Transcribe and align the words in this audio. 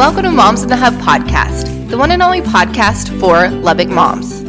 Welcome 0.00 0.22
to 0.22 0.30
Moms 0.30 0.62
in 0.62 0.70
the 0.70 0.76
Hub 0.76 0.94
podcast, 0.94 1.90
the 1.90 1.98
one 1.98 2.10
and 2.10 2.22
only 2.22 2.40
podcast 2.40 3.20
for 3.20 3.50
Lubbock 3.50 3.88
moms. 3.88 4.42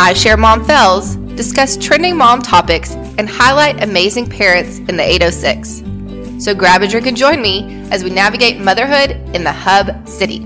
I 0.00 0.12
share 0.12 0.36
mom 0.36 0.64
fails, 0.64 1.14
discuss 1.36 1.76
trending 1.76 2.16
mom 2.16 2.42
topics, 2.42 2.94
and 3.16 3.28
highlight 3.28 3.80
amazing 3.84 4.28
parents 4.28 4.78
in 4.78 4.96
the 4.96 5.04
806. 5.04 6.44
So 6.44 6.52
grab 6.52 6.82
a 6.82 6.88
drink 6.88 7.06
and 7.06 7.16
join 7.16 7.40
me 7.40 7.88
as 7.92 8.02
we 8.02 8.10
navigate 8.10 8.58
motherhood 8.58 9.12
in 9.36 9.44
the 9.44 9.52
Hub 9.52 10.08
City. 10.08 10.40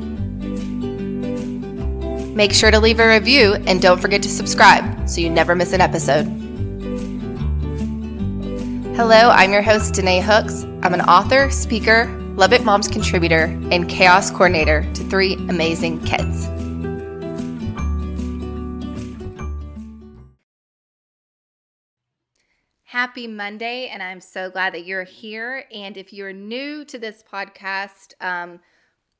Make 2.35 2.53
sure 2.53 2.71
to 2.71 2.79
leave 2.79 3.01
a 3.01 3.09
review 3.09 3.55
and 3.67 3.81
don't 3.81 4.03
forget 4.03 4.23
to 4.23 4.29
subscribe 4.29 5.09
so 5.09 5.23
you 5.23 5.31
never 5.31 5.55
miss 5.55 5.73
an 5.73 5.81
episode. 5.81 6.27
Hello, 8.97 9.31
I'm 9.31 9.51
your 9.51 9.63
host, 9.63 9.95
Denay 9.95 10.21
Hooks. 10.21 10.65
I'm 10.83 10.93
an 10.93 11.01
author, 11.01 11.49
speaker, 11.51 12.19
Lubbock 12.37 12.65
Moms 12.65 12.89
contributor, 12.89 13.45
and 13.71 13.87
chaos 13.91 14.31
coordinator 14.31 14.91
to 14.95 15.05
three 15.05 15.35
amazing 15.35 16.03
kids. 16.03 16.47
Happy 22.85 23.27
Monday, 23.27 23.89
and 23.89 24.03
I'm 24.03 24.21
so 24.23 24.51
glad 24.51 24.73
that 24.73 24.87
you're 24.87 25.05
here. 25.05 25.65
And 25.75 25.99
if 25.99 26.11
you're 26.11 26.33
new 26.33 26.87
to 26.87 26.99
this 26.99 27.23
podcast, 27.31 28.15
um, 28.23 28.61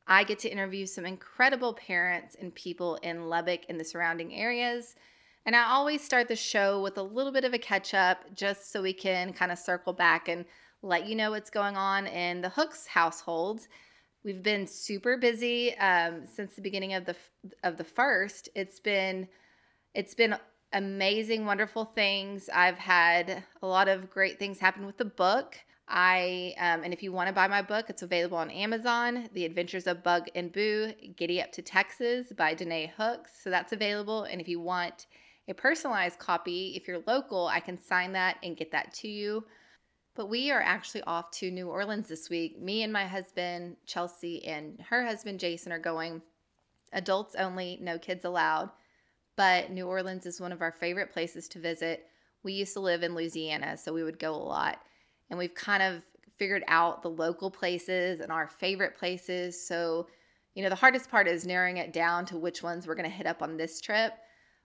I 0.07 0.25
get 0.25 0.39
to 0.41 0.51
interview 0.51 0.87
some 0.87 1.05
incredible 1.05 1.75
parents 1.75 2.35
and 2.41 2.55
people 2.55 2.97
in 3.03 3.29
Lubbock 3.29 3.61
and 3.69 3.79
the 3.79 3.85
surrounding 3.85 4.35
areas. 4.35 4.95
And 5.45 5.55
I 5.55 5.65
always 5.65 6.03
start 6.03 6.29
the 6.29 6.37
show 6.37 6.81
with 6.81 6.97
a 6.97 7.03
little 7.03 7.33
bit 7.33 7.45
of 7.45 7.53
a 7.53 7.59
catch 7.59 7.93
up 7.93 8.21
just 8.35 8.73
so 8.73 8.81
we 8.81 8.95
can 8.95 9.35
kind 9.35 9.53
of 9.53 9.59
circle 9.59 9.93
back 9.93 10.29
and 10.29 10.47
let 10.83 11.07
you 11.07 11.15
know 11.15 11.31
what's 11.31 11.51
going 11.51 11.77
on 11.77 12.07
in 12.07 12.41
the 12.41 12.49
Hooks 12.49 12.87
household. 12.87 13.69
We've 14.25 14.43
been 14.43 14.67
super 14.67 15.17
busy 15.17 15.77
um, 15.79 16.27
since 16.33 16.55
the 16.55 16.63
beginning 16.63 16.95
of 16.95 17.05
the 17.05 17.17
of 17.63 17.77
the 17.77 17.85
first. 17.85 18.49
It's 18.55 18.81
been 18.81 19.29
it's 19.95 20.15
been 20.15 20.37
amazing, 20.73 21.45
wonderful 21.45 21.85
things. 21.85 22.49
I've 22.53 22.79
had 22.79 23.45
a 23.63 23.67
lot 23.67 23.89
of 23.89 24.11
great 24.11 24.39
things 24.39 24.59
happen 24.59 24.87
with 24.87 24.97
the 24.97 25.05
book. 25.05 25.57
I 25.89 26.55
um, 26.59 26.85
and 26.85 26.93
if 26.93 27.03
you 27.03 27.13
want 27.13 27.29
to 27.29 27.33
buy 27.33 27.49
my 27.49 27.63
book, 27.63 27.87
it's 27.89 28.03
available 28.03 28.39
on 28.39 28.51
Amazon. 28.51 29.29
The 29.33 29.45
Adventures 29.45 29.87
of 29.87 30.03
Bug 30.03 30.29
and 30.35 30.53
Boo: 30.53 30.93
Giddy 31.17 31.43
Up 31.43 31.53
to 31.53 31.63
Texas 31.63 32.33
by 32.37 32.55
Denay 32.55 32.91
Hooks. 32.97 33.33
So 33.43 33.51
that's 33.51 33.73
available. 33.73 34.25
And 34.25 34.41
if 34.41 34.49
you 34.49 34.61
want 34.61 35.07
a 35.49 35.55
personalized 35.55 36.19
copy, 36.19 36.75
if 36.77 36.87
you're 36.87 37.03
local, 37.07 37.47
I 37.49 37.61
can 37.61 37.77
sign 37.77 38.13
that 38.13 38.39
and 38.43 38.57
get 38.57 38.71
that 38.73 38.95
to 38.95 39.09
you. 39.09 39.45
But 40.15 40.27
we 40.27 40.51
are 40.51 40.61
actually 40.61 41.03
off 41.05 41.31
to 41.33 41.51
New 41.51 41.69
Orleans 41.69 42.09
this 42.09 42.29
week. 42.29 42.61
Me 42.61 42.83
and 42.83 42.93
my 42.93 43.07
husband, 43.07 43.77
Chelsea, 43.87 44.45
and 44.45 44.81
her 44.91 45.05
husband, 45.05 45.41
Jason, 45.41 45.73
are 45.73 45.79
going. 45.79 46.23
Adults 46.93 47.35
only, 47.35 47.79
no 47.81 47.99
kids 47.99 48.25
allowed 48.25 48.71
but 49.37 49.71
New 49.71 49.87
Orleans 49.87 50.27
is 50.27 50.41
one 50.41 50.53
of 50.53 50.63
our 50.63 50.73
favorite 50.73 51.13
places 51.13 51.49
to 51.49 51.59
visit. 51.59 52.07
We 52.43 52.53
used 52.53 52.75
to 52.75 52.81
live 52.81 53.03
in 53.03 53.15
Louisiana, 53.15 53.77
so 53.77 53.93
we 53.93 54.03
would 54.03 54.19
go 54.19 54.35
a 54.35 54.37
lot. 54.37 54.81
And 55.31 55.39
we've 55.39 55.55
kind 55.55 55.83
of 55.83 56.03
figured 56.37 56.65
out 56.69 57.03
the 57.03 57.11
local 57.11 57.51
places 57.51 58.21
and 58.21 58.31
our 58.31 58.47
favorite 58.47 58.97
places. 58.97 59.67
So, 59.67 60.09
you 60.55 60.63
know, 60.63 60.69
the 60.69 60.75
hardest 60.75 61.11
part 61.11 61.29
is 61.29 61.47
narrowing 61.47 61.79
it 61.79 61.93
down 61.93 62.27
to 62.27 62.37
which 62.37 62.63
ones 62.63 62.87
we're 62.87 62.95
going 62.95 63.09
to 63.09 63.17
hit 63.17 63.27
up 63.27 63.43
on 63.43 63.57
this 63.57 63.81
trip. 63.81 64.13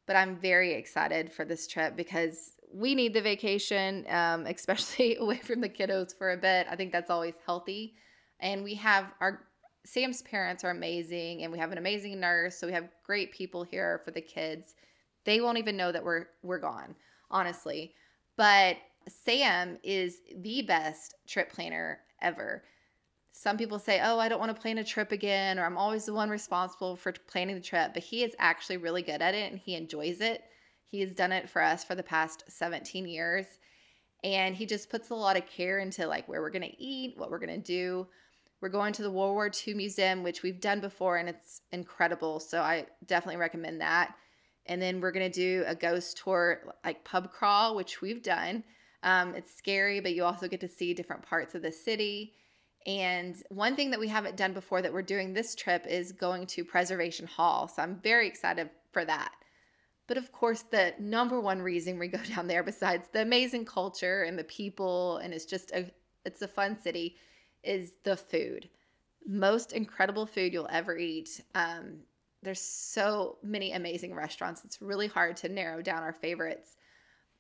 But 0.06 0.16
I'm 0.16 0.36
very 0.36 0.74
excited 0.74 1.32
for 1.32 1.46
this 1.46 1.68
trip 1.68 1.96
because 1.96 2.57
we 2.74 2.96
need 2.96 3.14
the 3.14 3.22
vacation, 3.22 4.06
um, 4.10 4.46
especially 4.48 5.18
away 5.18 5.38
from 5.38 5.62
the 5.62 5.70
kiddos 5.70 6.16
for 6.16 6.32
a 6.32 6.38
bit. 6.38 6.68
I 6.70 6.76
think 6.76 6.92
that's 6.92 7.10
always 7.10 7.36
healthy. 7.46 7.96
And 8.40 8.64
we 8.64 8.76
have 8.76 9.14
our 9.20 9.48
Sam's 9.86 10.22
parents 10.24 10.66
are 10.66 10.72
amazing 10.72 11.44
and 11.44 11.52
we 11.52 11.58
have 11.60 11.72
an 11.72 11.78
amazing 11.78 12.20
nurse, 12.20 12.58
so 12.58 12.68
we 12.68 12.74
have 12.74 12.90
great 13.06 13.32
people 13.32 13.64
here 13.64 14.02
for 14.04 14.12
the 14.12 14.22
kids. 14.22 14.76
They 15.24 15.40
won't 15.40 15.58
even 15.58 15.78
know 15.78 15.92
that 15.92 16.04
we're 16.04 16.28
we're 16.44 16.60
gone, 16.60 16.96
honestly. 17.32 17.94
But 18.36 18.78
Sam 19.08 19.78
is 19.84 20.20
the 20.36 20.62
best 20.62 21.16
trip 21.26 21.52
planner 21.52 22.00
ever. 22.22 22.64
Some 23.32 23.58
people 23.58 23.80
say, 23.80 24.02
"Oh, 24.04 24.20
I 24.20 24.28
don't 24.30 24.40
want 24.40 24.54
to 24.54 24.62
plan 24.62 24.78
a 24.78 24.84
trip 24.84 25.12
again," 25.12 25.58
or 25.58 25.66
"I'm 25.66 25.78
always 25.78 26.06
the 26.06 26.14
one 26.14 26.30
responsible 26.30 26.96
for 26.98 27.14
planning 27.14 27.56
the 27.56 27.62
trip." 27.62 27.94
But 27.94 28.04
he 28.04 28.24
is 28.24 28.36
actually 28.40 28.78
really 28.78 29.04
good 29.04 29.22
at 29.22 29.36
it 29.36 29.52
and 29.52 29.60
he 29.60 29.76
enjoys 29.76 30.20
it. 30.22 30.44
He 30.90 31.02
has 31.02 31.12
done 31.12 31.32
it 31.32 31.50
for 31.50 31.62
us 31.62 31.84
for 31.84 31.96
the 31.96 32.04
past 32.04 32.44
17 32.48 33.08
years. 33.08 33.46
And 34.24 34.56
he 34.56 34.66
just 34.66 34.90
puts 34.90 35.10
a 35.10 35.16
lot 35.16 35.38
of 35.38 35.46
care 35.46 35.80
into 35.80 36.08
like 36.08 36.28
where 36.28 36.42
we're 36.42 36.50
going 36.50 36.70
to 36.70 36.84
eat, 36.84 37.18
what 37.18 37.30
we're 37.30 37.40
going 37.40 37.62
to 37.62 37.66
do. 37.66 38.08
We're 38.62 38.70
going 38.70 38.94
to 38.94 39.04
the 39.04 39.12
World 39.12 39.34
War 39.34 39.52
II 39.68 39.76
Museum, 39.76 40.24
which 40.24 40.42
we've 40.42 40.60
done 40.60 40.80
before 40.80 41.18
and 41.18 41.30
it's 41.30 41.62
incredible. 41.72 42.40
So 42.40 42.62
I 42.62 42.88
definitely 43.06 43.40
recommend 43.40 43.82
that. 43.82 44.16
And 44.66 44.82
then 44.82 45.00
we're 45.00 45.12
going 45.12 45.32
to 45.32 45.40
do 45.40 45.64
a 45.68 45.76
ghost 45.76 46.22
tour, 46.24 46.74
like 46.84 47.06
pub 47.06 47.32
crawl, 47.32 47.76
which 47.76 48.02
we've 48.02 48.24
done. 48.24 48.64
Um, 49.04 49.36
it's 49.36 49.56
scary, 49.56 50.00
but 50.00 50.14
you 50.14 50.24
also 50.24 50.48
get 50.48 50.62
to 50.62 50.68
see 50.68 50.94
different 50.94 51.24
parts 51.24 51.56
of 51.56 51.62
the 51.62 51.72
city. 51.72 52.34
And 52.86 53.36
one 53.50 53.76
thing 53.76 53.92
that 53.92 54.00
we 54.00 54.08
haven't 54.08 54.38
done 54.38 54.54
before 54.54 54.82
that 54.82 54.94
we're 54.94 55.02
doing 55.02 55.34
this 55.34 55.56
trip 55.56 55.86
is 55.88 56.12
going 56.12 56.48
to 56.48 56.64
Preservation 56.64 57.28
Hall. 57.28 57.68
So 57.68 57.82
I'm 57.82 58.00
very 58.02 58.28
excited 58.28 58.70
for 58.92 59.06
that. 59.06 59.32
But 60.08 60.18
of 60.18 60.32
course, 60.32 60.64
the 60.64 60.94
number 61.00 61.40
one 61.40 61.62
reason 61.62 62.00
we 62.00 62.08
go 62.08 62.20
down 62.36 62.48
there, 62.48 62.64
besides 62.64 63.08
the 63.12 63.22
amazing 63.22 63.66
culture 63.66 64.24
and 64.24 64.40
the 64.40 64.46
people, 64.46 65.18
and 65.18 65.34
it's 65.34 65.46
just 65.46 65.72
a 65.72 65.92
it's 66.26 66.42
a 66.42 66.48
fun 66.48 66.80
city, 66.82 67.16
is 67.64 67.94
the 68.04 68.18
food. 68.18 68.70
Most 69.26 69.74
incredible 69.74 70.26
food 70.26 70.54
you'll 70.54 70.68
ever 70.72 70.98
eat. 70.98 71.42
Um, 71.56 72.00
there's 72.44 72.62
so 72.62 73.38
many 73.44 73.74
amazing 73.74 74.14
restaurants. 74.14 74.64
It's 74.64 74.82
really 74.82 75.08
hard 75.08 75.38
to 75.38 75.50
narrow 75.50 75.82
down 75.82 76.04
our 76.04 76.14
favorites, 76.14 76.76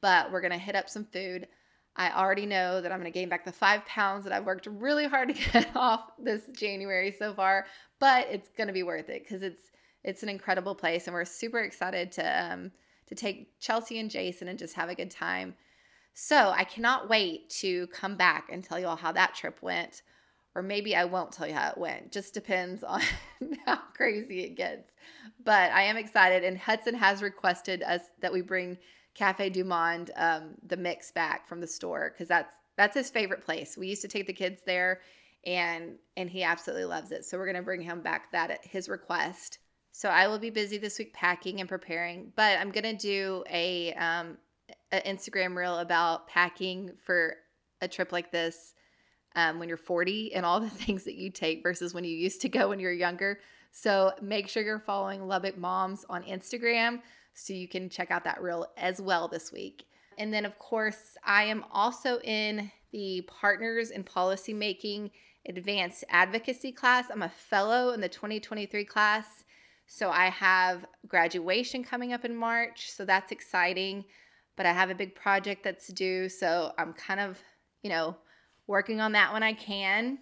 but 0.01 0.31
we're 0.31 0.41
gonna 0.41 0.57
hit 0.57 0.75
up 0.75 0.89
some 0.89 1.05
food. 1.05 1.47
I 1.95 2.11
already 2.11 2.45
know 2.45 2.81
that 2.81 2.91
I'm 2.91 2.99
gonna 2.99 3.11
gain 3.11 3.29
back 3.29 3.45
the 3.45 3.51
five 3.51 3.85
pounds 3.85 4.23
that 4.23 4.33
I've 4.33 4.45
worked 4.45 4.67
really 4.67 5.07
hard 5.07 5.29
to 5.29 5.33
get 5.51 5.75
off 5.75 6.11
this 6.19 6.43
January 6.53 7.11
so 7.11 7.33
far, 7.33 7.65
but 7.99 8.27
it's 8.29 8.49
gonna 8.57 8.73
be 8.73 8.83
worth 8.83 9.09
it 9.09 9.23
because 9.23 9.43
it's 9.43 9.71
it's 10.07 10.23
an 10.23 10.29
incredible 10.29 10.73
place, 10.73 11.05
and 11.05 11.13
we're 11.13 11.25
super 11.25 11.59
excited 11.59 12.11
to 12.13 12.53
um, 12.53 12.71
to 13.07 13.15
take 13.15 13.59
Chelsea 13.59 13.99
and 13.99 14.09
Jason 14.09 14.47
and 14.47 14.57
just 14.57 14.73
have 14.73 14.89
a 14.89 14.95
good 14.95 15.11
time. 15.11 15.53
So 16.13 16.49
I 16.49 16.63
cannot 16.63 17.09
wait 17.09 17.49
to 17.61 17.85
come 17.87 18.15
back 18.15 18.49
and 18.51 18.63
tell 18.63 18.79
you 18.79 18.87
all 18.87 18.95
how 18.95 19.11
that 19.11 19.35
trip 19.35 19.61
went 19.61 20.01
or 20.57 20.63
maybe 20.63 20.95
I 20.95 21.05
won't 21.05 21.31
tell 21.31 21.47
you 21.47 21.53
how 21.53 21.69
it 21.69 21.77
went. 21.77 22.11
Just 22.11 22.33
depends 22.33 22.83
on 22.83 22.99
how 23.67 23.77
crazy 23.95 24.43
it 24.43 24.55
gets. 24.55 24.91
But 25.45 25.71
I 25.71 25.83
am 25.83 25.97
excited, 25.97 26.43
and 26.43 26.57
Hudson 26.57 26.95
has 26.95 27.21
requested 27.21 27.83
us 27.83 28.01
that 28.21 28.33
we 28.33 28.41
bring 28.41 28.75
Cafe 29.13 29.51
Du 29.51 29.63
Monde, 29.63 30.09
um, 30.15 30.55
the 30.65 30.75
mix 30.75 31.11
back 31.11 31.47
from 31.47 31.61
the 31.61 31.67
store, 31.67 32.09
because 32.11 32.27
that's 32.27 32.55
that's 32.75 32.95
his 32.95 33.11
favorite 33.11 33.45
place. 33.45 33.77
We 33.77 33.87
used 33.87 34.01
to 34.01 34.07
take 34.07 34.25
the 34.25 34.33
kids 34.33 34.61
there, 34.65 35.01
and 35.45 35.99
and 36.17 36.27
he 36.27 36.41
absolutely 36.41 36.85
loves 36.85 37.11
it. 37.11 37.23
So 37.23 37.37
we're 37.37 37.45
gonna 37.45 37.61
bring 37.61 37.81
him 37.81 38.01
back 38.01 38.31
that 38.31 38.49
at 38.49 38.65
his 38.65 38.89
request. 38.89 39.59
So 39.97 40.09
I 40.09 40.27
will 40.27 40.37
be 40.37 40.51
busy 40.51 40.77
this 40.77 40.99
week 40.99 41.11
packing 41.11 41.59
and 41.59 41.67
preparing, 41.67 42.31
but 42.35 42.59
I'm 42.59 42.69
gonna 42.69 42.93
do 42.93 43.43
a 43.49 43.95
um, 43.95 44.37
an 44.91 45.01
Instagram 45.07 45.55
reel 45.55 45.79
about 45.79 46.27
packing 46.27 46.91
for 47.03 47.37
a 47.81 47.87
trip 47.87 48.11
like 48.11 48.31
this 48.31 48.75
um, 49.35 49.57
when 49.57 49.67
you're 49.67 49.75
40 49.75 50.35
and 50.35 50.45
all 50.45 50.59
the 50.59 50.69
things 50.85 51.03
that 51.05 51.15
you 51.15 51.31
take 51.31 51.63
versus 51.63 51.95
when 51.95 52.03
you 52.03 52.15
used 52.15 52.41
to 52.41 52.49
go 52.49 52.69
when 52.69 52.79
you 52.79 52.85
were 52.85 52.93
younger. 52.93 53.39
So 53.71 54.13
make 54.21 54.47
sure 54.47 54.61
you're 54.61 54.77
following 54.77 55.27
Lubbock 55.27 55.57
Moms 55.57 56.05
on 56.11 56.21
Instagram 56.21 57.01
so 57.33 57.53
you 57.53 57.67
can 57.67 57.89
check 57.89 58.11
out 58.11 58.23
that 58.25 58.39
reel 58.39 58.67
as 58.77 59.01
well 59.01 59.27
this 59.27 59.51
week. 59.51 59.87
And 60.19 60.31
then, 60.31 60.45
of 60.45 60.59
course, 60.59 61.17
I 61.25 61.45
am 61.45 61.65
also 61.71 62.19
in 62.19 62.71
the 62.91 63.27
Partners 63.27 63.89
in 63.89 64.03
Policymaking 64.03 65.09
Advanced 65.47 66.03
Advocacy 66.11 66.71
class. 66.71 67.05
I'm 67.11 67.23
a 67.23 67.29
fellow 67.29 67.93
in 67.93 68.01
the 68.01 68.09
2023 68.09 68.85
class. 68.85 69.43
So 69.87 70.09
I 70.09 70.29
have 70.29 70.85
graduation 71.07 71.83
coming 71.83 72.13
up 72.13 72.25
in 72.25 72.35
March. 72.35 72.91
So 72.91 73.05
that's 73.05 73.31
exciting. 73.31 74.05
But 74.55 74.65
I 74.65 74.73
have 74.73 74.89
a 74.89 74.95
big 74.95 75.15
project 75.15 75.63
that's 75.63 75.87
due. 75.87 76.29
So 76.29 76.73
I'm 76.77 76.93
kind 76.93 77.19
of, 77.19 77.39
you 77.83 77.89
know, 77.89 78.15
working 78.67 78.99
on 79.01 79.13
that 79.13 79.33
when 79.33 79.43
I 79.43 79.53
can. 79.53 80.19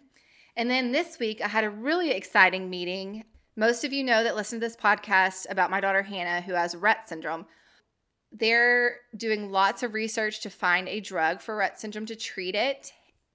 And 0.56 0.70
then 0.70 0.92
this 0.92 1.20
week, 1.20 1.42
I 1.44 1.48
had 1.48 1.64
a 1.64 1.70
really 1.70 2.12
exciting 2.12 2.70
meeting. 2.70 3.26
Most 3.56 3.84
of 3.84 3.92
you 3.92 4.04
know 4.04 4.24
that 4.24 4.36
listen 4.36 4.60
to 4.60 4.66
this 4.66 4.76
podcast 4.76 5.48
about 5.50 5.72
my 5.72 5.82
daughter 5.82 6.04
Hannah, 6.04 6.42
who 6.42 6.54
has 6.54 6.76
Rett 6.76 7.08
syndrome. 7.08 7.46
They're 8.32 8.98
doing 9.16 9.52
lots 9.52 9.82
of 9.82 9.94
research 9.94 10.42
to 10.42 10.50
find 10.50 10.88
a 10.88 11.00
drug 11.00 11.42
for 11.42 11.58
Rett 11.58 11.78
syndrome 11.78 12.06
to 12.08 12.16
treat 12.16 12.56
it. 12.56 12.92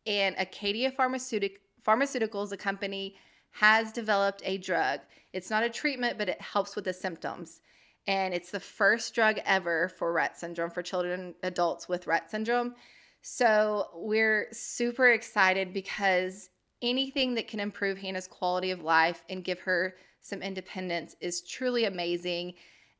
And 0.07 0.37
Acadia 0.39 0.93
Pharmaceutic- 0.93 1.61
Pharmaceuticals, 1.87 2.53
a 2.53 2.57
company, 2.57 3.17
has 3.53 3.93
developed 3.93 4.43
a 4.45 4.59
drug. 4.59 5.01
It's 5.33 5.51
not 5.51 5.63
a 5.63 5.71
treatment, 5.71 6.19
but 6.19 6.29
it 6.29 6.41
helps 6.41 6.77
with 6.77 6.85
the 6.85 6.93
symptoms. 6.93 7.61
And 8.07 8.33
it's 8.35 8.51
the 8.51 8.61
first 8.61 9.15
drug 9.15 9.39
ever 9.45 9.89
for 9.89 10.15
Rett 10.15 10.37
syndrome 10.37 10.71
for 10.71 10.83
children, 10.83 11.35
adults 11.43 11.89
with 11.89 12.07
Rett 12.07 12.31
syndrome. 12.31 12.75
So 13.23 13.89
we're 13.95 14.49
super 14.53 15.13
excited 15.13 15.73
because 15.73 16.49
anything 16.83 17.35
that 17.35 17.49
can 17.49 17.61
improve 17.61 17.99
Hannah's 17.99 18.27
quality 18.27 18.71
of 18.71 18.83
life 18.83 19.25
and 19.29 19.45
give 19.45 19.61
her 19.61 19.95
some 20.23 20.43
independence 20.43 21.17
is 21.21 21.43
truly 21.43 21.85
amazing. 21.85 22.55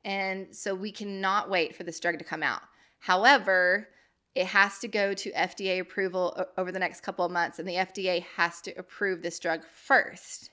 And 0.05 0.55
so 0.55 0.75
we 0.75 0.93
cannot 0.93 1.51
wait 1.51 1.75
for 1.75 1.85
this 1.85 2.01
drug 2.01 2.19
to 2.19 2.25
come 2.25 2.43
out. 2.43 2.63
However, 2.99 3.89
it 4.35 4.47
has 4.47 4.79
to 4.79 4.89
go 4.89 5.13
to 5.15 5.33
FDA 5.33 5.81
approval 5.81 6.47
over 6.57 6.71
the 6.71 6.79
next 6.79 7.01
couple 7.01 7.25
of 7.25 7.33
months, 7.33 7.59
and 7.59 7.69
the 7.69 7.75
FDA 7.75 8.25
has 8.37 8.61
to 8.63 8.73
approve 8.73 9.23
this 9.23 9.39
drug 9.39 9.63
first. 9.75 10.51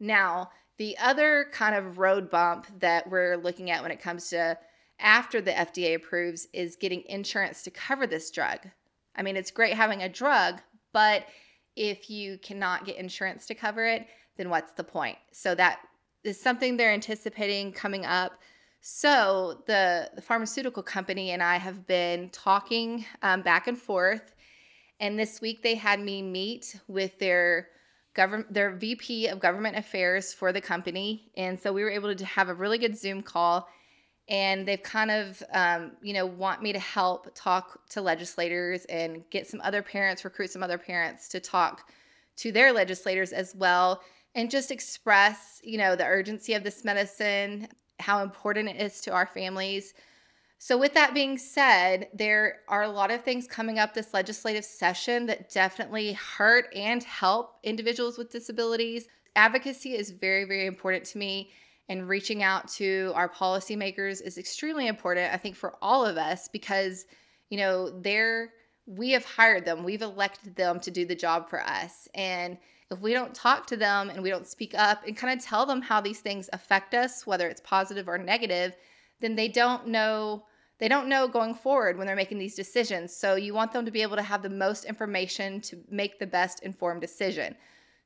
Now, 0.00 0.50
the 0.78 0.96
other 0.98 1.46
kind 1.52 1.74
of 1.74 1.98
road 1.98 2.30
bump 2.30 2.66
that 2.80 3.08
we're 3.10 3.36
looking 3.36 3.70
at 3.70 3.82
when 3.82 3.90
it 3.90 4.00
comes 4.00 4.30
to 4.30 4.58
after 4.98 5.40
the 5.40 5.52
FDA 5.52 5.94
approves 5.94 6.48
is 6.52 6.76
getting 6.76 7.02
insurance 7.06 7.62
to 7.62 7.70
cover 7.70 8.06
this 8.06 8.30
drug. 8.30 8.58
I 9.14 9.22
mean, 9.22 9.36
it's 9.36 9.50
great 9.50 9.74
having 9.74 10.02
a 10.02 10.08
drug, 10.08 10.60
but 10.92 11.26
if 11.76 12.10
you 12.10 12.38
cannot 12.38 12.84
get 12.84 12.96
insurance 12.96 13.46
to 13.46 13.54
cover 13.54 13.86
it, 13.86 14.06
then 14.36 14.50
what's 14.50 14.72
the 14.72 14.84
point? 14.84 15.18
So 15.32 15.54
that 15.54 15.80
is 16.24 16.40
something 16.40 16.76
they're 16.76 16.92
anticipating 16.92 17.72
coming 17.72 18.04
up. 18.04 18.32
So 18.80 19.62
the, 19.66 20.10
the 20.14 20.22
pharmaceutical 20.22 20.82
company 20.82 21.32
and 21.32 21.42
I 21.42 21.56
have 21.56 21.86
been 21.86 22.30
talking 22.30 23.04
um, 23.22 23.42
back 23.42 23.66
and 23.66 23.76
forth, 23.76 24.34
and 25.00 25.18
this 25.18 25.40
week 25.40 25.62
they 25.62 25.74
had 25.74 26.00
me 26.00 26.22
meet 26.22 26.76
with 26.88 27.18
their 27.18 27.68
government 28.14 28.52
their 28.52 28.72
VP 28.72 29.28
of 29.28 29.38
government 29.38 29.76
affairs 29.76 30.32
for 30.32 30.52
the 30.52 30.60
company, 30.60 31.30
and 31.36 31.60
so 31.60 31.72
we 31.72 31.82
were 31.82 31.90
able 31.90 32.14
to 32.14 32.24
have 32.24 32.48
a 32.48 32.54
really 32.54 32.78
good 32.78 32.96
Zoom 32.96 33.22
call 33.22 33.68
and 34.30 34.66
they've 34.66 34.82
kind 34.82 35.10
of 35.10 35.42
um, 35.52 35.92
you 36.00 36.14
know 36.14 36.24
want 36.24 36.62
me 36.62 36.72
to 36.72 36.78
help 36.78 37.28
talk 37.34 37.86
to 37.90 38.00
legislators 38.00 38.84
and 38.86 39.22
get 39.30 39.46
some 39.46 39.60
other 39.62 39.82
parents 39.82 40.24
recruit 40.24 40.50
some 40.50 40.62
other 40.62 40.78
parents 40.78 41.28
to 41.28 41.40
talk 41.40 41.90
to 42.36 42.52
their 42.52 42.72
legislators 42.72 43.32
as 43.32 43.54
well 43.54 44.02
and 44.34 44.50
just 44.50 44.70
express 44.70 45.60
you 45.62 45.76
know 45.76 45.96
the 45.96 46.04
urgency 46.04 46.54
of 46.54 46.62
this 46.62 46.84
medicine 46.84 47.68
how 48.00 48.22
important 48.22 48.68
it 48.68 48.80
is 48.80 49.00
to 49.00 49.12
our 49.12 49.26
families 49.26 49.94
so 50.58 50.76
with 50.76 50.92
that 50.94 51.14
being 51.14 51.38
said 51.38 52.08
there 52.12 52.60
are 52.68 52.82
a 52.82 52.88
lot 52.88 53.10
of 53.10 53.22
things 53.22 53.46
coming 53.46 53.78
up 53.78 53.94
this 53.94 54.12
legislative 54.12 54.64
session 54.64 55.26
that 55.26 55.50
definitely 55.50 56.12
hurt 56.12 56.66
and 56.74 57.02
help 57.04 57.58
individuals 57.62 58.18
with 58.18 58.30
disabilities 58.30 59.06
advocacy 59.36 59.94
is 59.94 60.10
very 60.10 60.44
very 60.44 60.66
important 60.66 61.04
to 61.04 61.18
me 61.18 61.50
and 61.90 62.08
reaching 62.08 62.44
out 62.44 62.68
to 62.68 63.10
our 63.16 63.28
policymakers 63.28 64.22
is 64.22 64.38
extremely 64.38 64.86
important, 64.86 65.34
I 65.34 65.36
think, 65.36 65.56
for 65.56 65.74
all 65.82 66.06
of 66.06 66.16
us 66.16 66.46
because, 66.46 67.04
you 67.50 67.58
know, 67.58 67.90
they're, 67.90 68.52
we 68.86 69.10
have 69.10 69.24
hired 69.24 69.64
them, 69.64 69.82
we've 69.82 70.00
elected 70.00 70.54
them 70.54 70.78
to 70.80 70.90
do 70.92 71.04
the 71.04 71.16
job 71.16 71.50
for 71.50 71.60
us. 71.60 72.06
And 72.14 72.58
if 72.90 73.00
we 73.00 73.12
don't 73.12 73.34
talk 73.34 73.66
to 73.68 73.76
them 73.76 74.10
and 74.10 74.22
we 74.22 74.30
don't 74.30 74.46
speak 74.46 74.74
up 74.74 75.06
and 75.06 75.16
kind 75.16 75.38
of 75.38 75.44
tell 75.44 75.64
them 75.64 75.80
how 75.80 76.00
these 76.00 76.20
things 76.20 76.50
affect 76.52 76.94
us, 76.94 77.26
whether 77.26 77.48
it's 77.48 77.60
positive 77.60 78.08
or 78.08 78.18
negative, 78.18 78.74
then 79.20 79.36
they 79.36 79.48
don't 79.48 79.86
know 79.86 80.44
they 80.78 80.88
don't 80.88 81.10
know 81.10 81.28
going 81.28 81.54
forward 81.54 81.98
when 81.98 82.06
they're 82.06 82.16
making 82.16 82.38
these 82.38 82.54
decisions. 82.54 83.14
So 83.14 83.34
you 83.34 83.52
want 83.52 83.70
them 83.70 83.84
to 83.84 83.90
be 83.90 84.00
able 84.00 84.16
to 84.16 84.22
have 84.22 84.42
the 84.42 84.48
most 84.48 84.86
information 84.86 85.60
to 85.60 85.78
make 85.90 86.18
the 86.18 86.26
best 86.26 86.62
informed 86.62 87.02
decision. 87.02 87.54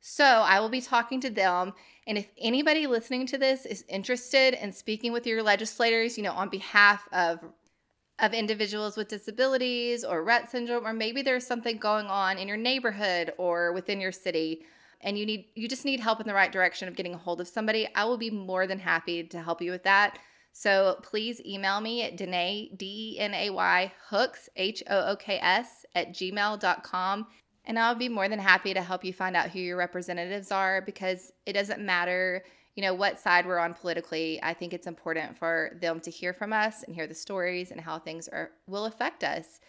So 0.01 0.25
I 0.25 0.59
will 0.59 0.69
be 0.69 0.81
talking 0.81 1.21
to 1.21 1.31
them. 1.31 1.73
And 2.09 2.19
if 2.19 2.27
anybody 2.37 2.89
listening 2.89 3.27
to 3.29 3.39
this 3.39 3.65
is 3.65 3.85
interested 3.89 4.55
in 4.55 4.73
speaking 4.73 5.13
with 5.13 5.25
your 5.25 5.41
legislators, 5.41 6.19
you 6.19 6.25
know, 6.25 6.33
on 6.33 6.49
behalf 6.49 7.09
of 7.13 7.39
of 8.21 8.33
individuals 8.33 8.97
with 8.97 9.09
disabilities 9.09 10.05
or 10.05 10.25
Rett 10.25 10.49
syndrome, 10.49 10.87
or 10.87 10.93
maybe 10.93 11.23
there's 11.23 11.47
something 11.47 11.79
going 11.79 12.07
on 12.07 12.39
in 12.39 12.47
your 12.47 12.57
neighborhood 12.57 13.33
or 13.39 13.73
within 13.73 14.01
your 14.01 14.13
city, 14.13 14.63
and 15.05 15.17
you 15.17 15.25
need 15.27 15.47
you 15.55 15.69
just 15.69 15.85
need 15.85 16.01
help 16.01 16.21
in 16.21 16.27
the 16.27 16.35
right 16.35 16.51
direction 16.51 16.89
of 16.89 16.97
getting 16.97 17.15
a 17.15 17.19
hold 17.19 17.41
of 17.41 17.47
somebody, 17.47 17.87
I 17.95 18.05
will 18.05 18.19
be 18.19 18.31
more 18.31 18.67
than 18.67 18.81
happy 18.81 19.23
to 19.23 19.43
help 19.43 19.63
you 19.63 19.71
with 19.71 19.85
that. 19.85 20.19
So 20.53 20.99
please 21.03 21.41
email 21.45 21.81
me 21.81 22.03
at 22.03 22.17
Denay, 22.17 22.77
D 22.79 23.15
E 23.15 23.21
N 23.21 23.35
A 23.35 23.51
Y, 23.51 23.93
hooks, 24.09 24.49
H 24.57 24.83
O 24.89 25.13
O 25.13 25.17
K 25.17 25.39
S, 25.41 25.85
at 25.95 26.15
gmail.com. 26.15 27.27
And 27.67 27.79
I'll 27.79 27.95
be 27.95 28.09
more 28.09 28.29
than 28.29 28.39
happy 28.39 28.75
to 28.75 28.83
help 28.83 29.05
you 29.05 29.13
find 29.13 29.37
out 29.37 29.51
who 29.51 29.59
your 29.59 29.77
representatives 29.77 30.53
are 30.53 30.83
because 30.83 31.33
it 31.47 31.55
doesn't 31.55 31.81
matter, 31.81 32.45
you 32.77 32.83
know, 32.83 32.95
what 32.95 33.19
side 33.19 33.47
we're 33.47 33.59
on 33.59 33.75
politically. 33.75 34.39
I 34.43 34.55
think 34.55 34.73
it's 34.73 34.87
important 34.87 35.39
for 35.39 35.77
them 35.81 36.01
to 36.01 36.11
hear 36.11 36.33
from 36.33 36.53
us 36.53 36.83
and 36.83 36.95
hear 36.95 37.07
the 37.07 37.15
stories 37.15 37.71
and 37.71 37.81
how 37.81 37.99
things 37.99 38.29
are 38.29 38.51
will 38.67 38.85
affect 38.85 39.25
us. 39.25 39.61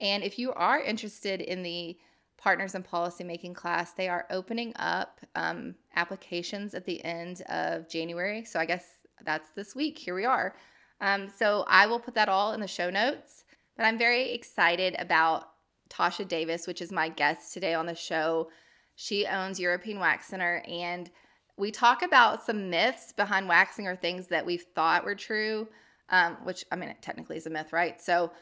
And 0.00 0.22
if 0.22 0.38
you 0.38 0.52
are 0.52 0.80
interested 0.80 1.40
in 1.40 1.62
the 1.62 1.96
partners 2.38 2.74
in 2.74 2.82
policymaking 2.82 3.54
class, 3.54 3.92
they 3.92 4.08
are 4.08 4.26
opening 4.30 4.72
up 4.76 5.20
um, 5.34 5.74
applications 5.96 6.74
at 6.74 6.84
the 6.84 7.02
end 7.04 7.42
of 7.48 7.88
January. 7.88 8.44
So 8.44 8.60
I 8.60 8.66
guess 8.66 8.84
that's 9.24 9.50
this 9.50 9.74
week. 9.74 9.98
Here 9.98 10.14
we 10.14 10.24
are. 10.24 10.54
Um, 11.00 11.28
so 11.28 11.64
I 11.68 11.86
will 11.86 12.00
put 12.00 12.14
that 12.14 12.28
all 12.28 12.52
in 12.52 12.60
the 12.60 12.66
show 12.66 12.90
notes. 12.90 13.44
But 13.76 13.84
I'm 13.84 13.98
very 13.98 14.32
excited 14.32 14.96
about 14.98 15.48
Tasha 15.90 16.26
Davis, 16.26 16.66
which 16.66 16.80
is 16.80 16.90
my 16.90 17.08
guest 17.08 17.52
today 17.52 17.74
on 17.74 17.86
the 17.86 17.94
show. 17.94 18.48
She 18.94 19.26
owns 19.26 19.60
European 19.60 20.00
Wax 20.00 20.26
Center, 20.26 20.62
and 20.66 21.10
we 21.58 21.70
talk 21.70 22.02
about 22.02 22.42
some 22.42 22.70
myths 22.70 23.12
behind 23.12 23.48
waxing 23.48 23.86
or 23.86 23.96
things 23.96 24.26
that 24.28 24.46
we've 24.46 24.64
thought 24.74 25.04
were 25.04 25.14
true, 25.14 25.68
um, 26.08 26.38
which 26.44 26.64
I 26.72 26.76
mean, 26.76 26.88
it 26.88 27.02
technically 27.02 27.36
is 27.36 27.46
a 27.46 27.50
myth, 27.50 27.72
right? 27.72 28.00
So, 28.00 28.32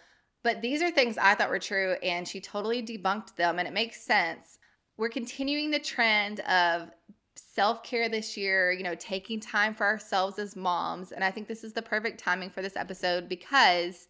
but 0.44 0.61
these 0.61 0.82
are 0.82 0.91
things 0.91 1.17
I 1.19 1.35
thought 1.35 1.49
were 1.49 1.58
true, 1.58 1.96
and 2.02 2.29
she 2.29 2.38
totally 2.38 2.82
debunked 2.82 3.35
them, 3.35 3.58
and 3.58 3.67
it 3.67 3.73
makes 3.73 4.02
sense. 4.02 4.58
We're 4.99 5.08
continuing 5.08 5.70
the 5.70 5.79
trend 5.79 6.41
of 6.41 6.91
self 7.35 7.82
care 7.82 8.08
this 8.08 8.37
year, 8.37 8.70
you 8.70 8.85
know, 8.85 8.94
taking 8.94 9.41
time 9.41 9.75
for 9.75 9.87
ourselves 9.87 10.38
as 10.38 10.55
moms. 10.55 11.12
And 11.12 11.25
I 11.25 11.31
think 11.31 11.49
this 11.49 11.64
is 11.64 11.73
the 11.73 11.82
perfect 11.82 12.20
timing 12.20 12.50
for 12.50 12.62
this 12.62 12.76
episode 12.76 13.29
because 13.29 14.08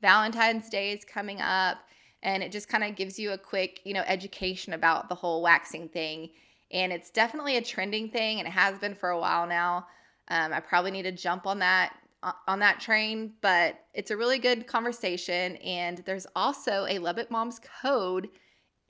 Valentine's 0.00 0.68
Day 0.70 0.92
is 0.92 1.04
coming 1.04 1.40
up 1.40 1.78
and 2.22 2.42
it 2.42 2.52
just 2.52 2.68
kind 2.68 2.82
of 2.82 2.96
gives 2.96 3.18
you 3.18 3.32
a 3.32 3.38
quick, 3.38 3.80
you 3.84 3.92
know, 3.92 4.04
education 4.06 4.72
about 4.72 5.08
the 5.08 5.14
whole 5.14 5.42
waxing 5.42 5.88
thing. 5.88 6.30
And 6.72 6.92
it's 6.92 7.10
definitely 7.10 7.58
a 7.58 7.62
trending 7.62 8.08
thing, 8.08 8.38
and 8.38 8.48
it 8.48 8.52
has 8.52 8.78
been 8.78 8.94
for 8.94 9.10
a 9.10 9.20
while 9.20 9.46
now. 9.46 9.86
Um, 10.28 10.52
I 10.52 10.60
probably 10.60 10.90
need 10.90 11.02
to 11.02 11.12
jump 11.12 11.46
on 11.46 11.60
that 11.60 11.94
on 12.22 12.58
that 12.58 12.80
train, 12.80 13.34
but 13.40 13.78
it's 13.94 14.10
a 14.10 14.16
really 14.16 14.38
good 14.38 14.66
conversation. 14.66 15.56
And 15.56 15.98
there's 15.98 16.26
also 16.34 16.86
a 16.88 16.98
Lubbock 16.98 17.30
Moms 17.30 17.60
code 17.82 18.28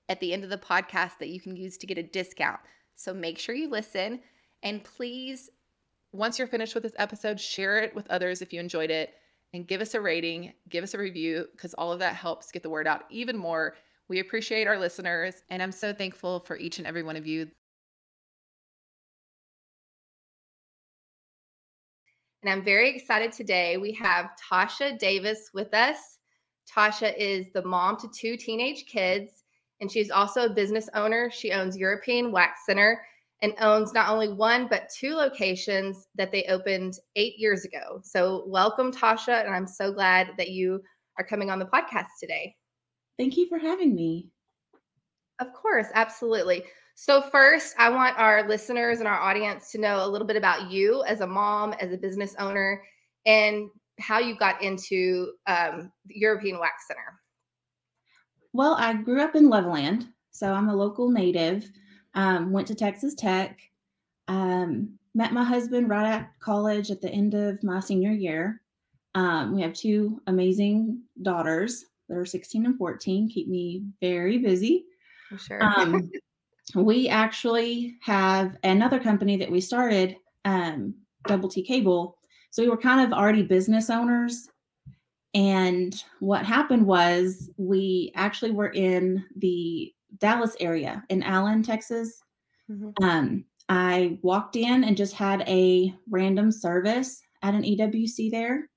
at 0.09 0.21
the 0.21 0.33
end 0.33 0.45
of 0.45 0.51
the 0.51 0.57
podcast 0.57 1.19
that 1.19 1.29
you 1.29 1.41
can 1.41 1.57
use 1.57 1.77
to 1.79 1.87
get 1.87 1.99
a 1.99 2.03
discount. 2.03 2.61
So 2.95 3.13
make 3.13 3.39
sure 3.39 3.55
you 3.55 3.69
listen, 3.69 4.21
and 4.63 4.83
please, 4.83 5.51
once 6.13 6.39
you're 6.39 6.49
finished 6.49 6.75
with 6.75 6.83
this 6.83 6.95
episode, 6.97 7.39
share 7.39 7.79
it 7.79 7.95
with 7.95 8.11
others 8.11 8.41
if 8.41 8.53
you 8.53 8.61
enjoyed 8.61 8.91
it 8.91 9.15
and 9.53 9.67
give 9.67 9.81
us 9.81 9.95
a 9.95 10.01
rating, 10.01 10.53
give 10.69 10.83
us 10.83 10.95
a 10.95 10.99
review, 10.99 11.47
because 11.53 11.75
all 11.75 11.93
of 11.93 11.99
that 11.99 12.15
helps 12.15 12.51
get 12.51 12.63
the 12.63 12.71
word 12.71 12.87
out 12.87 13.05
even 13.11 13.37
more. 13.37 13.75
We 14.09 14.21
appreciate 14.21 14.67
our 14.67 14.79
listeners, 14.79 15.43
and 15.51 15.63
I'm 15.63 15.73
so 15.73 15.93
thankful 15.93 16.41
for 16.41 16.57
each 16.57 16.79
and 16.79 16.87
every 16.87 17.03
one 17.03 17.17
of 17.17 17.27
you. 17.27 17.49
And 22.47 22.53
I'm 22.53 22.65
very 22.65 22.95
excited 22.95 23.33
today. 23.33 23.77
We 23.77 23.91
have 23.95 24.31
Tasha 24.53 24.97
Davis 25.01 25.51
with 25.53 25.75
us. 25.75 26.19
Tasha 26.73 27.13
is 27.19 27.47
the 27.53 27.65
mom 27.65 27.97
to 27.97 28.09
two 28.15 28.37
teenage 28.37 28.87
kids, 28.87 29.43
and 29.81 29.91
she's 29.91 30.13
also 30.13 30.47
a 30.47 30.55
business 30.55 30.89
owner. 30.95 31.29
She 31.29 31.51
owns 31.51 31.77
European 31.77 32.31
Wax 32.31 32.61
Center 32.65 33.05
and 33.43 33.53
owns 33.61 33.93
not 33.93 34.11
only 34.11 34.33
one 34.33 34.69
but 34.69 34.89
two 34.97 35.17
locations 35.17 36.07
that 36.15 36.31
they 36.31 36.45
opened 36.45 36.95
eight 37.17 37.37
years 37.37 37.65
ago. 37.65 38.01
So, 38.05 38.45
welcome, 38.47 38.93
Tasha, 38.93 39.45
and 39.45 39.53
I'm 39.53 39.67
so 39.67 39.93
glad 39.93 40.29
that 40.39 40.51
you 40.51 40.81
are 41.19 41.27
coming 41.27 41.51
on 41.51 41.59
the 41.59 41.67
podcast 41.67 42.11
today. 42.21 42.55
Thank 43.19 43.37
you 43.37 43.49
for 43.49 43.59
having 43.59 43.93
me. 43.93 44.31
Of 45.41 45.53
course, 45.53 45.89
absolutely. 45.95 46.63
So, 46.99 47.21
first, 47.21 47.75
I 47.79 47.91
want 47.91 48.19
our 48.19 48.49
listeners 48.49 49.01
and 49.01 49.07
our 49.07 49.21
audience 49.21 49.71
to 49.73 49.79
know 49.79 50.07
a 50.07 50.09
little 50.09 50.27
bit 50.27 50.39
about 50.39 50.71
you 50.71 51.05
as 51.05 51.21
a 51.21 51.27
mom, 51.27 51.75
as 51.75 51.93
a 51.93 51.99
business 51.99 52.35
owner, 52.39 52.83
and 53.27 53.69
how 54.01 54.19
you 54.19 54.35
got 54.35 54.63
into 54.63 55.33
um, 55.47 55.93
the 56.07 56.19
European 56.19 56.59
Wax 56.59 56.89
Center. 56.89 57.21
Well, 58.55 58.77
I 58.79 58.95
grew 58.95 59.21
up 59.21 59.37
in 59.37 59.51
Loveland, 59.51 60.09
so 60.31 60.51
I'm 60.51 60.71
a 60.71 60.75
local 60.75 61.11
native. 61.11 61.71
Um, 62.15 62.51
went 62.51 62.67
to 62.69 62.75
Texas 62.75 63.15
Tech. 63.15 63.61
Um, 64.27 64.99
met 65.15 65.35
my 65.35 65.45
husband 65.45 65.91
right 65.91 66.07
at 66.07 66.31
college 66.41 66.91
at 66.91 67.03
the 67.03 67.11
end 67.11 67.35
of 67.35 67.63
my 67.63 67.79
senior 67.81 68.13
year. 68.13 68.63
Um, 69.15 69.55
we 69.55 69.61
have 69.61 69.75
two 69.75 70.23
amazing 70.29 71.03
daughters 71.21 71.85
that 72.09 72.17
are 72.17 72.25
16 72.25 72.65
and 72.65 72.79
14, 72.79 73.29
keep 73.29 73.49
me 73.49 73.85
very 74.01 74.39
busy. 74.39 74.87
For 75.29 75.39
sure. 75.39 75.63
um, 75.63 76.11
we 76.75 77.09
actually 77.09 77.97
have 78.03 78.57
another 78.65 78.99
company 78.99 79.37
that 79.37 79.51
we 79.51 79.61
started, 79.61 80.17
um, 80.45 80.95
Double 81.27 81.49
T 81.49 81.63
Cable. 81.63 82.19
So 82.51 82.63
we 82.63 82.69
were 82.69 82.77
kind 82.77 83.01
of 83.01 83.17
already 83.17 83.43
business 83.43 83.91
owners. 83.91 84.49
And 85.35 86.03
what 86.21 86.45
happened 86.45 86.87
was 86.87 87.51
we 87.57 88.13
actually 88.15 88.53
were 88.53 88.71
in 88.71 89.25
the 89.37 89.93
Dallas 90.19 90.57
area 90.61 91.05
in 91.11 91.23
Allen, 91.23 91.63
Texas. 91.63 92.23
Mm-hmm. 92.71 93.05
Um, 93.05 93.45
I 93.69 94.19
walked 94.23 94.57
in 94.57 94.85
and 94.85 94.97
just 94.97 95.15
had 95.15 95.43
a 95.47 95.95
random 96.09 96.51
service 96.51 97.21
at 97.43 97.55
an 97.55 97.63
EWC 97.63 98.31
there. 98.31 98.71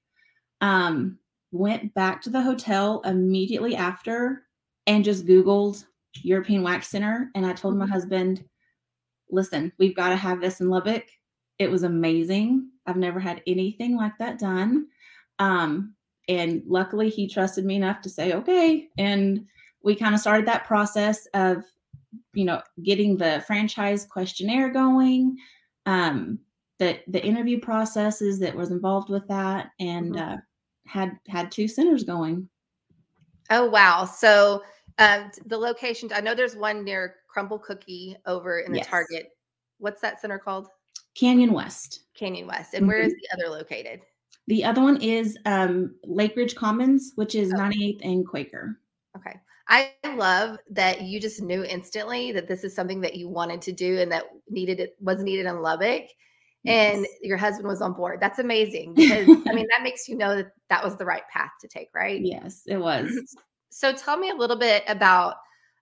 Um, 0.61 1.17
went 1.51 1.93
back 1.93 2.21
to 2.23 2.29
the 2.29 2.41
hotel 2.41 3.01
immediately 3.05 3.75
after 3.75 4.43
and 4.85 5.05
just 5.05 5.25
Googled 5.25 5.85
European 6.23 6.63
Wax 6.63 6.87
Center. 6.87 7.29
And 7.35 7.45
I 7.45 7.53
told 7.53 7.75
my 7.75 7.85
mm-hmm. 7.85 7.93
husband, 7.93 8.43
listen, 9.29 9.71
we've 9.77 9.95
got 9.95 10.09
to 10.09 10.15
have 10.15 10.41
this 10.41 10.61
in 10.61 10.69
Lubbock. 10.69 11.05
It 11.59 11.69
was 11.69 11.83
amazing. 11.83 12.69
I've 12.85 12.97
never 12.97 13.19
had 13.19 13.41
anything 13.45 13.95
like 13.95 14.17
that 14.19 14.39
done. 14.39 14.87
Um, 15.39 15.93
and 16.27 16.63
luckily, 16.67 17.09
he 17.09 17.27
trusted 17.27 17.65
me 17.65 17.75
enough 17.75 18.01
to 18.01 18.09
say, 18.09 18.33
okay. 18.33 18.87
And 18.97 19.45
we 19.83 19.95
kind 19.95 20.13
of 20.13 20.21
started 20.21 20.47
that 20.47 20.65
process 20.65 21.27
of, 21.33 21.63
you 22.33 22.45
know, 22.45 22.61
getting 22.83 23.17
the 23.17 23.43
franchise 23.47 24.05
questionnaire 24.05 24.69
going, 24.69 25.37
um, 25.85 26.39
the 26.77 26.99
the 27.07 27.23
interview 27.23 27.59
processes 27.59 28.39
that 28.39 28.55
was 28.55 28.71
involved 28.71 29.09
with 29.09 29.27
that, 29.27 29.71
and 29.79 30.15
mm-hmm. 30.15 30.33
uh, 30.33 30.37
had 30.85 31.17
had 31.27 31.51
two 31.51 31.67
centers 31.67 32.03
going. 32.03 32.47
Oh 33.49 33.69
wow! 33.69 34.05
So 34.05 34.63
um, 34.99 35.31
the 35.45 35.57
location, 35.57 36.09
I 36.13 36.21
know 36.21 36.35
there's 36.35 36.55
one 36.55 36.83
near 36.83 37.15
Crumbl 37.35 37.61
Cookie 37.63 38.17
over 38.25 38.59
in 38.59 38.71
the 38.71 38.79
yes. 38.79 38.87
Target. 38.87 39.29
What's 39.79 40.01
that 40.01 40.21
center 40.21 40.37
called? 40.37 40.67
Canyon 41.15 41.53
West. 41.53 42.01
Canyon 42.13 42.47
West. 42.47 42.73
And 42.73 42.81
mm-hmm. 42.81 42.89
where 42.89 42.99
is 42.99 43.13
the 43.13 43.29
other 43.33 43.49
located? 43.49 44.01
The 44.47 44.65
other 44.65 44.81
one 44.81 45.01
is 45.01 45.37
um, 45.45 45.95
Lake 46.03 46.35
Ridge 46.35 46.55
Commons, 46.55 47.13
which 47.15 47.33
is 47.33 47.53
okay. 47.53 47.61
98th 47.61 47.99
and 48.03 48.27
Quaker. 48.27 48.79
Okay. 49.15 49.39
I 49.69 49.91
love 50.15 50.57
that 50.71 51.03
you 51.03 51.19
just 51.19 51.41
knew 51.41 51.63
instantly 51.63 52.31
that 52.31 52.47
this 52.47 52.63
is 52.63 52.75
something 52.75 53.01
that 53.01 53.15
you 53.15 53.29
wanted 53.29 53.61
to 53.61 53.71
do 53.71 53.99
and 53.99 54.11
that 54.11 54.23
needed 54.49 54.79
it 54.79 54.95
was 54.99 55.21
needed 55.21 55.45
in 55.45 55.61
Lubbock. 55.61 56.05
Yes. 56.63 56.95
And 56.95 57.07
your 57.21 57.37
husband 57.37 57.67
was 57.67 57.81
on 57.81 57.93
board. 57.93 58.19
That's 58.19 58.39
amazing 58.39 58.93
because 58.95 59.29
I 59.47 59.53
mean 59.53 59.67
that 59.69 59.83
makes 59.83 60.09
you 60.09 60.17
know 60.17 60.35
that 60.35 60.51
that 60.69 60.83
was 60.83 60.97
the 60.97 61.05
right 61.05 61.21
path 61.31 61.51
to 61.61 61.67
take, 61.67 61.89
right? 61.93 62.19
Yes, 62.21 62.63
it 62.65 62.77
was. 62.77 63.37
So 63.69 63.93
tell 63.93 64.17
me 64.17 64.29
a 64.29 64.35
little 64.35 64.57
bit 64.57 64.83
about. 64.87 65.35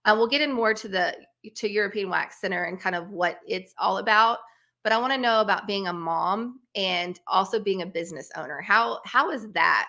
Uh, 0.06 0.16
we'll 0.16 0.28
get 0.28 0.42
in 0.42 0.54
more 0.54 0.74
to 0.74 0.88
the 0.88 1.16
to 1.56 1.70
European 1.70 2.10
Wax 2.10 2.40
Center 2.40 2.64
and 2.64 2.80
kind 2.80 2.96
of 2.96 3.10
what 3.10 3.40
it's 3.48 3.74
all 3.78 3.98
about. 3.98 4.40
But 4.84 4.94
I 4.94 4.98
want 5.00 5.12
to 5.14 5.20
know 5.20 5.42
about 5.42 5.68
being 5.68 5.88
a 5.88 5.94
mom 5.94 6.62
and 6.76 7.20
also 7.28 7.60
being 7.60 7.82
a 7.82 7.86
business 7.86 8.30
owner. 8.38 8.62
How 8.62 9.02
how 9.06 9.32
is 9.32 9.52
that 9.52 9.88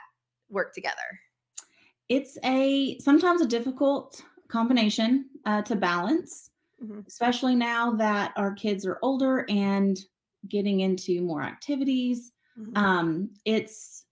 work 0.49 0.75
together? 0.75 0.97
It's 2.09 2.39
a 2.45 2.99
sometimes 2.99 3.43
a 3.43 3.47
difficult 3.47 4.23
combination 4.49 5.27
uh, 5.45 5.63
to 5.63 5.77
balance, 5.77 6.51
mm-hmm. 6.83 7.01
especially 7.07 7.55
now 7.55 7.93
that 7.93 8.33
our 8.37 8.55
kids 8.55 8.87
are 8.87 8.99
older 9.03 9.45
and 9.49 9.99
getting 10.49 10.81
into 10.81 11.21
more 11.21 11.43
activities. 11.43 12.33
Mm-hmm. 12.59 12.77
Um, 12.77 13.31
it's 13.45 14.05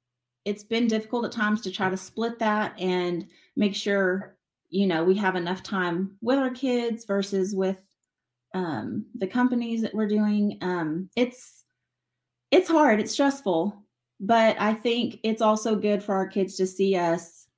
it's 0.44 0.62
been 0.62 0.86
difficult 0.86 1.24
at 1.24 1.32
times 1.32 1.60
to 1.62 1.72
try 1.72 1.90
to 1.90 1.96
split 1.96 2.38
that 2.38 2.78
and 2.78 3.26
make 3.56 3.74
sure 3.74 4.36
you 4.68 4.86
know 4.86 5.04
we 5.04 5.14
have 5.14 5.36
enough 5.36 5.62
time 5.62 6.16
with 6.20 6.38
our 6.38 6.50
kids 6.50 7.04
versus 7.04 7.54
with 7.54 7.80
um, 8.54 9.04
the 9.16 9.26
companies 9.26 9.82
that 9.82 9.94
we're 9.94 10.08
doing 10.08 10.58
um, 10.62 11.08
it's 11.16 11.64
it's 12.50 12.68
hard 12.68 13.00
it's 13.00 13.12
stressful 13.12 13.82
but 14.20 14.56
i 14.60 14.72
think 14.72 15.18
it's 15.22 15.42
also 15.42 15.76
good 15.76 16.02
for 16.02 16.14
our 16.14 16.26
kids 16.26 16.56
to 16.56 16.66
see 16.66 16.96
us 16.96 17.48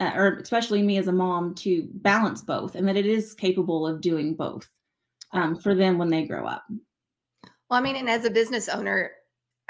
uh, 0.00 0.12
or 0.14 0.38
especially 0.38 0.82
me 0.82 0.98
as 0.98 1.08
a 1.08 1.12
mom 1.12 1.54
to 1.54 1.88
balance 1.94 2.42
both 2.42 2.74
and 2.74 2.86
that 2.86 2.96
it 2.96 3.06
is 3.06 3.34
capable 3.34 3.86
of 3.86 4.00
doing 4.00 4.34
both 4.34 4.68
um, 5.32 5.56
for 5.56 5.74
them 5.74 5.98
when 5.98 6.10
they 6.10 6.24
grow 6.24 6.46
up. 6.46 6.64
Well 7.70 7.78
i 7.78 7.80
mean 7.80 7.96
and 7.96 8.10
as 8.10 8.24
a 8.24 8.30
business 8.30 8.68
owner 8.68 9.12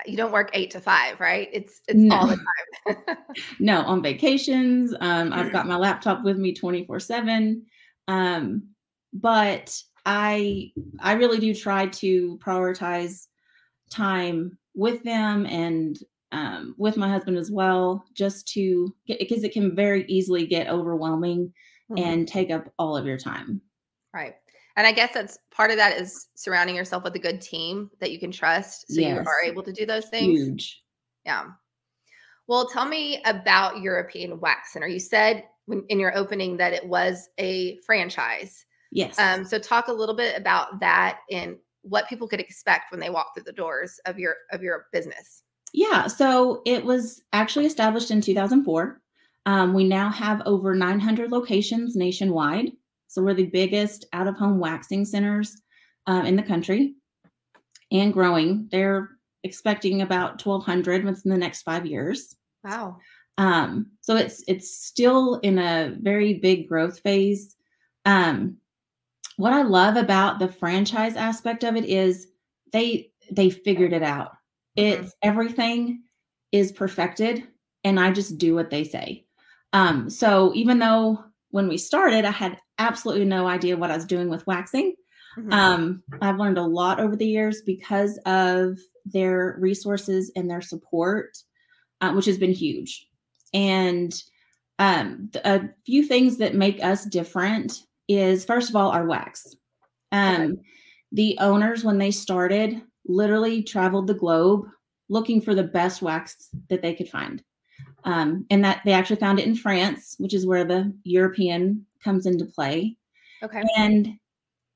you 0.07 0.17
don't 0.17 0.33
work 0.33 0.51
eight 0.53 0.71
to 0.73 0.81
five, 0.81 1.21
right? 1.21 1.49
It's 1.53 1.81
it's 1.89 1.99
no. 1.99 2.17
all 2.17 2.27
the 2.27 2.37
time. 2.37 3.17
no, 3.61 3.81
on 3.83 4.03
vacations. 4.03 4.95
Um, 5.01 5.33
I've 5.33 5.53
got 5.53 5.67
my 5.67 5.77
laptop 5.77 6.25
with 6.25 6.37
me 6.37 6.55
24 6.55 7.01
7. 7.01 7.65
Um, 8.09 8.69
but 9.13 9.77
I 10.05 10.73
I 11.01 11.13
really 11.15 11.39
do 11.39 11.55
try 11.55 11.87
to 11.87 12.39
prioritize 12.45 13.27
time 13.91 14.59
with 14.75 15.03
them 15.05 15.47
and 15.47 15.97
um, 16.33 16.75
with 16.77 16.97
my 16.97 17.09
husband 17.09 17.39
as 17.39 17.51
well, 17.51 18.05
just 18.13 18.49
to 18.49 18.95
get 19.07 19.19
because 19.21 19.45
it 19.45 19.53
can 19.53 19.75
very 19.75 20.05
easily 20.09 20.47
get 20.47 20.69
overwhelming 20.69 21.53
mm-hmm. 21.91 22.03
and 22.03 22.29
take 22.29 22.51
up 22.51 22.73
all 22.79 22.97
of 22.97 23.07
your 23.07 23.19
time. 23.19 23.61
Right. 24.13 24.35
And 24.77 24.87
I 24.87 24.93
guess 24.93 25.15
that's 25.15 25.39
part 25.53 25.71
of 25.71 25.77
that 25.77 26.01
is 26.01 26.29
surrounding 26.35 26.75
yourself 26.75 27.05
with 27.05 27.15
a 27.15 27.21
good 27.21 27.41
team 27.41 27.91
that 28.01 28.11
you 28.11 28.19
can 28.19 28.33
trust 28.33 28.87
so 28.89 29.01
yes. 29.01 29.15
you 29.15 29.19
are 29.21 29.45
able 29.45 29.63
to 29.63 29.73
do 29.73 29.87
those 29.87 30.07
things. 30.07 30.41
Huge. 30.41 30.83
Yeah. 31.25 31.45
Well, 32.47 32.69
tell 32.69 32.87
me 32.87 33.23
about 33.25 33.81
European 33.81 34.41
Wax 34.41 34.73
Center. 34.73 34.89
You 34.89 35.01
said 35.01 35.45
when, 35.67 35.85
in 35.89 35.99
your 35.99 36.17
opening 36.17 36.57
that 36.59 36.73
it 36.73 36.87
was 36.87 37.29
a 37.39 37.79
franchise. 37.87 38.67
Yes. 38.91 39.19
Um, 39.19 39.45
so 39.45 39.59
talk 39.59 39.89
a 39.89 39.93
little 39.93 40.15
bit 40.15 40.37
about 40.37 40.81
that 40.81 41.21
and 41.31 41.57
what 41.83 42.09
people 42.09 42.29
could 42.29 42.41
expect 42.41 42.91
when 42.91 43.01
they 43.01 43.11
walk 43.11 43.35
through 43.35 43.45
the 43.45 43.53
doors 43.53 44.01
of 44.07 44.19
your 44.19 44.35
of 44.53 44.63
your 44.63 44.87
business. 44.93 45.43
Yeah. 45.73 46.07
So 46.07 46.63
it 46.65 46.85
was 46.85 47.23
actually 47.33 47.67
established 47.67 48.11
in 48.11 48.21
2004. 48.21 49.01
Um, 49.47 49.75
we 49.75 49.85
now 49.85 50.09
have 50.11 50.43
over 50.47 50.75
900 50.75 51.31
locations 51.31 51.97
nationwide. 51.97 52.73
So 53.15 53.23
we're 53.23 53.35
the 53.35 53.47
biggest 53.47 54.07
out 54.13 54.27
of 54.27 54.37
home 54.37 54.59
waxing 54.59 55.05
centers 55.05 55.63
um, 56.09 56.27
in 56.27 56.35
the 56.35 56.43
country 56.43 56.95
and 57.93 58.13
growing. 58.13 58.69
They're 58.73 59.11
expecting 59.45 60.03
about 60.03 60.45
1,200 60.45 61.05
within 61.05 61.31
the 61.31 61.39
next 61.39 61.63
five 61.63 61.87
years. 61.87 62.35
Wow. 62.65 62.99
Um, 63.39 63.93
so 64.01 64.17
it's 64.17 64.43
it's 64.49 64.77
still 64.77 65.37
in 65.37 65.61
a 65.61 65.95
very 66.01 66.35
big 66.35 66.69
growth 66.69 66.99
phase. 67.01 67.55
Um, 68.05 68.57
what 69.37 69.53
I 69.53 69.63
love 69.63 69.97
about 69.97 70.41
the 70.41 70.49
franchise 70.49 71.15
aspect 71.15 71.63
of 71.63 71.77
it 71.77 71.85
is 71.85 72.27
they 72.73 73.13
they 73.31 73.49
figured 73.51 73.93
it 73.93 74.03
out. 74.03 74.33
Mm-hmm. 74.77 75.05
It's 75.05 75.15
everything 75.23 76.03
is 76.51 76.73
perfected, 76.73 77.45
and 77.85 78.01
I 78.01 78.11
just 78.11 78.39
do 78.39 78.57
what 78.57 78.71
they 78.71 78.83
say. 78.83 79.27
Um, 79.73 80.11
so 80.11 80.53
even 80.55 80.81
though 80.81 81.25
when 81.55 81.69
we 81.69 81.79
started, 81.79 82.25
I 82.25 82.33
had 82.33 82.59
absolutely 82.81 83.27
no 83.27 83.47
idea 83.47 83.77
what 83.77 83.93
I 83.93 83.95
was 83.95 84.07
doing 84.07 84.29
with 84.29 84.45
waxing. 84.45 84.97
Mm-hmm. 85.39 85.53
Um, 85.53 86.03
I've 86.21 86.37
learned 86.37 86.59
a 86.59 86.63
lot 86.63 86.99
over 86.99 87.15
the 87.15 87.29
years 87.29 87.63
because 87.65 88.19
of 88.27 88.77
their 89.07 89.57
resources 89.61 90.33
and 90.35 90.51
their 90.51 90.61
support, 90.61 91.39
uh, 92.01 92.11
which 92.11 92.25
has 92.25 92.39
been 92.39 92.53
huge. 92.53 93.07
And 93.53 94.13
um, 94.81 95.31
a 95.45 95.69
few 95.87 96.03
things 96.03 96.39
that 96.39 96.57
make 96.57 96.83
us 96.83 97.05
different 97.05 97.83
is 98.09 98.45
first 98.45 98.69
of 98.69 98.75
all 98.75 98.91
our 98.91 99.07
wax. 99.07 99.55
Um, 100.11 100.35
okay. 100.35 100.53
The 101.13 101.39
owners, 101.39 101.85
when 101.85 101.99
they 101.99 102.11
started, 102.11 102.83
literally 103.07 103.63
traveled 103.63 104.09
the 104.09 104.15
globe 104.15 104.67
looking 105.09 105.41
for 105.41 105.55
the 105.55 105.63
best 105.63 106.03
wax 106.03 106.49
that 106.69 106.83
they 106.83 106.95
could 106.95 107.09
find. 107.09 107.45
Um, 108.05 108.47
and 108.51 108.63
that 108.65 108.83
they 108.85 108.93
actually 108.93 109.17
found 109.17 109.41
it 109.41 109.47
in 109.47 109.55
France, 109.55 110.17
which 110.19 110.35
is 110.35 110.47
where 110.47 110.65
the 110.65 110.95
European 111.05 111.87
comes 112.03 112.27
into 112.27 112.45
play. 112.45 112.97
Okay. 113.43 113.63
And 113.77 114.19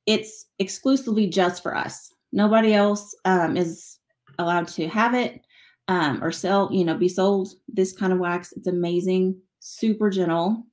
it's 0.07 0.47
exclusively 0.59 1.27
just 1.27 1.63
for 1.63 1.77
us. 1.77 2.13
Nobody 2.33 2.73
else 2.73 3.15
um, 3.27 3.57
is 3.57 3.99
allowed 4.39 4.69
to 4.69 4.89
have 4.89 5.15
it 5.15 5.43
um, 5.89 6.23
or 6.23 6.33
sell, 6.33 6.69
you 6.73 6.85
know, 6.85 6.95
be 6.95 7.09
sold 7.09 7.49
this 7.69 7.93
kind 7.93 8.13
of 8.13 8.19
wax. 8.19 8.53
It's 8.53 8.67
amazing, 8.67 9.39
super 9.61 10.11
gentle. 10.11 10.65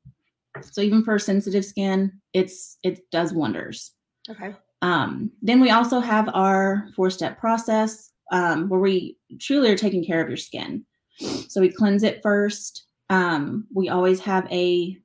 So 0.61 0.81
even 0.81 1.03
for 1.03 1.19
sensitive 1.19 1.65
skin, 1.65 2.11
it's 2.33 2.77
it 2.83 3.01
does 3.11 3.33
wonders. 3.33 3.91
Okay. 4.29 4.55
Um, 4.81 5.31
then 5.41 5.59
we 5.59 5.69
also 5.69 5.99
have 5.99 6.29
our 6.33 6.87
four 6.95 7.09
step 7.09 7.39
process 7.39 8.11
um, 8.31 8.69
where 8.69 8.79
we 8.79 9.17
truly 9.39 9.69
are 9.69 9.77
taking 9.77 10.05
care 10.05 10.21
of 10.21 10.29
your 10.29 10.37
skin. 10.37 10.85
So 11.17 11.61
we 11.61 11.69
cleanse 11.69 12.03
it 12.03 12.21
first. 12.21 12.85
Um, 13.09 13.67
we 13.73 13.89
always 13.89 14.19
have 14.21 14.51
a 14.51 14.97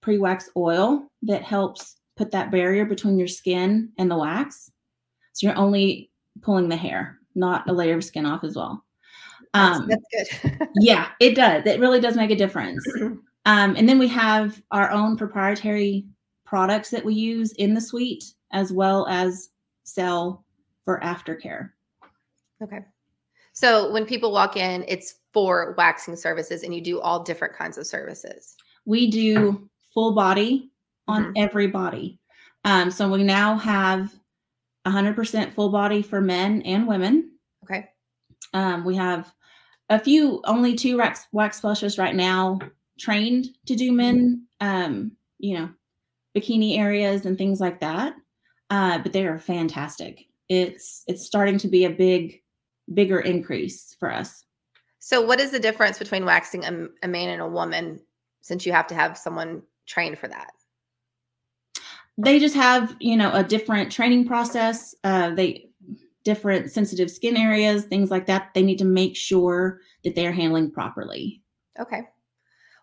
pre 0.00 0.18
wax 0.18 0.50
oil 0.56 1.06
that 1.22 1.42
helps 1.42 1.96
put 2.16 2.30
that 2.30 2.50
barrier 2.50 2.84
between 2.84 3.18
your 3.18 3.28
skin 3.28 3.90
and 3.98 4.10
the 4.10 4.16
wax. 4.16 4.70
So 5.32 5.46
you're 5.46 5.56
only 5.56 6.10
pulling 6.40 6.68
the 6.68 6.76
hair, 6.76 7.18
not 7.34 7.68
a 7.68 7.72
layer 7.72 7.96
of 7.96 8.04
skin 8.04 8.26
off 8.26 8.44
as 8.44 8.56
well. 8.56 8.84
Um, 9.54 9.88
that's, 9.88 10.38
good. 10.40 10.68
yeah, 10.80 11.08
it 11.20 11.34
does. 11.34 11.66
It 11.66 11.80
really 11.80 12.00
does 12.00 12.16
make 12.16 12.30
a 12.30 12.36
difference. 12.36 12.84
Um, 13.44 13.74
and 13.76 13.88
then 13.88 13.98
we 13.98 14.06
have 14.06 14.62
our 14.70 14.92
own 14.92 15.16
proprietary 15.16 16.06
products 16.44 16.90
that 16.90 17.04
we 17.04 17.14
use 17.14 17.50
in 17.54 17.74
the 17.74 17.80
suite 17.80 18.22
as 18.52 18.72
well 18.72 19.04
as 19.08 19.48
sell 19.82 20.44
for 20.84 21.00
aftercare. 21.00 21.70
Okay. 22.62 22.84
So 23.52 23.90
when 23.90 24.06
people 24.06 24.30
walk 24.30 24.56
in, 24.56 24.84
it's 24.86 25.16
for 25.32 25.74
waxing 25.78 26.16
services 26.16 26.62
and 26.62 26.74
you 26.74 26.80
do 26.80 27.00
all 27.00 27.22
different 27.22 27.54
kinds 27.54 27.78
of 27.78 27.86
services. 27.86 28.56
We 28.84 29.10
do 29.10 29.68
full 29.94 30.14
body 30.14 30.70
on 31.08 31.24
mm-hmm. 31.24 31.32
every 31.36 31.66
body. 31.66 32.18
Um, 32.64 32.90
so 32.90 33.08
we 33.08 33.24
now 33.24 33.56
have 33.56 34.12
100% 34.86 35.52
full 35.52 35.70
body 35.70 36.02
for 36.02 36.20
men 36.20 36.62
and 36.62 36.86
women. 36.86 37.32
Okay. 37.64 37.88
Um, 38.52 38.84
we 38.84 38.96
have 38.96 39.32
a 39.88 39.98
few, 39.98 40.40
only 40.44 40.74
two 40.74 40.98
wax, 40.98 41.26
wax 41.32 41.58
specialists 41.58 41.98
right 41.98 42.14
now 42.14 42.58
trained 42.98 43.48
to 43.66 43.74
do 43.74 43.92
men, 43.92 44.46
um, 44.60 45.12
you 45.38 45.58
know, 45.58 45.70
bikini 46.36 46.78
areas 46.78 47.26
and 47.26 47.36
things 47.36 47.60
like 47.60 47.80
that. 47.80 48.14
Uh, 48.70 48.98
but 48.98 49.12
they 49.12 49.26
are 49.26 49.38
fantastic. 49.38 50.26
It's 50.48 51.02
it's 51.06 51.26
starting 51.26 51.58
to 51.58 51.68
be 51.68 51.84
a 51.84 51.90
big, 51.90 52.42
bigger 52.92 53.20
increase 53.20 53.94
for 53.98 54.12
us. 54.12 54.44
So, 55.04 55.20
what 55.20 55.40
is 55.40 55.50
the 55.50 55.58
difference 55.58 55.98
between 55.98 56.24
waxing 56.24 56.64
a, 56.64 56.86
a 57.02 57.08
man 57.08 57.30
and 57.30 57.42
a 57.42 57.48
woman, 57.48 57.98
since 58.40 58.64
you 58.64 58.70
have 58.70 58.86
to 58.86 58.94
have 58.94 59.18
someone 59.18 59.62
trained 59.84 60.16
for 60.16 60.28
that? 60.28 60.52
They 62.16 62.38
just 62.38 62.54
have, 62.54 62.94
you 63.00 63.16
know, 63.16 63.32
a 63.32 63.42
different 63.42 63.90
training 63.90 64.28
process. 64.28 64.94
Uh, 65.02 65.34
they 65.34 65.68
different 66.22 66.70
sensitive 66.70 67.10
skin 67.10 67.36
areas, 67.36 67.82
things 67.82 68.12
like 68.12 68.26
that. 68.26 68.54
They 68.54 68.62
need 68.62 68.78
to 68.78 68.84
make 68.84 69.16
sure 69.16 69.80
that 70.04 70.14
they 70.14 70.24
are 70.24 70.32
handling 70.32 70.70
properly. 70.70 71.42
Okay. 71.80 72.02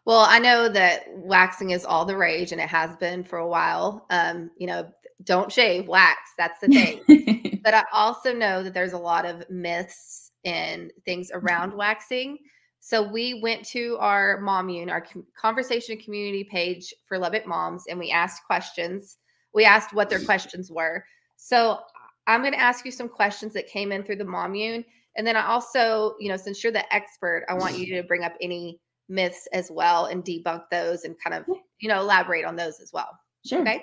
Well, 0.09 0.25
I 0.27 0.39
know 0.39 0.67
that 0.69 1.03
waxing 1.13 1.69
is 1.69 1.85
all 1.85 2.03
the 2.03 2.17
rage 2.17 2.51
and 2.51 2.59
it 2.59 2.67
has 2.67 2.97
been 2.97 3.23
for 3.23 3.37
a 3.37 3.47
while. 3.47 4.07
Um, 4.09 4.49
you 4.57 4.65
know, 4.65 4.89
don't 5.23 5.51
shave, 5.51 5.87
wax. 5.87 6.31
That's 6.35 6.59
the 6.59 6.67
thing. 6.67 7.59
but 7.63 7.75
I 7.75 7.83
also 7.93 8.33
know 8.33 8.63
that 8.63 8.73
there's 8.73 8.93
a 8.93 8.97
lot 8.97 9.27
of 9.27 9.47
myths 9.51 10.31
and 10.43 10.91
things 11.05 11.29
around 11.31 11.75
waxing. 11.75 12.39
So 12.79 13.07
we 13.07 13.39
went 13.43 13.63
to 13.67 13.97
our 13.99 14.41
Mommune, 14.41 14.89
our 14.89 15.05
conversation 15.39 15.95
community 15.99 16.43
page 16.43 16.91
for 17.07 17.19
Lubbock 17.19 17.45
moms, 17.45 17.83
and 17.87 17.99
we 17.99 18.09
asked 18.09 18.41
questions. 18.47 19.19
We 19.53 19.63
asked 19.63 19.93
what 19.93 20.09
their 20.09 20.25
questions 20.25 20.71
were. 20.71 21.05
So 21.35 21.81
I'm 22.25 22.41
going 22.41 22.53
to 22.53 22.59
ask 22.59 22.83
you 22.83 22.91
some 22.91 23.09
questions 23.09 23.53
that 23.53 23.67
came 23.67 23.91
in 23.91 24.01
through 24.01 24.15
the 24.15 24.25
Mommune. 24.25 24.85
And 25.17 25.27
then 25.27 25.35
I 25.35 25.45
also, 25.45 26.15
you 26.19 26.29
know, 26.29 26.37
since 26.37 26.63
you're 26.63 26.73
the 26.73 26.91
expert, 26.91 27.45
I 27.47 27.53
want 27.53 27.77
you 27.77 27.95
to 27.95 28.01
bring 28.07 28.23
up 28.23 28.33
any 28.41 28.79
myths 29.09 29.47
as 29.53 29.69
well 29.71 30.05
and 30.05 30.23
debunk 30.23 30.63
those 30.71 31.03
and 31.03 31.15
kind 31.23 31.35
of, 31.35 31.57
you 31.79 31.89
know, 31.89 31.99
elaborate 31.99 32.45
on 32.45 32.55
those 32.55 32.79
as 32.79 32.91
well. 32.93 33.09
Sure. 33.45 33.61
Okay. 33.61 33.81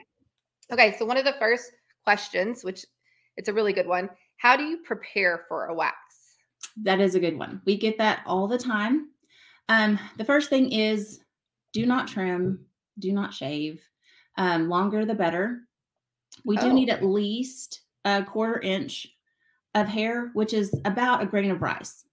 Okay. 0.73 0.97
So 0.99 1.04
one 1.04 1.16
of 1.16 1.25
the 1.25 1.35
first 1.38 1.73
questions, 2.04 2.64
which 2.64 2.85
it's 3.37 3.49
a 3.49 3.52
really 3.52 3.73
good 3.73 3.87
one. 3.87 4.09
How 4.38 4.56
do 4.56 4.64
you 4.64 4.78
prepare 4.78 5.45
for 5.49 5.66
a 5.66 5.75
wax? 5.75 5.97
That 6.83 7.00
is 7.00 7.14
a 7.14 7.21
good 7.21 7.38
one. 7.38 7.61
We 7.64 7.76
get 7.76 7.99
that 7.99 8.21
all 8.26 8.47
the 8.47 8.59
time. 8.59 9.09
Um, 9.68 9.99
the 10.16 10.25
first 10.25 10.50
thing 10.50 10.73
is 10.73 11.21
do 11.73 11.87
not 11.87 12.09
trim, 12.09 12.66
do 12.99 13.12
not 13.12 13.35
shave. 13.35 13.83
Um, 14.38 14.68
longer 14.68 15.04
the 15.04 15.14
better. 15.14 15.61
We 16.45 16.56
do 16.56 16.66
oh. 16.66 16.73
need 16.73 16.90
at 16.90 17.04
least 17.04 17.80
a 18.04 18.23
quarter 18.23 18.61
inch 18.61 19.09
of 19.75 19.88
hair, 19.88 20.30
which 20.35 20.52
is 20.52 20.75
about 20.85 21.23
a 21.23 21.26
grain 21.26 21.50
of 21.50 21.62
rice. 21.62 22.04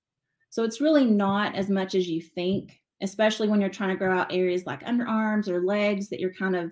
So 0.49 0.63
it's 0.63 0.81
really 0.81 1.05
not 1.05 1.55
as 1.55 1.69
much 1.69 1.95
as 1.95 2.07
you 2.07 2.21
think, 2.21 2.79
especially 3.03 3.47
when 3.47 3.61
you're 3.61 3.69
trying 3.69 3.89
to 3.89 3.95
grow 3.95 4.17
out 4.17 4.33
areas 4.33 4.65
like 4.65 4.83
underarms 4.83 5.47
or 5.47 5.65
legs 5.65 6.09
that 6.09 6.19
you're 6.19 6.33
kind 6.33 6.55
of, 6.55 6.71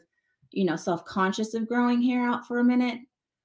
you 0.52 0.66
know, 0.66 0.76
self 0.76 1.06
conscious 1.06 1.54
of 1.54 1.68
growing 1.68 2.02
hair 2.02 2.28
out 2.28 2.48
for 2.48 2.60
a 2.60 2.64
minute, 2.64 3.00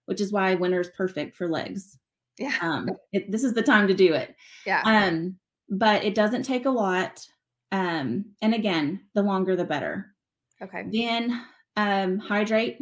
which 0.07 0.21
is 0.21 0.33
why 0.33 0.55
winter 0.55 0.81
is 0.81 0.91
perfect 0.97 1.37
for 1.37 1.49
legs. 1.49 1.99
Yeah. 2.39 2.55
Um, 2.61 2.91
it, 3.13 3.31
this 3.31 3.45
is 3.45 3.55
the 3.55 3.63
time 3.63 3.89
to 3.89 3.95
do 3.95 4.15
it. 4.15 4.35
Yeah. 4.65 4.83
Um, 4.85 5.37
but 5.69 6.05
it 6.05 6.15
doesn't 6.15 6.45
take 6.45 6.67
a 6.67 6.71
lot. 6.71 7.21
Um, 7.73 8.27
and 8.41 8.55
again, 8.55 9.01
the 9.15 9.23
longer 9.23 9.57
the 9.57 9.65
better. 9.65 10.15
Okay. 10.63 10.85
Then 10.91 11.43
um, 11.77 12.19
hydrate, 12.19 12.79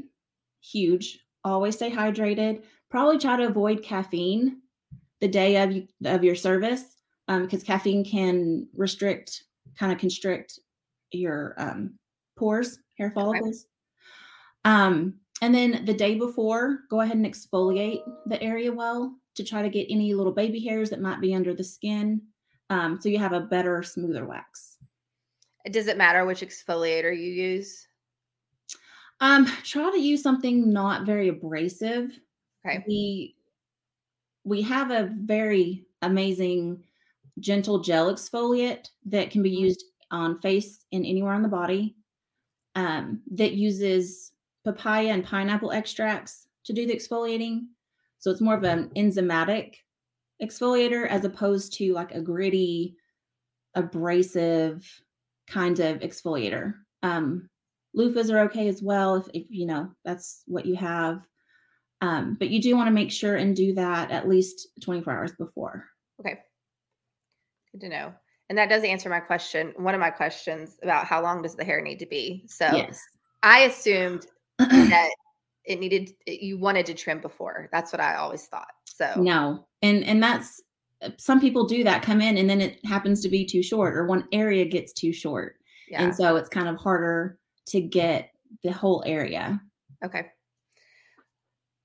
huge. 0.61 1.19
Always 1.45 1.77
stay 1.77 1.91
hydrated 1.91 2.63
probably 2.95 3.19
try 3.19 3.37
to 3.37 3.49
avoid 3.49 3.83
caffeine 3.83 4.61
the 5.21 5.27
day 5.27 5.61
of 5.61 5.73
you, 5.73 5.89
of 6.05 6.23
your 6.23 6.37
service 6.37 6.85
um, 7.27 7.43
because 7.43 7.65
caffeine 7.65 8.05
can 8.05 8.69
restrict, 8.73 9.43
kind 9.79 9.93
of 9.93 9.99
constrict 9.99 10.59
your 11.11 11.55
um, 11.59 11.99
pores, 12.37 12.79
hair 12.99 13.11
follicles. 13.11 13.67
Okay. 14.67 14.75
Um, 14.75 15.15
and 15.43 15.55
then 15.55 15.85
the 15.85 15.95
day 15.95 16.15
before, 16.15 16.81
go 16.91 17.01
ahead 17.01 17.17
and 17.17 17.27
exfoliate 17.27 18.03
the 18.27 18.43
area 18.43 18.73
well 18.73 19.15
to 19.35 19.45
try 19.45 19.63
to 19.63 19.69
get 19.69 19.87
any 19.91 20.15
little 20.15 20.33
baby 20.33 20.61
hairs 20.61 20.91
that 20.91 21.01
might 21.01 21.21
be 21.21 21.35
under 21.35 21.55
the 21.55 21.65
skin. 21.65 22.23
Um, 22.71 22.99
so 23.01 23.09
you 23.09 23.19
have 23.19 23.33
a 23.33 23.41
better, 23.41 23.83
smoother 23.83 24.25
wax. 24.25 24.79
Does 25.71 25.87
it 25.87 25.99
matter 25.99 26.25
which 26.25 26.41
exfoliator 26.41 27.17
you 27.17 27.31
use? 27.31 27.87
Um, 29.21 29.47
try 29.65 29.91
to 29.91 30.01
use 30.01 30.23
something 30.23 30.73
not 30.73 31.07
very 31.07 31.29
abrasive. 31.29 32.19
Okay. 32.67 32.85
We 32.87 33.37
we 34.45 34.61
have 34.63 34.91
a 34.91 35.11
very 35.23 35.87
amazing 36.03 36.83
gentle 37.41 37.81
gel 37.81 38.13
exfoliate 38.13 38.89
that 39.07 39.31
can 39.31 39.43
be 39.43 39.51
mm-hmm. 39.51 39.65
used 39.65 39.85
on 40.11 40.39
face 40.39 40.85
and 40.93 41.05
anywhere 41.05 41.33
on 41.33 41.43
the 41.43 41.49
body. 41.49 41.97
Um, 42.77 43.21
that 43.33 43.53
uses 43.53 44.33
papaya 44.65 45.09
and 45.09 45.25
pineapple 45.25 45.71
extracts 45.71 46.49
to 46.65 46.73
do 46.73 46.87
the 46.87 46.95
exfoliating. 46.95 47.67
So 48.19 48.31
it's 48.31 48.41
more 48.41 48.55
of 48.55 48.65
an 48.65 48.91
enzymatic 48.97 49.77
exfoliator 50.43 51.07
as 51.07 51.25
opposed 51.25 51.75
to 51.75 51.93
like 51.93 52.13
a 52.13 52.21
gritty, 52.21 52.97
abrasive 53.75 54.85
kind 55.47 55.79
of 55.79 56.01
exfoliator. 56.01 56.75
Um, 57.03 57.49
loofahs 57.97 58.33
are 58.33 58.41
okay 58.47 58.69
as 58.69 58.83
well 58.83 59.17
if, 59.17 59.29
if 59.35 59.47
you 59.51 59.67
know 59.67 59.91
that's 60.05 60.43
what 60.47 60.67
you 60.67 60.75
have. 60.77 61.21
Um, 62.01 62.37
but 62.39 62.51
you 62.51 62.61
do 62.61 62.77
want 62.77 62.89
to 62.89 62.95
make 62.95 63.11
sure 63.11 63.37
and 63.37 63.55
do 63.55 63.75
that 63.75 64.11
at 64.11 64.29
least 64.29 64.69
24 64.83 65.13
hours 65.13 65.33
before. 65.33 65.87
Good 67.75 67.81
to 67.81 67.89
know. 67.89 68.15
And 68.49 68.57
that 68.57 68.69
does 68.69 68.85
answer 68.85 69.09
my 69.09 69.19
question. 69.19 69.73
One 69.77 69.95
of 69.95 70.01
my 70.01 70.11
questions 70.11 70.79
about 70.83 71.07
how 71.07 71.21
long 71.21 71.43
does 71.43 71.57
the 71.57 71.65
hair 71.65 71.83
need 71.83 71.99
to 71.99 72.07
be? 72.07 72.45
So 72.47 72.67
yes. 72.67 73.03
I 73.43 73.61
assumed 73.61 74.27
that 74.59 75.11
it 75.65 75.81
needed 75.81 76.13
you 76.25 76.57
wanted 76.57 76.87
to 76.87 76.95
trim 76.95 77.21
before. 77.21 77.69
That's 77.73 77.93
what 77.93 78.01
I 78.01 78.15
always 78.15 78.47
thought. 78.47 78.71
So 78.85 79.13
no. 79.17 79.67
And 79.83 80.05
and 80.05 80.23
that's 80.23 80.63
uh, 81.03 81.11
some 81.19 81.41
people 81.41 81.67
do 81.67 81.83
that 81.83 82.03
come 82.03 82.21
in 82.21 82.37
and 82.37 82.49
then 82.49 82.61
it 82.61 82.79
happens 82.85 83.23
to 83.23 83.29
be 83.29 83.45
too 83.45 83.63
short 83.63 83.97
or 83.97 84.07
one 84.07 84.29
area 84.31 84.65
gets 84.67 84.93
too 84.93 85.13
short. 85.13 85.57
Yeah. 85.89 86.05
And 86.05 86.15
so 86.15 86.37
it's 86.37 86.49
kind 86.49 86.69
of 86.69 86.77
harder 86.77 87.39
to 87.67 87.81
get 87.81 88.31
the 88.63 88.73
whole 88.73 89.03
area. 89.05 89.61
Okay. 90.05 90.27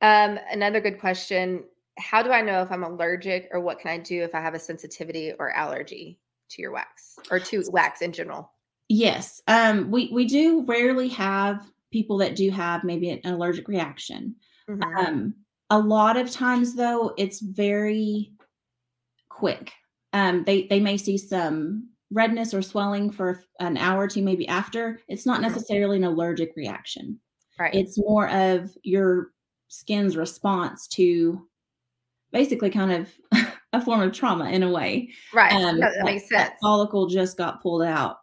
Um, 0.01 0.39
another 0.51 0.81
good 0.81 0.99
question. 0.99 1.63
How 1.99 2.23
do 2.23 2.31
I 2.31 2.41
know 2.41 2.61
if 2.61 2.71
I'm 2.71 2.83
allergic 2.83 3.49
or 3.51 3.59
what 3.59 3.79
can 3.79 3.91
I 3.91 3.97
do 3.97 4.23
if 4.23 4.33
I 4.33 4.41
have 4.41 4.53
a 4.53 4.59
sensitivity 4.59 5.33
or 5.37 5.51
allergy 5.51 6.19
to 6.49 6.61
your 6.61 6.71
wax 6.71 7.19
or 7.29 7.39
to 7.39 7.63
wax 7.69 8.01
in 8.01 8.11
general? 8.11 8.51
Yes. 8.87 9.41
Um, 9.47 9.91
we, 9.91 10.09
we 10.11 10.25
do 10.25 10.63
rarely 10.65 11.09
have 11.09 11.69
people 11.91 12.17
that 12.17 12.35
do 12.35 12.49
have 12.49 12.83
maybe 12.83 13.09
an 13.09 13.21
allergic 13.25 13.67
reaction. 13.67 14.35
Mm-hmm. 14.69 14.97
Um, 14.97 15.35
a 15.69 15.79
lot 15.79 16.17
of 16.17 16.31
times 16.31 16.75
though, 16.75 17.13
it's 17.17 17.39
very 17.39 18.31
quick. 19.29 19.71
Um, 20.13 20.43
they, 20.43 20.65
they 20.67 20.79
may 20.79 20.97
see 20.97 21.17
some 21.17 21.89
redness 22.11 22.53
or 22.53 22.63
swelling 22.63 23.11
for 23.11 23.43
an 23.59 23.77
hour 23.77 24.03
or 24.03 24.07
two, 24.07 24.23
maybe 24.23 24.47
after. 24.47 24.99
It's 25.07 25.25
not 25.25 25.41
mm-hmm. 25.41 25.49
necessarily 25.49 25.97
an 25.97 26.03
allergic 26.03 26.53
reaction. 26.55 27.19
Right. 27.59 27.75
It's 27.75 27.99
more 27.99 28.29
of 28.29 28.75
your 28.83 29.31
skin's 29.67 30.17
response 30.17 30.87
to 30.87 31.47
basically 32.31 32.69
kind 32.69 32.91
of 32.91 33.47
a 33.73 33.81
form 33.83 34.01
of 34.01 34.13
trauma 34.13 34.49
in 34.49 34.63
a 34.63 34.71
way. 34.71 35.09
Right. 35.33 35.51
Um, 35.51 35.79
that, 35.79 35.93
that 35.97 36.05
makes 36.05 36.29
sense. 36.29 36.49
That 36.49 36.57
follicle 36.61 37.07
just 37.07 37.37
got 37.37 37.61
pulled 37.61 37.83
out. 37.83 38.17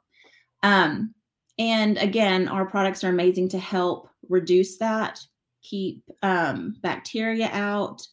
Um, 0.63 1.15
and 1.59 1.99
again, 1.99 2.49
our 2.49 2.67
products 2.67 3.05
are 3.05 3.09
amazing 3.09 3.49
to 3.51 3.59
help 3.59 4.09
reduce 4.29 4.79
that, 4.79 5.21
keep 5.63 6.03
um, 6.23 6.77
bacteria 6.83 7.49
out, 7.53 8.07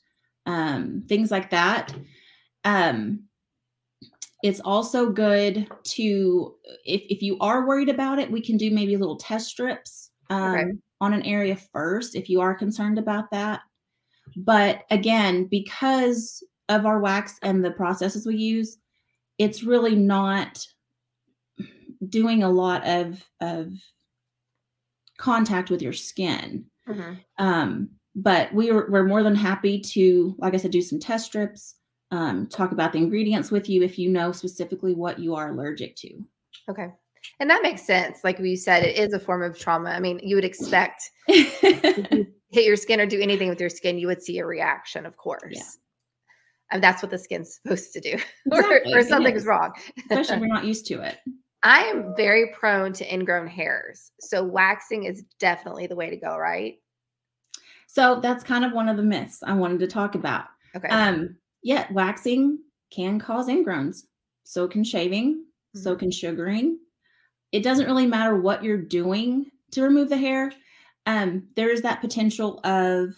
um, 0.45 1.03
things 1.07 1.31
like 1.31 1.49
that. 1.49 1.93
Um, 2.63 3.23
it's 4.43 4.59
also 4.59 5.09
good 5.09 5.69
to, 5.83 6.55
if, 6.85 7.01
if 7.09 7.21
you 7.21 7.37
are 7.39 7.67
worried 7.67 7.89
about 7.89 8.19
it, 8.19 8.31
we 8.31 8.41
can 8.41 8.57
do 8.57 8.71
maybe 8.71 8.97
little 8.97 9.17
test 9.17 9.47
strips. 9.47 10.11
Um, 10.29 10.55
okay 10.55 10.71
on 11.03 11.13
an 11.13 11.23
area 11.23 11.57
first 11.73 12.15
if 12.15 12.29
you 12.29 12.39
are 12.39 12.55
concerned 12.55 12.97
about 12.97 13.29
that. 13.29 13.59
But 14.35 14.83
again, 14.89 15.45
because 15.45 16.43
of 16.69 16.85
our 16.85 16.99
wax 16.99 17.37
and 17.41 17.63
the 17.63 17.71
processes 17.71 18.25
we 18.25 18.35
use, 18.35 18.77
it's 19.37 19.63
really 19.63 19.95
not 19.95 20.65
doing 22.07 22.43
a 22.43 22.49
lot 22.49 22.85
of 22.85 23.23
of 23.41 23.73
contact 25.17 25.69
with 25.69 25.81
your 25.81 25.93
skin. 25.93 26.65
Mm-hmm. 26.87 27.13
Um, 27.37 27.89
but 28.15 28.53
we 28.53 28.69
are, 28.69 28.89
we're 28.89 29.07
more 29.07 29.23
than 29.23 29.35
happy 29.35 29.79
to, 29.79 30.35
like 30.37 30.53
I 30.53 30.57
said, 30.57 30.71
do 30.71 30.81
some 30.81 30.99
test 30.99 31.25
strips, 31.25 31.75
um, 32.11 32.47
talk 32.47 32.71
about 32.71 32.93
the 32.93 32.99
ingredients 32.99 33.49
with 33.49 33.69
you 33.69 33.81
if 33.81 33.97
you 33.97 34.09
know 34.09 34.31
specifically 34.31 34.93
what 34.93 35.17
you 35.17 35.33
are 35.35 35.49
allergic 35.49 35.95
to. 35.97 36.23
Okay. 36.69 36.89
And 37.39 37.49
that 37.49 37.63
makes 37.63 37.85
sense. 37.85 38.23
Like 38.23 38.37
we 38.37 38.55
said, 38.55 38.83
it 38.83 38.97
is 38.97 39.13
a 39.13 39.19
form 39.19 39.41
of 39.41 39.57
trauma. 39.57 39.89
I 39.89 39.99
mean, 39.99 40.19
you 40.21 40.35
would 40.35 40.45
expect 40.45 41.09
hit 42.53 42.65
your 42.65 42.75
skin 42.75 43.01
or 43.01 43.05
do 43.05 43.19
anything 43.19 43.49
with 43.49 43.59
your 43.59 43.69
skin, 43.69 43.97
you 43.97 44.07
would 44.07 44.21
see 44.21 44.37
a 44.39 44.45
reaction, 44.45 45.05
of 45.05 45.17
course. 45.17 45.51
Yeah. 45.55 45.63
And 46.71 46.83
that's 46.83 47.01
what 47.03 47.11
the 47.11 47.17
skin's 47.17 47.59
supposed 47.61 47.93
to 47.93 47.99
do, 47.99 48.17
Exactly, 48.45 48.93
or, 48.93 48.99
or 48.99 49.03
something's 49.03 49.41
is. 49.41 49.45
wrong. 49.45 49.73
Especially 50.09 50.37
we're 50.39 50.47
not 50.53 50.65
used 50.65 50.85
to 50.87 51.01
it. 51.01 51.17
I 51.63 51.83
am 51.85 52.13
very 52.17 52.51
prone 52.57 52.93
to 52.93 53.13
ingrown 53.13 53.47
hairs. 53.47 54.11
So 54.19 54.43
waxing 54.43 55.03
is 55.05 55.23
definitely 55.39 55.87
the 55.87 55.95
way 55.95 56.09
to 56.09 56.17
go, 56.17 56.37
right? 56.37 56.75
So 57.87 58.19
that's 58.21 58.43
kind 58.43 58.65
of 58.65 58.71
one 58.73 58.89
of 58.89 58.97
the 58.97 59.03
myths 59.03 59.43
I 59.45 59.53
wanted 59.53 59.79
to 59.79 59.87
talk 59.87 60.15
about. 60.15 60.45
Okay. 60.75 60.87
Um, 60.87 61.37
yeah, 61.61 61.85
waxing 61.91 62.59
can 62.91 63.19
cause 63.19 63.47
ingrowns. 63.47 64.03
So 64.43 64.67
can 64.67 64.83
shaving. 64.83 65.45
So 65.75 65.95
Mhm. 65.95 65.99
can 65.99 66.11
sugaring. 66.11 66.79
It 67.51 67.63
doesn't 67.63 67.85
really 67.85 68.07
matter 68.07 68.35
what 68.39 68.63
you're 68.63 68.77
doing 68.77 69.51
to 69.71 69.83
remove 69.83 70.09
the 70.09 70.17
hair. 70.17 70.51
Um, 71.05 71.49
there 71.55 71.69
is 71.69 71.81
that 71.81 72.01
potential 72.01 72.59
of 72.63 73.13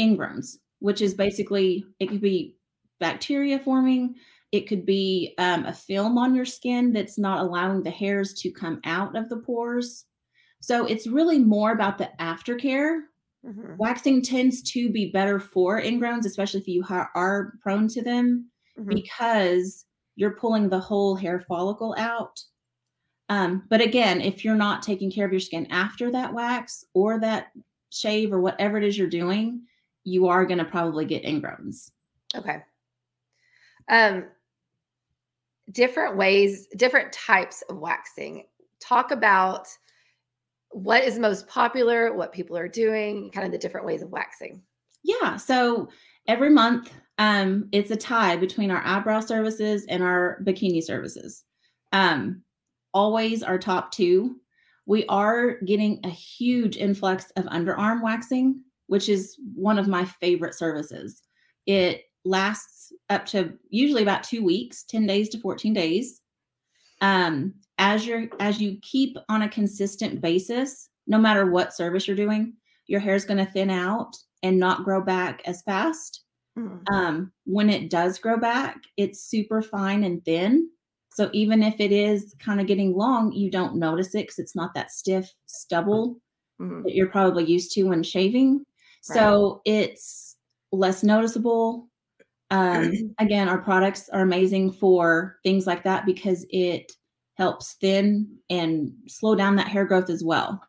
ingrowns, 0.00 0.56
which 0.80 1.00
is 1.00 1.14
basically 1.14 1.84
it 1.98 2.08
could 2.08 2.20
be 2.20 2.56
bacteria 3.00 3.58
forming. 3.58 4.14
It 4.52 4.68
could 4.68 4.86
be 4.86 5.34
um, 5.38 5.64
a 5.66 5.72
film 5.72 6.18
on 6.18 6.34
your 6.34 6.44
skin 6.44 6.92
that's 6.92 7.18
not 7.18 7.40
allowing 7.40 7.82
the 7.82 7.90
hairs 7.90 8.34
to 8.34 8.50
come 8.52 8.80
out 8.84 9.16
of 9.16 9.28
the 9.28 9.38
pores. 9.38 10.04
So 10.60 10.86
it's 10.86 11.06
really 11.06 11.38
more 11.38 11.72
about 11.72 11.98
the 11.98 12.10
aftercare 12.20 13.00
Mhm. 13.44 13.76
waxing 13.78 14.22
tends 14.22 14.62
to 14.72 14.90
be 14.90 15.10
better 15.10 15.38
for 15.38 15.78
ingrowns, 15.78 16.24
especially 16.24 16.60
if 16.60 16.66
you 16.68 16.82
ha- 16.82 17.10
are 17.14 17.52
prone 17.62 17.88
to 17.88 18.00
them, 18.02 18.50
Mhm. 18.78 18.88
because 18.88 19.84
you're 20.16 20.36
pulling 20.36 20.70
the 20.70 20.80
whole 20.80 21.14
hair 21.16 21.40
follicle 21.46 21.94
out. 21.98 22.40
Um, 23.28 23.64
but 23.70 23.80
again, 23.80 24.20
if 24.20 24.44
you're 24.44 24.54
not 24.54 24.82
taking 24.82 25.10
care 25.10 25.24
of 25.24 25.32
your 25.32 25.40
skin 25.40 25.66
after 25.70 26.10
that 26.12 26.32
wax 26.32 26.84
or 26.94 27.18
that 27.20 27.52
shave 27.90 28.32
or 28.32 28.40
whatever 28.40 28.76
it 28.76 28.84
is 28.84 28.98
you're 28.98 29.06
doing, 29.08 29.62
you 30.04 30.28
are 30.28 30.44
going 30.44 30.58
to 30.58 30.64
probably 30.64 31.04
get 31.06 31.24
ingrowns. 31.24 31.90
Okay. 32.36 32.58
Um, 33.88 34.26
different 35.72 36.16
ways, 36.16 36.66
different 36.76 37.12
types 37.12 37.62
of 37.70 37.78
waxing. 37.78 38.44
Talk 38.80 39.10
about 39.10 39.68
what 40.70 41.04
is 41.04 41.18
most 41.18 41.46
popular, 41.46 42.14
what 42.14 42.32
people 42.32 42.56
are 42.58 42.68
doing, 42.68 43.30
kind 43.30 43.46
of 43.46 43.52
the 43.52 43.58
different 43.58 43.86
ways 43.86 44.02
of 44.02 44.10
waxing. 44.10 44.60
Yeah. 45.02 45.36
So 45.36 45.88
every 46.26 46.50
month, 46.50 46.92
um, 47.18 47.68
it's 47.72 47.90
a 47.90 47.96
tie 47.96 48.36
between 48.36 48.70
our 48.70 48.82
eyebrow 48.84 49.20
services 49.20 49.86
and 49.88 50.02
our 50.02 50.40
bikini 50.44 50.82
services. 50.82 51.44
Um, 51.92 52.42
always 52.94 53.42
our 53.42 53.58
top 53.58 53.90
two. 53.92 54.36
We 54.86 55.04
are 55.06 55.58
getting 55.60 56.00
a 56.04 56.10
huge 56.10 56.76
influx 56.76 57.30
of 57.36 57.44
underarm 57.46 58.02
waxing, 58.02 58.62
which 58.86 59.08
is 59.08 59.36
one 59.54 59.78
of 59.78 59.88
my 59.88 60.04
favorite 60.04 60.54
services. 60.54 61.22
It 61.66 62.04
lasts 62.24 62.92
up 63.10 63.26
to 63.26 63.54
usually 63.70 64.02
about 64.02 64.22
two 64.22 64.42
weeks, 64.42 64.84
10 64.84 65.06
days 65.06 65.28
to 65.30 65.40
14 65.40 65.72
days. 65.72 66.20
Um, 67.00 67.54
as 67.78 68.06
you're 68.06 68.28
as 68.40 68.60
you 68.60 68.78
keep 68.82 69.16
on 69.28 69.42
a 69.42 69.48
consistent 69.48 70.20
basis, 70.20 70.88
no 71.06 71.18
matter 71.18 71.50
what 71.50 71.74
service 71.74 72.06
you're 72.06 72.16
doing, 72.16 72.54
your 72.86 73.00
hair 73.00 73.14
is 73.14 73.24
going 73.24 73.44
to 73.44 73.50
thin 73.50 73.70
out 73.70 74.16
and 74.42 74.58
not 74.58 74.84
grow 74.84 75.00
back 75.00 75.42
as 75.44 75.62
fast. 75.62 76.22
Mhm. 76.56 76.82
Um, 76.92 77.32
when 77.44 77.68
it 77.68 77.90
does 77.90 78.18
grow 78.18 78.38
back, 78.38 78.80
it's 78.96 79.24
super 79.24 79.60
fine 79.60 80.04
and 80.04 80.24
thin. 80.24 80.70
So 81.14 81.30
even 81.32 81.62
if 81.62 81.76
it 81.78 81.92
is 81.92 82.34
kind 82.40 82.60
of 82.60 82.66
getting 82.66 82.96
long, 82.96 83.30
you 83.32 83.48
don't 83.48 83.76
notice 83.76 84.16
it 84.16 84.24
because 84.24 84.40
it's 84.40 84.56
not 84.56 84.74
that 84.74 84.90
stiff 84.90 85.32
stubble 85.46 86.20
Mhm. 86.60 86.82
that 86.82 86.94
you're 86.94 87.08
probably 87.08 87.44
used 87.44 87.70
to 87.72 87.84
when 87.84 88.02
shaving. 88.02 88.64
So 89.02 89.60
it's 89.64 90.36
less 90.72 91.04
noticeable. 91.04 91.88
Um, 92.50 92.92
again, 93.20 93.48
our 93.48 93.58
products 93.58 94.08
are 94.08 94.22
amazing 94.22 94.72
for 94.72 95.38
things 95.44 95.68
like 95.68 95.84
that 95.84 96.04
because 96.04 96.44
it 96.50 96.90
helps 97.36 97.74
thin 97.74 98.36
and 98.50 98.92
slow 99.06 99.36
down 99.36 99.54
that 99.56 99.68
hair 99.68 99.84
growth 99.84 100.10
as 100.10 100.24
well. 100.24 100.60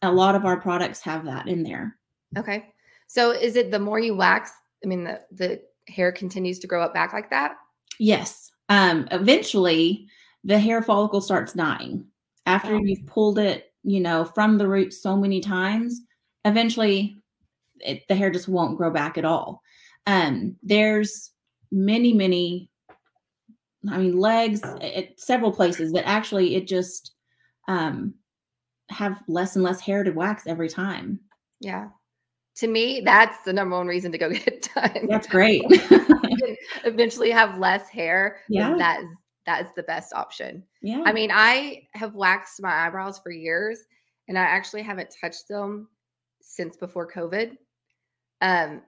A 0.00 0.10
lot 0.10 0.34
of 0.34 0.46
our 0.46 0.58
products 0.58 1.00
have 1.00 1.26
that 1.26 1.46
in 1.46 1.62
there. 1.62 1.98
Okay. 2.38 2.72
So 3.06 3.32
is 3.32 3.56
it 3.56 3.70
the 3.70 3.78
more 3.78 3.98
you 3.98 4.16
wax, 4.16 4.50
I 4.82 4.86
mean, 4.86 5.04
the, 5.04 5.20
the 5.30 5.62
hair 5.88 6.10
continues 6.10 6.58
to 6.60 6.66
grow 6.66 6.82
up 6.82 6.94
back 6.94 7.12
like 7.12 7.28
that? 7.30 7.56
Yes. 7.98 8.50
Um, 8.68 9.08
eventually, 9.10 10.08
the 10.44 10.58
hair 10.58 10.82
follicle 10.82 11.20
starts 11.20 11.52
dying 11.52 12.06
after 12.46 12.78
you've 12.78 13.06
pulled 13.06 13.38
it, 13.38 13.72
you 13.82 14.00
know, 14.00 14.24
from 14.24 14.58
the 14.58 14.68
root 14.68 14.92
so 14.92 15.16
many 15.16 15.40
times. 15.40 16.00
Eventually, 16.44 17.22
it, 17.80 18.02
the 18.08 18.14
hair 18.14 18.30
just 18.30 18.48
won't 18.48 18.76
grow 18.76 18.90
back 18.90 19.18
at 19.18 19.24
all. 19.24 19.62
Um, 20.06 20.56
there's 20.62 21.30
many, 21.72 22.12
many. 22.12 22.70
I 23.90 23.98
mean, 23.98 24.18
legs 24.18 24.62
at 24.62 25.18
several 25.20 25.52
places 25.52 25.92
that 25.92 26.06
actually 26.06 26.54
it 26.56 26.66
just 26.66 27.12
um, 27.68 28.14
have 28.88 29.22
less 29.28 29.56
and 29.56 29.64
less 29.64 29.80
hair 29.80 30.04
to 30.04 30.10
wax 30.10 30.46
every 30.46 30.68
time. 30.68 31.20
Yeah. 31.60 31.88
To 32.56 32.68
me, 32.68 33.02
that's 33.04 33.42
the 33.44 33.52
number 33.52 33.76
one 33.76 33.86
reason 33.86 34.12
to 34.12 34.18
go 34.18 34.30
get 34.32 34.46
it 34.46 34.68
done. 34.74 35.06
That's 35.08 35.26
great. 35.26 35.62
eventually 36.84 37.30
have 37.30 37.58
less 37.58 37.88
hair. 37.88 38.38
Yeah. 38.48 38.74
That 38.76 39.00
is 39.00 39.06
that 39.46 39.60
is 39.62 39.68
the 39.76 39.82
best 39.82 40.14
option. 40.14 40.62
yeah. 40.80 41.02
I 41.04 41.12
mean, 41.12 41.30
I 41.32 41.82
have 41.92 42.14
waxed 42.14 42.62
my 42.62 42.86
eyebrows 42.86 43.18
for 43.18 43.30
years 43.30 43.78
and 44.26 44.38
I 44.38 44.42
actually 44.42 44.80
haven't 44.82 45.14
touched 45.20 45.48
them 45.48 45.88
since 46.40 46.78
before 46.78 47.10
COVID. 47.12 47.56
Um, 48.40 48.80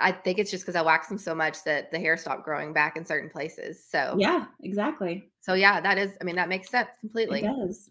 I 0.00 0.10
think 0.10 0.38
it's 0.38 0.50
just 0.50 0.64
because 0.64 0.74
I 0.74 0.82
waxed 0.82 1.08
them 1.08 1.18
so 1.18 1.34
much 1.36 1.62
that 1.64 1.90
the 1.92 1.98
hair 2.00 2.16
stopped 2.16 2.44
growing 2.44 2.72
back 2.72 2.96
in 2.96 3.04
certain 3.04 3.30
places. 3.30 3.84
So 3.88 4.16
yeah, 4.18 4.46
exactly. 4.62 5.30
so 5.40 5.54
yeah, 5.54 5.80
that 5.80 5.98
is 5.98 6.12
I 6.20 6.24
mean, 6.24 6.36
that 6.36 6.48
makes 6.48 6.68
sense 6.70 6.88
It 6.94 7.00
completely. 7.00 7.42
does. 7.42 7.90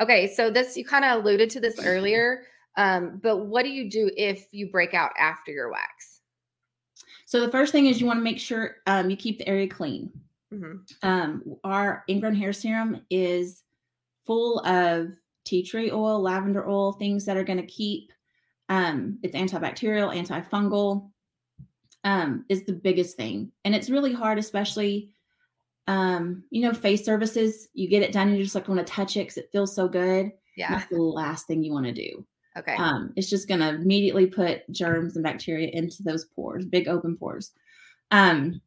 Okay, 0.00 0.32
so 0.32 0.50
this 0.50 0.76
you 0.76 0.84
kind 0.84 1.04
of 1.04 1.20
alluded 1.22 1.50
to 1.50 1.60
this 1.60 1.80
earlier. 1.84 2.42
Um, 2.76 3.20
but 3.22 3.46
what 3.46 3.64
do 3.64 3.70
you 3.70 3.90
do 3.90 4.10
if 4.16 4.46
you 4.52 4.70
break 4.70 4.94
out 4.94 5.10
after 5.18 5.50
your 5.52 5.70
wax? 5.70 6.20
So 7.32 7.40
the 7.40 7.50
first 7.50 7.72
thing 7.72 7.86
is 7.86 7.98
you 7.98 8.06
want 8.06 8.18
to 8.18 8.22
make 8.22 8.38
sure 8.38 8.76
um, 8.86 9.08
you 9.08 9.16
keep 9.16 9.38
the 9.38 9.48
area 9.48 9.66
clean. 9.66 10.12
Mhm. 10.52 10.80
Um, 11.02 11.56
our 11.64 12.04
ingrown 12.06 12.34
hair 12.34 12.52
serum 12.52 13.06
is 13.08 13.62
full 14.26 14.58
of 14.66 15.14
tea 15.46 15.62
tree 15.62 15.90
oil, 15.90 16.20
lavender 16.20 16.68
oil, 16.68 16.92
things 16.92 17.24
that 17.24 17.38
are 17.38 17.42
going 17.42 17.58
to 17.58 17.66
keep. 17.66 18.12
Um, 18.68 19.18
it's 19.22 19.34
antibacterial, 19.34 20.14
antifungal. 20.14 21.10
Um, 22.04 22.44
is 22.50 22.66
the 22.66 22.74
biggest 22.74 23.16
thing, 23.16 23.50
and 23.64 23.74
it's 23.74 23.88
really 23.88 24.12
hard, 24.12 24.38
especially. 24.38 25.14
Um, 25.86 26.44
you 26.50 26.60
know, 26.60 26.74
face 26.74 27.02
services. 27.02 27.68
You 27.72 27.88
get 27.88 28.02
it 28.02 28.12
done, 28.12 28.28
and 28.28 28.36
you 28.36 28.42
just 28.42 28.54
like 28.54 28.68
want 28.68 28.86
to 28.86 28.92
touch 28.92 29.16
it 29.16 29.20
because 29.20 29.38
it 29.38 29.48
feels 29.52 29.74
so 29.74 29.88
good. 29.88 30.32
Yeah. 30.54 30.68
That's 30.68 30.90
the 30.90 31.00
last 31.00 31.46
thing 31.46 31.64
you 31.64 31.72
want 31.72 31.86
to 31.86 31.92
do. 31.92 32.26
Okay. 32.56 32.74
Um, 32.74 33.12
it's 33.16 33.30
just 33.30 33.48
going 33.48 33.60
to 33.60 33.70
immediately 33.70 34.26
put 34.26 34.70
germs 34.70 35.16
and 35.16 35.24
bacteria 35.24 35.68
into 35.68 36.02
those 36.02 36.26
pores, 36.26 36.66
big 36.66 36.86
open 36.86 37.16
pores. 37.16 37.52
Um, 38.10 38.60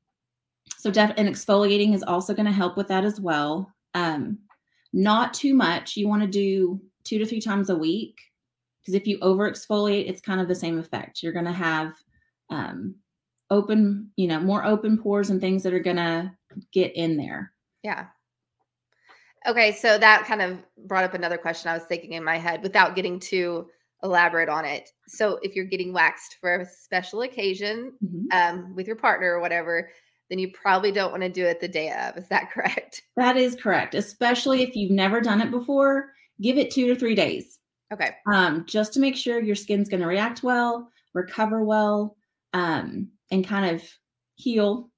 so, 0.77 0.89
def- 0.89 1.13
and 1.17 1.29
exfoliating 1.29 1.93
is 1.93 2.03
also 2.03 2.33
going 2.33 2.47
to 2.47 2.51
help 2.51 2.77
with 2.77 2.87
that 2.87 3.05
as 3.05 3.19
well. 3.19 3.71
Um, 3.93 4.39
not 4.93 5.33
too 5.33 5.53
much. 5.53 5.95
You 5.95 6.07
want 6.07 6.23
to 6.23 6.27
do 6.27 6.81
two 7.03 7.19
to 7.19 7.25
three 7.25 7.41
times 7.41 7.69
a 7.69 7.75
week 7.75 8.19
because 8.81 8.95
if 8.95 9.05
you 9.05 9.19
over 9.21 9.49
exfoliate, 9.49 10.09
it's 10.09 10.21
kind 10.21 10.41
of 10.41 10.47
the 10.47 10.55
same 10.55 10.79
effect. 10.79 11.21
You're 11.21 11.33
going 11.33 11.45
to 11.45 11.51
have 11.51 11.93
um, 12.49 12.95
open, 13.49 14.11
you 14.15 14.27
know, 14.27 14.39
more 14.39 14.65
open 14.65 14.97
pores 14.97 15.29
and 15.29 15.39
things 15.39 15.63
that 15.63 15.73
are 15.73 15.79
going 15.79 15.97
to 15.97 16.31
get 16.71 16.95
in 16.95 17.17
there. 17.17 17.51
Yeah. 17.83 18.07
Okay, 19.47 19.71
so 19.73 19.97
that 19.97 20.25
kind 20.25 20.41
of 20.41 20.57
brought 20.87 21.03
up 21.03 21.13
another 21.13 21.37
question 21.37 21.69
I 21.69 21.75
was 21.75 21.83
thinking 21.83 22.13
in 22.13 22.23
my 22.23 22.37
head 22.37 22.63
without 22.63 22.95
getting 22.95 23.19
too 23.19 23.67
elaborate 24.05 24.47
on 24.49 24.63
it. 24.63 24.89
So 25.07 25.39
if 25.41 25.55
you're 25.55 25.65
getting 25.65 25.91
waxed 25.91 26.37
for 26.39 26.61
a 26.61 26.65
special 26.65 27.21
occasion 27.23 27.93
Mhm. 28.03 28.25
um, 28.31 28.75
with 28.75 28.87
your 28.87 28.95
partner 28.95 29.33
or 29.33 29.41
whatever, 29.41 29.89
then 30.29 30.39
you 30.39 30.51
probably 30.53 30.91
don't 30.91 31.11
want 31.11 31.23
to 31.23 31.29
do 31.29 31.45
it 31.45 31.59
the 31.59 31.67
day 31.67 31.91
of. 31.91 32.15
Is 32.17 32.27
that 32.29 32.51
correct? 32.53 33.01
That 33.17 33.35
is 33.37 33.55
correct, 33.55 33.95
especially 33.95 34.61
if 34.63 34.75
you've 34.75 34.91
never 34.91 35.19
done 35.21 35.41
it 35.41 35.51
before. 35.51 36.11
Give 36.41 36.57
it 36.57 36.71
two 36.71 36.87
to 36.87 36.95
three 36.95 37.15
days. 37.15 37.59
Okay. 37.93 38.15
um, 38.33 38.65
just 38.65 38.93
to 38.93 38.99
make 38.99 39.15
sure 39.15 39.39
your 39.39 39.55
skin's 39.55 39.89
going 39.89 40.01
to 40.01 40.07
react 40.07 40.41
well, 40.41 40.89
recover 41.13 41.63
well, 41.63 42.17
um, 42.53 43.09
and 43.29 43.45
kind 43.47 43.75
of 43.75 43.83
heal 44.35 44.89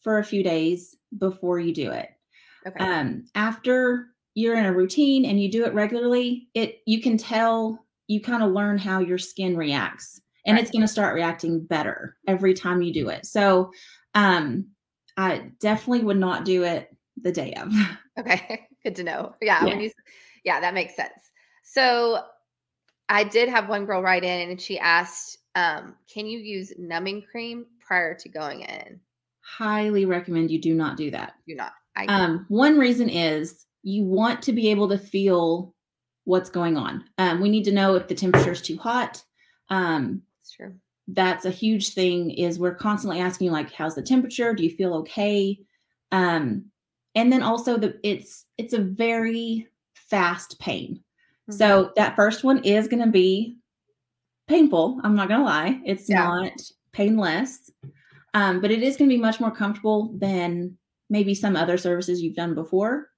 for 0.00 0.18
a 0.18 0.24
few 0.24 0.42
days 0.42 0.96
before 1.18 1.60
you 1.60 1.74
do 1.74 1.90
it. 1.90 2.08
Okay. 2.66 2.82
Um, 2.82 3.24
after 3.34 4.06
you're 4.34 4.56
in 4.56 4.64
a 4.64 4.72
routine 4.72 5.26
and 5.26 5.40
you 5.40 5.50
do 5.50 5.66
it 5.66 5.74
regularly, 5.74 6.48
it 6.54 6.78
you 6.86 7.02
can 7.02 7.18
tell 7.18 7.84
you 8.10 8.20
kind 8.20 8.42
of 8.42 8.50
learn 8.50 8.76
how 8.76 8.98
your 8.98 9.18
skin 9.18 9.56
reacts, 9.56 10.20
and 10.44 10.58
it's 10.58 10.72
going 10.72 10.82
to 10.82 10.88
start 10.88 11.14
reacting 11.14 11.64
better 11.64 12.16
every 12.26 12.54
time 12.54 12.82
you 12.82 12.92
do 12.92 13.08
it. 13.08 13.24
So, 13.24 13.70
um, 14.14 14.66
I 15.16 15.50
definitely 15.60 16.04
would 16.04 16.18
not 16.18 16.44
do 16.44 16.64
it 16.64 16.94
the 17.20 17.32
day 17.32 17.54
of. 17.54 17.72
Okay. 18.18 18.66
Good 18.82 18.96
to 18.96 19.02
know. 19.02 19.34
Yeah. 19.40 19.64
Yeah. 19.64 19.78
you, 19.78 19.90
yeah, 20.44 20.60
that 20.60 20.74
makes 20.74 20.94
sense. 20.94 21.30
So 21.62 22.22
I 23.08 23.24
did 23.24 23.48
have 23.48 23.66
one 23.66 23.86
girl 23.86 24.02
write 24.02 24.24
in 24.24 24.50
and 24.50 24.60
she 24.60 24.78
asked, 24.78 25.38
um, 25.54 25.94
can 26.12 26.26
you 26.26 26.38
use 26.38 26.74
numbing 26.76 27.22
cream 27.22 27.64
prior 27.78 28.14
to 28.16 28.28
going 28.28 28.60
in? 28.60 29.00
Highly 29.40 30.04
recommend 30.04 30.50
you 30.50 30.60
do 30.60 30.74
not 30.74 30.98
do 30.98 31.10
that. 31.12 31.32
Do 31.48 31.54
not. 31.54 31.72
I 31.96 32.04
um, 32.06 32.44
one 32.48 32.78
reason 32.78 33.08
is 33.08 33.64
you 33.82 34.04
want 34.04 34.42
to 34.42 34.52
be 34.52 34.68
able 34.68 34.90
to 34.90 34.98
feel 34.98 35.74
what's 36.30 36.48
going 36.48 36.76
on. 36.76 37.04
Um, 37.18 37.40
we 37.40 37.48
need 37.50 37.64
to 37.64 37.72
know 37.72 37.96
if 37.96 38.08
the 38.08 38.14
temperature 38.14 38.52
is 38.52 38.62
too 38.62 38.78
hot. 38.78 39.22
Um, 39.68 40.22
that's 40.40 40.52
true. 40.52 40.74
That's 41.08 41.44
a 41.44 41.50
huge 41.50 41.92
thing. 41.92 42.30
Is 42.30 42.58
we're 42.58 42.74
constantly 42.74 43.20
asking 43.20 43.46
you 43.46 43.52
like, 43.52 43.72
how's 43.72 43.96
the 43.96 44.02
temperature? 44.02 44.54
Do 44.54 44.62
you 44.62 44.70
feel 44.70 44.94
okay? 44.94 45.58
Um, 46.12 46.66
and 47.14 47.32
then 47.32 47.42
also 47.42 47.76
the 47.76 47.98
it's 48.04 48.46
it's 48.58 48.72
a 48.72 48.80
very 48.80 49.66
fast 49.94 50.58
pain. 50.60 51.00
Mm-hmm. 51.50 51.58
So 51.58 51.90
that 51.96 52.16
first 52.16 52.44
one 52.44 52.62
is 52.64 52.88
going 52.88 53.04
to 53.04 53.10
be 53.10 53.56
painful. 54.46 55.00
I'm 55.02 55.16
not 55.16 55.28
going 55.28 55.40
to 55.40 55.46
lie. 55.46 55.80
It's 55.84 56.08
yeah. 56.08 56.24
not 56.24 56.52
painless. 56.92 57.70
Um, 58.34 58.60
but 58.60 58.70
it 58.70 58.82
is 58.82 58.96
going 58.96 59.10
to 59.10 59.16
be 59.16 59.20
much 59.20 59.40
more 59.40 59.50
comfortable 59.50 60.12
than 60.16 60.76
maybe 61.08 61.34
some 61.34 61.56
other 61.56 61.76
services 61.76 62.22
you've 62.22 62.36
done 62.36 62.54
before. 62.54 63.08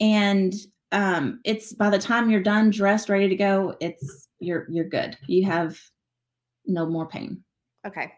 And 0.00 0.54
um, 0.92 1.40
it's 1.44 1.72
by 1.72 1.90
the 1.90 1.98
time 1.98 2.30
you're 2.30 2.42
done, 2.42 2.70
dressed, 2.70 3.08
ready 3.08 3.28
to 3.28 3.36
go, 3.36 3.76
it's 3.80 4.28
you're 4.38 4.66
you're 4.70 4.88
good. 4.88 5.16
You 5.26 5.44
have 5.46 5.78
no 6.66 6.86
more 6.86 7.06
pain. 7.06 7.42
Okay. 7.86 8.12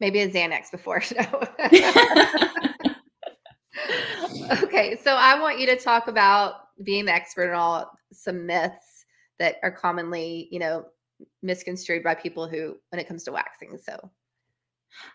Maybe 0.00 0.20
a 0.20 0.30
Xanax 0.30 0.70
before. 0.70 1.02
okay, 4.62 4.98
so 5.02 5.14
I 5.14 5.38
want 5.40 5.58
you 5.58 5.66
to 5.66 5.76
talk 5.76 6.08
about 6.08 6.54
being 6.82 7.04
the 7.04 7.12
expert 7.12 7.50
in 7.50 7.54
all 7.54 7.90
some 8.12 8.46
myths 8.46 9.04
that 9.38 9.56
are 9.62 9.70
commonly, 9.70 10.48
you 10.50 10.58
know, 10.58 10.84
misconstrued 11.42 12.02
by 12.02 12.14
people 12.14 12.48
who 12.48 12.76
when 12.90 12.98
it 12.98 13.06
comes 13.06 13.24
to 13.24 13.32
waxing. 13.32 13.78
So 13.82 14.10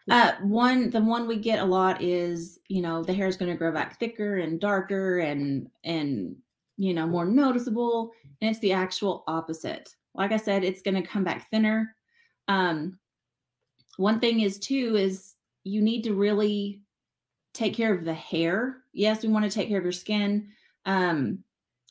uh, 0.09 0.33
one, 0.41 0.89
the 0.89 1.01
one 1.01 1.27
we 1.27 1.38
get 1.38 1.59
a 1.59 1.65
lot 1.65 2.01
is, 2.01 2.59
you 2.67 2.81
know, 2.81 3.03
the 3.03 3.13
hair 3.13 3.27
is 3.27 3.38
going 3.38 3.51
to 3.51 3.57
grow 3.57 3.71
back 3.71 3.99
thicker 3.99 4.38
and 4.38 4.59
darker 4.59 5.19
and, 5.19 5.69
and, 5.83 6.35
you 6.77 6.93
know, 6.93 7.07
more 7.07 7.25
noticeable. 7.25 8.11
And 8.41 8.51
it's 8.51 8.59
the 8.59 8.73
actual 8.73 9.23
opposite. 9.27 9.93
Like 10.13 10.31
I 10.31 10.38
said, 10.38 10.63
it's 10.63 10.81
going 10.81 10.95
to 10.95 11.07
come 11.07 11.23
back 11.23 11.49
thinner. 11.49 11.95
Um, 12.47 12.99
one 13.97 14.19
thing 14.19 14.41
is 14.41 14.59
too, 14.59 14.95
is 14.95 15.35
you 15.63 15.81
need 15.81 16.03
to 16.03 16.13
really 16.13 16.81
take 17.53 17.73
care 17.73 17.93
of 17.93 18.05
the 18.05 18.13
hair. 18.13 18.77
Yes, 18.93 19.23
we 19.23 19.29
want 19.29 19.45
to 19.45 19.51
take 19.51 19.69
care 19.69 19.77
of 19.77 19.83
your 19.83 19.91
skin. 19.91 20.49
Um, 20.85 21.43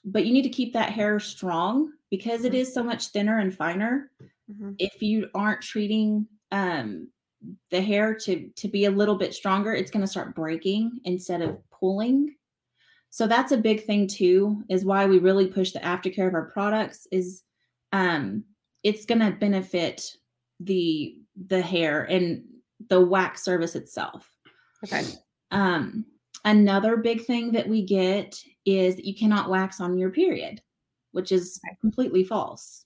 but 0.04 0.26
you 0.26 0.32
need 0.32 0.42
to 0.42 0.50
keep 0.50 0.72
that 0.74 0.90
hair 0.90 1.18
strong 1.18 1.92
because 2.10 2.44
it 2.44 2.52
mm-hmm. 2.52 2.70
so 2.70 2.82
much 2.82 3.08
thinner 3.08 3.38
and 3.38 3.54
finer. 3.54 4.10
Mm-hmm. 4.50 4.72
If 4.78 5.02
you 5.02 5.28
aren't 5.34 5.62
treating 5.62 6.26
um, 6.52 7.08
the 7.70 7.80
hair 7.80 8.14
to 8.14 8.48
to 8.56 8.68
be 8.68 8.84
a 8.84 8.90
little 8.90 9.16
bit 9.16 9.34
stronger 9.34 9.74
it's 9.74 9.90
going 9.90 10.04
to 10.04 10.10
start 10.10 10.34
breaking 10.34 11.00
instead 11.04 11.42
of 11.42 11.58
pulling. 11.70 12.34
So 13.10 13.26
that's 13.26 13.52
a 13.52 13.56
big 13.56 13.84
thing 13.84 14.08
too 14.08 14.64
is 14.68 14.84
why 14.84 15.06
we 15.06 15.18
really 15.18 15.46
push 15.46 15.72
the 15.72 15.78
aftercare 15.80 16.26
of 16.28 16.34
our 16.34 16.50
products 16.50 17.06
is 17.12 17.42
um 17.92 18.44
it's 18.82 19.06
going 19.06 19.20
to 19.20 19.30
benefit 19.30 20.16
the 20.60 21.16
the 21.46 21.60
hair 21.60 22.04
and 22.04 22.44
the 22.88 23.00
wax 23.00 23.42
service 23.42 23.74
itself. 23.74 24.30
Okay. 24.84 25.04
Um 25.50 26.04
another 26.44 26.96
big 26.96 27.24
thing 27.24 27.52
that 27.52 27.68
we 27.68 27.82
get 27.82 28.38
is 28.66 28.96
that 28.96 29.04
you 29.04 29.14
cannot 29.14 29.50
wax 29.50 29.80
on 29.80 29.98
your 29.98 30.10
period 30.10 30.60
which 31.12 31.30
is 31.30 31.60
completely 31.80 32.24
false. 32.24 32.84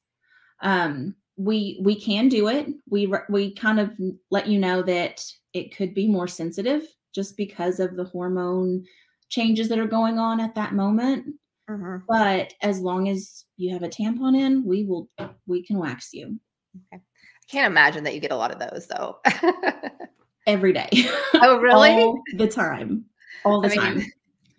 Um 0.61 1.15
we 1.39 1.79
we 1.83 1.95
can 1.95 2.29
do 2.29 2.49
it. 2.49 2.67
We 2.91 3.13
we 3.31 3.55
kind 3.55 3.81
of 3.81 3.93
let 4.31 4.49
you 4.49 4.59
know 4.59 4.83
that 4.83 5.25
it 5.55 5.75
could 5.75 5.95
be 5.95 6.09
more 6.09 6.29
sensitive 6.29 6.83
just 7.15 7.37
because 7.37 7.81
of 7.81 7.97
the 7.97 8.05
hormone 8.05 8.85
changes 9.29 9.69
that 9.69 9.79
are 9.79 9.87
going 9.87 10.19
on 10.19 10.41
at 10.41 10.55
that 10.57 10.75
moment. 10.75 11.27
Mm-hmm. 11.71 11.99
But 12.09 12.55
as 12.63 12.81
long 12.81 13.09
as 13.09 13.45
you 13.57 13.73
have 13.73 13.83
a 13.83 13.89
tampon 13.89 14.37
in, 14.37 14.65
we 14.65 14.85
will 14.85 15.09
we 15.47 15.63
can 15.65 15.79
wax 15.79 16.13
you. 16.13 16.39
Okay. 16.93 17.03
I 17.03 17.51
can't 17.51 17.71
imagine 17.71 18.05
that 18.05 18.15
you 18.15 18.21
get 18.21 18.33
a 18.33 18.37
lot 18.37 18.51
of 18.51 18.59
those 18.59 18.87
though. 18.89 19.19
Every 20.47 20.73
day. 20.73 20.89
Oh, 21.35 21.59
really? 21.61 21.91
All 21.91 22.21
the 22.37 22.49
time. 22.49 23.05
All 23.45 23.61
the 23.61 23.71
I 23.71 23.75
time. 23.75 24.03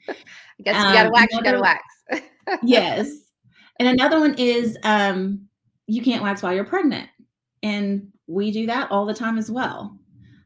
I 0.08 0.16
guess 0.64 0.76
you 0.76 0.94
gotta 0.94 1.08
um, 1.08 1.14
wax, 1.14 1.34
you 1.34 1.44
gotta 1.44 1.60
wax. 1.60 1.84
yes. 2.64 3.12
And 3.80 3.88
another 3.88 4.20
one 4.20 4.36
is 4.36 4.78
um 4.84 5.49
you 5.90 6.02
can't 6.02 6.22
wax 6.22 6.44
while 6.44 6.54
you're 6.54 6.64
pregnant. 6.64 7.10
And 7.64 8.12
we 8.28 8.52
do 8.52 8.68
that 8.68 8.92
all 8.92 9.06
the 9.06 9.14
time 9.14 9.38
as 9.38 9.50
well. 9.50 9.98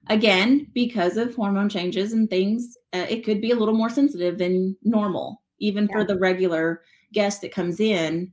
Again, 0.08 0.67
because 0.73 1.17
of 1.17 1.36
hormone 1.36 1.69
changes 1.69 2.13
and 2.13 2.29
things, 2.29 2.77
uh, 2.93 3.06
it 3.10 3.23
could 3.23 3.41
be 3.41 3.51
a 3.51 3.56
little 3.56 3.73
more 3.73 3.89
sensitive 3.89 4.38
than 4.38 4.75
normal, 4.84 5.41
even 5.60 5.86
yeah. 5.86 5.93
for 5.93 6.03
the 6.03 6.17
regular 6.17 6.82
guest 7.13 7.41
that 7.41 7.53
comes 7.53 7.79
in. 7.79 8.32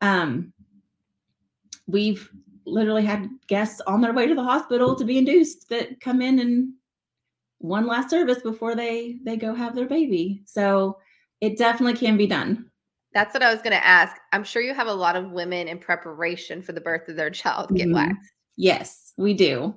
Um, 0.00 0.52
we've 1.86 2.30
literally 2.66 3.04
had 3.04 3.28
guests 3.46 3.80
on 3.86 4.00
their 4.00 4.12
way 4.12 4.26
to 4.26 4.34
the 4.34 4.42
hospital 4.42 4.94
to 4.94 5.04
be 5.04 5.18
induced 5.18 5.68
that 5.68 6.00
come 6.00 6.20
in 6.20 6.38
and 6.38 6.72
one 7.58 7.86
last 7.86 8.10
service 8.10 8.42
before 8.42 8.74
they 8.74 9.18
they 9.24 9.36
go 9.36 9.54
have 9.54 9.74
their 9.74 9.86
baby. 9.86 10.42
So 10.44 10.98
it 11.40 11.58
definitely 11.58 11.98
can 11.98 12.16
be 12.16 12.26
done. 12.26 12.70
That's 13.14 13.32
what 13.32 13.42
I 13.42 13.52
was 13.52 13.62
going 13.62 13.72
to 13.72 13.86
ask. 13.86 14.16
I'm 14.32 14.44
sure 14.44 14.62
you 14.62 14.74
have 14.74 14.86
a 14.86 14.92
lot 14.92 15.16
of 15.16 15.30
women 15.30 15.66
in 15.68 15.78
preparation 15.78 16.62
for 16.62 16.72
the 16.72 16.80
birth 16.80 17.08
of 17.08 17.16
their 17.16 17.30
child 17.30 17.74
get 17.74 17.86
mm-hmm. 17.86 17.94
waxed. 17.94 18.32
Yes, 18.56 19.12
we 19.16 19.34
do. 19.34 19.74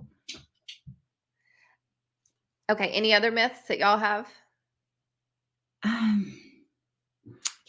Okay. 2.69 2.89
Any 2.89 3.13
other 3.13 3.31
myths 3.31 3.61
that 3.67 3.79
y'all 3.79 3.97
have? 3.97 4.27
Um, 5.83 6.33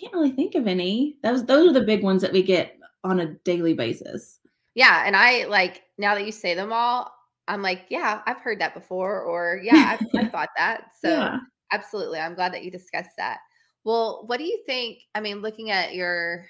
can't 0.02 0.12
really 0.12 0.32
think 0.32 0.54
of 0.54 0.66
any. 0.66 1.16
Those 1.22 1.44
those 1.44 1.70
are 1.70 1.72
the 1.72 1.86
big 1.86 2.02
ones 2.02 2.22
that 2.22 2.32
we 2.32 2.42
get 2.42 2.78
on 3.04 3.20
a 3.20 3.34
daily 3.44 3.74
basis. 3.74 4.40
Yeah, 4.74 5.04
and 5.06 5.16
I 5.16 5.44
like 5.44 5.82
now 5.98 6.14
that 6.14 6.26
you 6.26 6.32
say 6.32 6.54
them 6.54 6.72
all, 6.72 7.12
I'm 7.46 7.62
like, 7.62 7.86
yeah, 7.88 8.20
I've 8.26 8.40
heard 8.40 8.60
that 8.60 8.74
before, 8.74 9.20
or 9.20 9.60
yeah, 9.62 9.96
I've, 9.98 10.06
I've 10.18 10.32
thought 10.32 10.48
that. 10.56 10.86
So 11.00 11.08
yeah. 11.08 11.38
absolutely, 11.72 12.18
I'm 12.18 12.34
glad 12.34 12.52
that 12.52 12.64
you 12.64 12.70
discussed 12.70 13.16
that. 13.18 13.38
Well, 13.84 14.24
what 14.26 14.38
do 14.38 14.44
you 14.44 14.62
think? 14.66 15.00
I 15.14 15.20
mean, 15.20 15.42
looking 15.42 15.70
at 15.70 15.94
your 15.94 16.46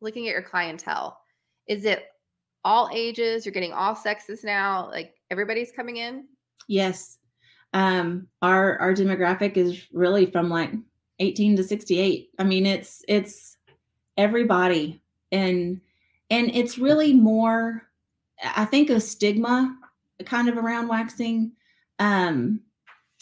looking 0.00 0.28
at 0.28 0.32
your 0.32 0.42
clientele, 0.42 1.18
is 1.66 1.84
it 1.84 2.04
all 2.64 2.90
ages? 2.92 3.44
You're 3.44 3.52
getting 3.52 3.72
all 3.72 3.94
sexes 3.94 4.42
now? 4.42 4.88
Like 4.90 5.14
everybody's 5.30 5.72
coming 5.72 5.98
in? 5.98 6.26
Yes. 6.68 7.18
Um 7.72 8.28
our 8.42 8.78
our 8.78 8.94
demographic 8.94 9.56
is 9.56 9.86
really 9.92 10.26
from 10.26 10.48
like 10.48 10.72
18 11.18 11.56
to 11.56 11.64
68. 11.64 12.30
I 12.38 12.44
mean, 12.44 12.66
it's 12.66 13.02
it's 13.08 13.56
everybody 14.16 15.00
and 15.32 15.80
and 16.30 16.54
it's 16.54 16.78
really 16.78 17.12
more 17.12 17.82
I 18.42 18.64
think 18.64 18.90
a 18.90 19.00
stigma 19.00 19.76
kind 20.24 20.48
of 20.48 20.56
around 20.56 20.88
waxing 20.88 21.52
um 21.98 22.60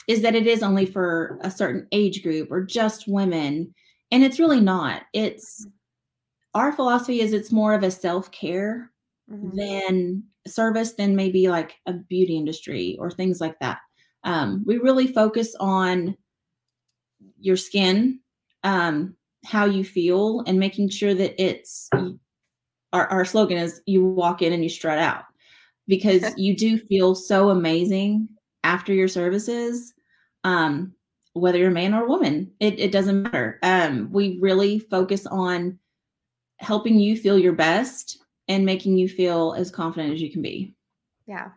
is 0.08 0.22
that 0.22 0.34
it 0.34 0.46
is 0.46 0.62
only 0.62 0.86
for 0.86 1.38
a 1.42 1.50
certain 1.50 1.86
age 1.92 2.22
group 2.22 2.50
or 2.50 2.62
just 2.62 3.08
women. 3.08 3.74
And 4.10 4.22
it's 4.22 4.38
really 4.38 4.60
not. 4.60 5.02
It's 5.12 5.66
our 6.54 6.72
philosophy 6.72 7.20
is 7.20 7.32
it's 7.32 7.50
more 7.50 7.74
of 7.74 7.82
a 7.82 7.90
self-care 7.90 8.90
mm-hmm. 9.30 9.56
than 9.56 10.22
service 10.46 10.92
than 10.92 11.16
maybe 11.16 11.48
like 11.48 11.74
a 11.86 11.94
beauty 11.94 12.36
industry 12.36 12.96
or 13.00 13.10
things 13.10 13.40
like 13.40 13.58
that. 13.60 13.78
Um, 14.24 14.62
we 14.66 14.78
really 14.78 15.06
focus 15.06 15.54
on 15.58 16.16
your 17.40 17.56
skin, 17.56 18.20
um, 18.62 19.16
how 19.44 19.64
you 19.66 19.84
feel, 19.84 20.42
and 20.46 20.58
making 20.58 20.90
sure 20.90 21.14
that 21.14 21.40
it's 21.42 21.90
our, 22.92 23.06
our 23.08 23.24
slogan 23.24 23.58
is 23.58 23.82
you 23.86 24.04
walk 24.04 24.40
in 24.40 24.52
and 24.52 24.62
you 24.62 24.68
strut 24.68 24.98
out 24.98 25.24
because 25.86 26.24
you 26.36 26.56
do 26.56 26.78
feel 26.78 27.14
so 27.14 27.50
amazing 27.50 28.28
after 28.62 28.94
your 28.94 29.08
services 29.08 29.93
um, 30.44 30.94
whether 31.33 31.59
you're 31.59 31.68
a 31.68 31.72
man 31.72 31.94
or 31.94 32.04
a 32.04 32.09
woman, 32.09 32.52
it, 32.61 32.78
it 32.78 32.92
doesn't 32.92 33.22
matter. 33.22 33.59
Um, 33.62 34.09
we 34.12 34.38
really 34.40 34.78
focus 34.78 35.26
on 35.26 35.78
helping 36.59 36.98
you 36.98 37.16
feel 37.16 37.38
your 37.38 37.52
best 37.52 38.18
and 38.48 38.64
making 38.64 38.96
you 38.96 39.09
feel 39.09 39.54
as 39.57 39.70
confident 39.70 40.14
as 40.14 40.22
you 40.22 40.30
can 40.30 40.42
be. 40.42 40.74
Yeah, 41.26 41.48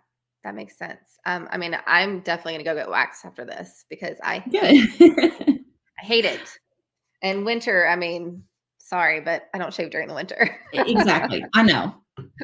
that 0.44 0.56
makes 0.56 0.78
sense. 0.78 1.20
Um, 1.26 1.48
I 1.52 1.58
mean, 1.58 1.78
I'm 1.86 2.22
definitely 2.22 2.54
gonna 2.54 2.64
go 2.64 2.76
get 2.76 2.90
waxed 2.90 3.26
after 3.26 3.46
this 3.46 3.86
because 3.90 4.18
I 4.24 4.44
I 4.54 6.04
hate 6.04 6.26
it. 6.26 6.58
And 7.22 7.46
winter, 7.46 7.88
I 7.88 7.96
mean, 7.96 8.44
sorry, 8.78 9.22
but 9.22 9.50
I 9.54 9.58
don't 9.58 9.74
shave 9.74 9.92
during 9.92 10.08
the 10.08 10.14
winter. 10.14 10.58
exactly. 10.74 11.44
I 11.54 11.64
know. 11.64 11.96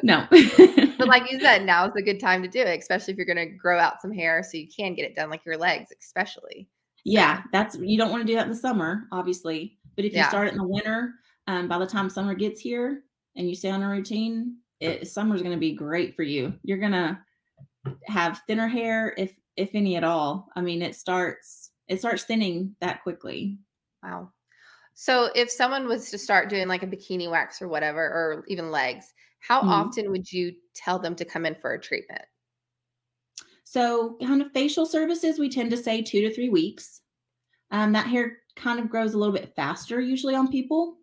No. 0.02 0.26
but 0.30 1.08
like 1.08 1.30
you 1.30 1.40
said, 1.40 1.64
now 1.64 1.86
is 1.86 1.96
a 1.96 2.02
good 2.02 2.20
time 2.20 2.42
to 2.42 2.48
do 2.48 2.60
it, 2.60 2.78
especially 2.78 3.12
if 3.12 3.16
you're 3.16 3.26
going 3.26 3.48
to 3.48 3.54
grow 3.54 3.78
out 3.78 4.00
some 4.00 4.12
hair 4.12 4.42
so 4.42 4.56
you 4.56 4.68
can 4.68 4.94
get 4.94 5.04
it 5.04 5.16
done, 5.16 5.30
like 5.30 5.44
your 5.44 5.56
legs, 5.56 5.90
especially. 6.00 6.68
Yeah, 7.04 7.42
that's 7.52 7.76
you 7.76 7.98
don't 7.98 8.10
want 8.10 8.22
to 8.22 8.26
do 8.26 8.34
that 8.34 8.44
in 8.44 8.50
the 8.50 8.56
summer, 8.56 9.04
obviously. 9.12 9.78
But 9.96 10.04
if 10.04 10.12
you 10.12 10.18
yeah. 10.18 10.28
start 10.28 10.48
it 10.48 10.52
in 10.52 10.58
the 10.58 10.66
winter, 10.66 11.14
um, 11.46 11.68
by 11.68 11.78
the 11.78 11.86
time 11.86 12.08
summer 12.08 12.34
gets 12.34 12.60
here, 12.60 13.02
and 13.36 13.48
you 13.48 13.54
stay 13.54 13.70
on 13.70 13.82
a 13.82 13.88
routine, 13.88 14.56
it, 14.80 15.06
summer's 15.08 15.42
going 15.42 15.54
to 15.54 15.60
be 15.60 15.72
great 15.72 16.16
for 16.16 16.22
you. 16.22 16.54
You're 16.62 16.78
going 16.78 16.92
to 16.92 17.18
have 18.06 18.42
thinner 18.46 18.68
hair, 18.68 19.14
if 19.18 19.34
if 19.56 19.70
any 19.74 19.96
at 19.96 20.04
all. 20.04 20.48
I 20.56 20.62
mean, 20.62 20.82
it 20.82 20.96
starts 20.96 21.70
it 21.88 21.98
starts 21.98 22.24
thinning 22.24 22.74
that 22.80 23.02
quickly. 23.02 23.58
Wow. 24.02 24.30
So 24.94 25.30
if 25.34 25.50
someone 25.50 25.88
was 25.88 26.10
to 26.10 26.18
start 26.18 26.48
doing 26.48 26.68
like 26.68 26.82
a 26.82 26.86
bikini 26.86 27.30
wax 27.30 27.60
or 27.60 27.68
whatever, 27.68 28.00
or 28.00 28.44
even 28.48 28.70
legs, 28.70 29.12
how 29.46 29.60
mm-hmm. 29.60 29.68
often 29.68 30.10
would 30.10 30.32
you 30.32 30.54
tell 30.74 30.98
them 30.98 31.14
to 31.16 31.24
come 31.24 31.44
in 31.44 31.54
for 31.54 31.74
a 31.74 31.80
treatment? 31.80 32.22
So, 33.64 34.16
kind 34.24 34.40
of 34.40 34.52
facial 34.52 34.86
services, 34.86 35.38
we 35.38 35.50
tend 35.50 35.70
to 35.70 35.76
say 35.76 36.00
two 36.00 36.22
to 36.22 36.34
three 36.34 36.48
weeks. 36.48 37.02
Um, 37.70 37.92
that 37.92 38.06
hair 38.06 38.38
kind 38.56 38.80
of 38.80 38.88
grows 38.88 39.12
a 39.12 39.18
little 39.18 39.34
bit 39.34 39.54
faster 39.54 40.00
usually 40.00 40.34
on 40.34 40.50
people. 40.50 40.96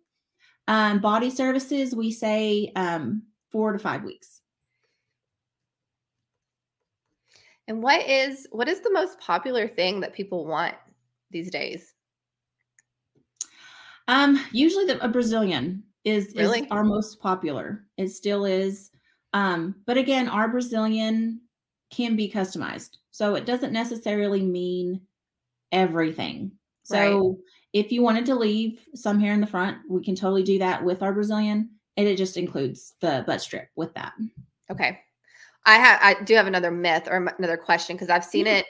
Um, 0.66 1.00
body 1.00 1.30
services, 1.30 1.94
we 1.94 2.10
say 2.10 2.72
um, 2.74 3.22
four 3.50 3.72
to 3.72 3.78
five 3.78 4.02
weeks. 4.02 4.40
And 7.68 7.80
what 7.80 8.08
is 8.08 8.48
what 8.50 8.68
is 8.68 8.80
the 8.80 8.92
most 8.92 9.20
popular 9.20 9.68
thing 9.68 10.00
that 10.00 10.14
people 10.14 10.46
want 10.46 10.74
these 11.30 11.50
days? 11.50 11.94
Um, 14.08 14.44
usually 14.50 14.86
the, 14.86 15.04
a 15.04 15.08
Brazilian 15.08 15.84
is, 16.04 16.34
really? 16.36 16.60
is 16.60 16.66
our 16.70 16.84
most 16.84 17.20
popular. 17.20 17.84
It 17.96 18.08
still 18.08 18.44
is. 18.44 18.90
Um, 19.32 19.76
but 19.86 19.96
again, 19.96 20.28
our 20.28 20.48
Brazilian 20.48 21.40
can 21.90 22.16
be 22.16 22.30
customized. 22.30 22.96
So 23.10 23.34
it 23.34 23.46
doesn't 23.46 23.72
necessarily 23.72 24.42
mean 24.42 25.02
everything. 25.70 26.52
So 26.84 26.96
right. 26.96 27.36
if 27.72 27.92
you 27.92 28.02
wanted 28.02 28.26
to 28.26 28.34
leave 28.34 28.80
some 28.94 29.20
hair 29.20 29.32
in 29.32 29.40
the 29.40 29.46
front, 29.46 29.78
we 29.88 30.02
can 30.02 30.14
totally 30.14 30.42
do 30.42 30.58
that 30.58 30.82
with 30.82 31.02
our 31.02 31.12
Brazilian. 31.12 31.70
And 31.96 32.08
it 32.08 32.16
just 32.16 32.36
includes 32.36 32.94
the 33.00 33.22
butt 33.26 33.40
strip 33.40 33.68
with 33.76 33.94
that. 33.94 34.12
Okay. 34.70 35.00
I 35.64 35.76
have 35.76 36.00
I 36.02 36.22
do 36.24 36.34
have 36.34 36.46
another 36.46 36.70
myth 36.70 37.06
or 37.08 37.28
another 37.38 37.56
question 37.56 37.94
because 37.94 38.10
I've 38.10 38.24
seen 38.24 38.46
mm-hmm. 38.46 38.56
it 38.56 38.66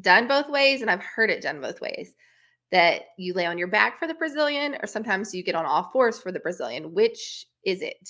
done 0.00 0.28
both 0.28 0.48
ways 0.48 0.80
and 0.80 0.90
I've 0.90 1.02
heard 1.02 1.30
it 1.30 1.42
done 1.42 1.60
both 1.60 1.80
ways. 1.80 2.14
That 2.72 3.02
you 3.18 3.34
lay 3.34 3.46
on 3.46 3.58
your 3.58 3.68
back 3.68 3.98
for 3.98 4.08
the 4.08 4.14
Brazilian, 4.14 4.76
or 4.82 4.86
sometimes 4.86 5.34
you 5.34 5.44
get 5.44 5.54
on 5.54 5.64
all 5.64 5.90
fours 5.92 6.18
for 6.18 6.32
the 6.32 6.40
Brazilian. 6.40 6.92
Which 6.92 7.46
is 7.64 7.82
it? 7.82 8.08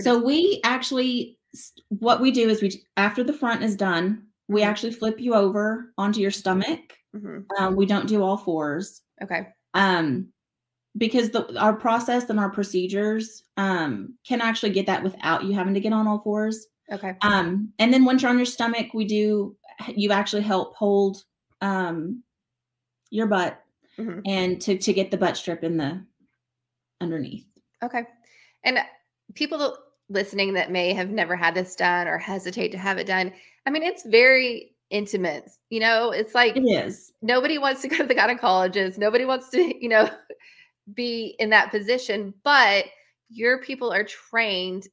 so 0.00 0.22
we 0.22 0.60
actually, 0.64 1.38
what 1.88 2.20
we 2.20 2.30
do 2.30 2.48
is 2.48 2.60
we 2.60 2.82
after 2.96 3.24
the 3.24 3.32
front 3.32 3.62
is 3.62 3.76
done, 3.76 4.24
we 4.48 4.60
mm-hmm. 4.60 4.70
actually 4.70 4.92
flip 4.92 5.20
you 5.20 5.34
over 5.34 5.92
onto 5.96 6.20
your 6.20 6.30
stomach. 6.30 6.80
Mm-hmm. 7.14 7.40
Um, 7.58 7.76
we 7.76 7.86
don't 7.86 8.08
do 8.08 8.22
all 8.22 8.36
fours. 8.36 9.02
Okay. 9.22 9.48
Um, 9.74 10.28
because 10.96 11.30
the 11.30 11.58
our 11.58 11.74
process 11.74 12.28
and 12.30 12.40
our 12.40 12.50
procedures 12.50 13.42
um 13.56 14.14
can 14.26 14.40
actually 14.40 14.70
get 14.70 14.86
that 14.86 15.02
without 15.02 15.44
you 15.44 15.52
having 15.52 15.74
to 15.74 15.80
get 15.80 15.92
on 15.92 16.06
all 16.06 16.20
fours. 16.20 16.66
Okay. 16.90 17.14
Um, 17.22 17.72
and 17.78 17.92
then 17.92 18.04
once 18.04 18.22
you're 18.22 18.30
on 18.30 18.38
your 18.38 18.46
stomach, 18.46 18.94
we 18.94 19.04
do 19.04 19.56
you 19.88 20.12
actually 20.12 20.42
help 20.42 20.74
hold 20.74 21.22
um 21.60 22.22
your 23.10 23.26
butt 23.26 23.62
mm-hmm. 23.98 24.20
and 24.24 24.60
to 24.62 24.78
to 24.78 24.92
get 24.92 25.10
the 25.10 25.16
butt 25.16 25.36
strip 25.36 25.64
in 25.64 25.76
the 25.76 26.02
underneath. 27.00 27.46
Okay. 27.82 28.04
And 28.64 28.78
people 29.34 29.76
listening 30.08 30.54
that 30.54 30.70
may 30.70 30.92
have 30.92 31.10
never 31.10 31.36
had 31.36 31.54
this 31.54 31.74
done 31.74 32.06
or 32.06 32.18
hesitate 32.18 32.70
to 32.72 32.78
have 32.78 32.98
it 32.98 33.06
done, 33.06 33.32
I 33.66 33.70
mean, 33.70 33.82
it's 33.82 34.04
very 34.04 34.72
intimate. 34.90 35.50
You 35.70 35.80
know, 35.80 36.10
it's 36.10 36.34
like 36.34 36.56
it 36.56 36.60
is. 36.60 37.12
Nobody 37.22 37.58
wants 37.58 37.82
to 37.82 37.88
go 37.88 37.96
to 37.98 38.04
the 38.04 38.14
gynecologist. 38.14 38.98
Nobody 38.98 39.24
wants 39.24 39.50
to, 39.50 39.74
you 39.82 39.88
know, 39.88 40.10
be 40.94 41.34
in 41.38 41.50
that 41.50 41.70
position, 41.70 42.32
but 42.44 42.86
your 43.28 43.60
people 43.62 43.92
are 43.92 44.04
trained 44.04 44.86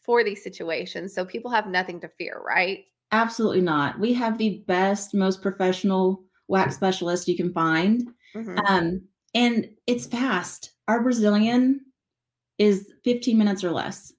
for 0.00 0.22
these 0.24 0.42
situations. 0.42 1.14
So 1.14 1.24
people 1.24 1.50
have 1.50 1.66
nothing 1.66 2.00
to 2.00 2.08
fear, 2.08 2.40
right? 2.44 2.84
Absolutely 3.12 3.60
not. 3.60 3.98
We 3.98 4.12
have 4.14 4.38
the 4.38 4.62
best, 4.68 5.14
most 5.14 5.42
professional 5.42 6.22
wax 6.50 6.74
specialist 6.74 7.28
you 7.28 7.36
can 7.36 7.52
find. 7.52 8.08
Mm-hmm. 8.34 8.58
Um, 8.66 9.02
and 9.34 9.70
it's 9.86 10.06
fast. 10.06 10.72
Our 10.88 11.02
Brazilian 11.02 11.80
is 12.58 12.92
15 13.04 13.38
minutes 13.38 13.64
or 13.64 13.70
less. 13.70 14.12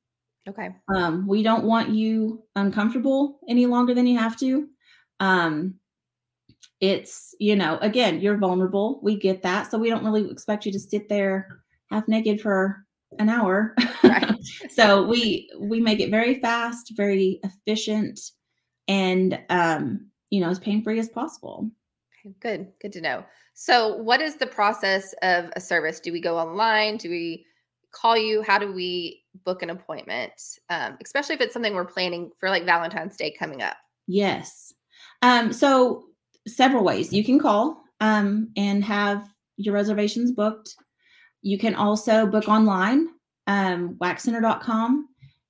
Okay. 0.50 0.70
Um, 0.94 1.28
we 1.28 1.44
don't 1.44 1.66
want 1.66 1.90
you 1.90 2.44
uncomfortable 2.56 3.40
any 3.48 3.68
longer 3.68 3.94
than 3.94 4.08
you 4.08 4.18
have 4.18 4.38
to. 4.40 4.68
Um, 5.20 5.76
it's, 6.80 7.36
you 7.40 7.56
know, 7.56 7.78
again, 7.82 8.22
you're 8.22 8.38
vulnerable. 8.38 9.00
We 9.04 9.18
get 9.18 9.44
that. 9.44 9.70
So 9.70 9.78
we 9.78 9.90
don't 9.90 10.04
really 10.04 10.30
expect 10.32 10.66
you 10.66 10.72
to 10.72 10.80
sit 10.80 11.10
there 11.10 11.62
half 11.92 12.08
naked 12.08 12.42
for 12.42 12.86
an 13.20 13.30
hour. 13.30 13.76
Right. 14.04 14.34
so 14.72 15.06
we 15.06 15.52
we 15.60 15.80
make 15.80 16.00
it 16.00 16.10
very 16.10 16.40
fast, 16.40 16.94
very 16.96 17.40
efficient, 17.44 18.20
and 18.88 19.40
um, 19.50 20.08
you 20.32 20.40
know, 20.40 20.50
as 20.50 20.58
pain 20.58 20.84
free 20.84 20.98
as 20.98 21.10
possible. 21.10 21.70
Good, 22.40 22.72
good 22.82 22.92
to 22.94 23.02
know. 23.02 23.24
So, 23.54 23.96
what 23.98 24.22
is 24.22 24.36
the 24.36 24.48
process 24.48 25.14
of 25.22 25.52
a 25.56 25.62
service? 25.62 26.00
Do 26.00 26.12
we 26.12 26.22
go 26.22 26.38
online? 26.38 26.98
Do 26.98 27.10
we 27.10 27.46
call 27.92 28.18
you? 28.18 28.42
How 28.42 28.58
do 28.58 28.72
we 28.72 29.24
book 29.44 29.62
an 29.62 29.70
appointment? 29.70 30.34
Um, 30.70 30.98
especially 31.04 31.36
if 31.36 31.42
it's 31.42 31.54
something 31.54 31.74
we're 31.74 31.86
planning 31.86 32.32
for, 32.40 32.50
like 32.50 32.66
Valentine's 32.66 33.18
Day 33.18 33.32
coming 33.38 33.62
up. 33.62 33.78
Yes. 34.08 34.74
Um, 35.22 35.54
so 35.54 36.06
several 36.48 36.84
ways 36.84 37.14
you 37.14 37.24
can 37.24 37.40
call 37.40 37.84
um, 38.00 38.50
and 38.56 38.84
have 38.84 39.28
your 39.58 39.74
reservations 39.74 40.32
booked. 40.32 40.76
You 41.42 41.58
can 41.58 41.76
also 41.76 42.28
book 42.28 42.48
online, 42.48 43.08
um, 43.48 43.98
waxcenter.com, 44.02 45.08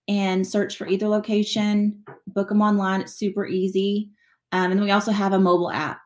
and 0.07 0.45
search 0.45 0.77
for 0.77 0.88
either 0.88 1.07
location. 1.07 2.03
Book 2.27 2.49
them 2.49 2.62
online. 2.62 3.01
It's 3.01 3.13
super 3.15 3.45
easy. 3.45 4.10
Um, 4.53 4.71
and 4.71 4.81
we 4.81 4.91
also 4.91 5.12
have 5.12 5.34
a 5.34 5.39
mobile 5.39 5.71
app 5.71 6.01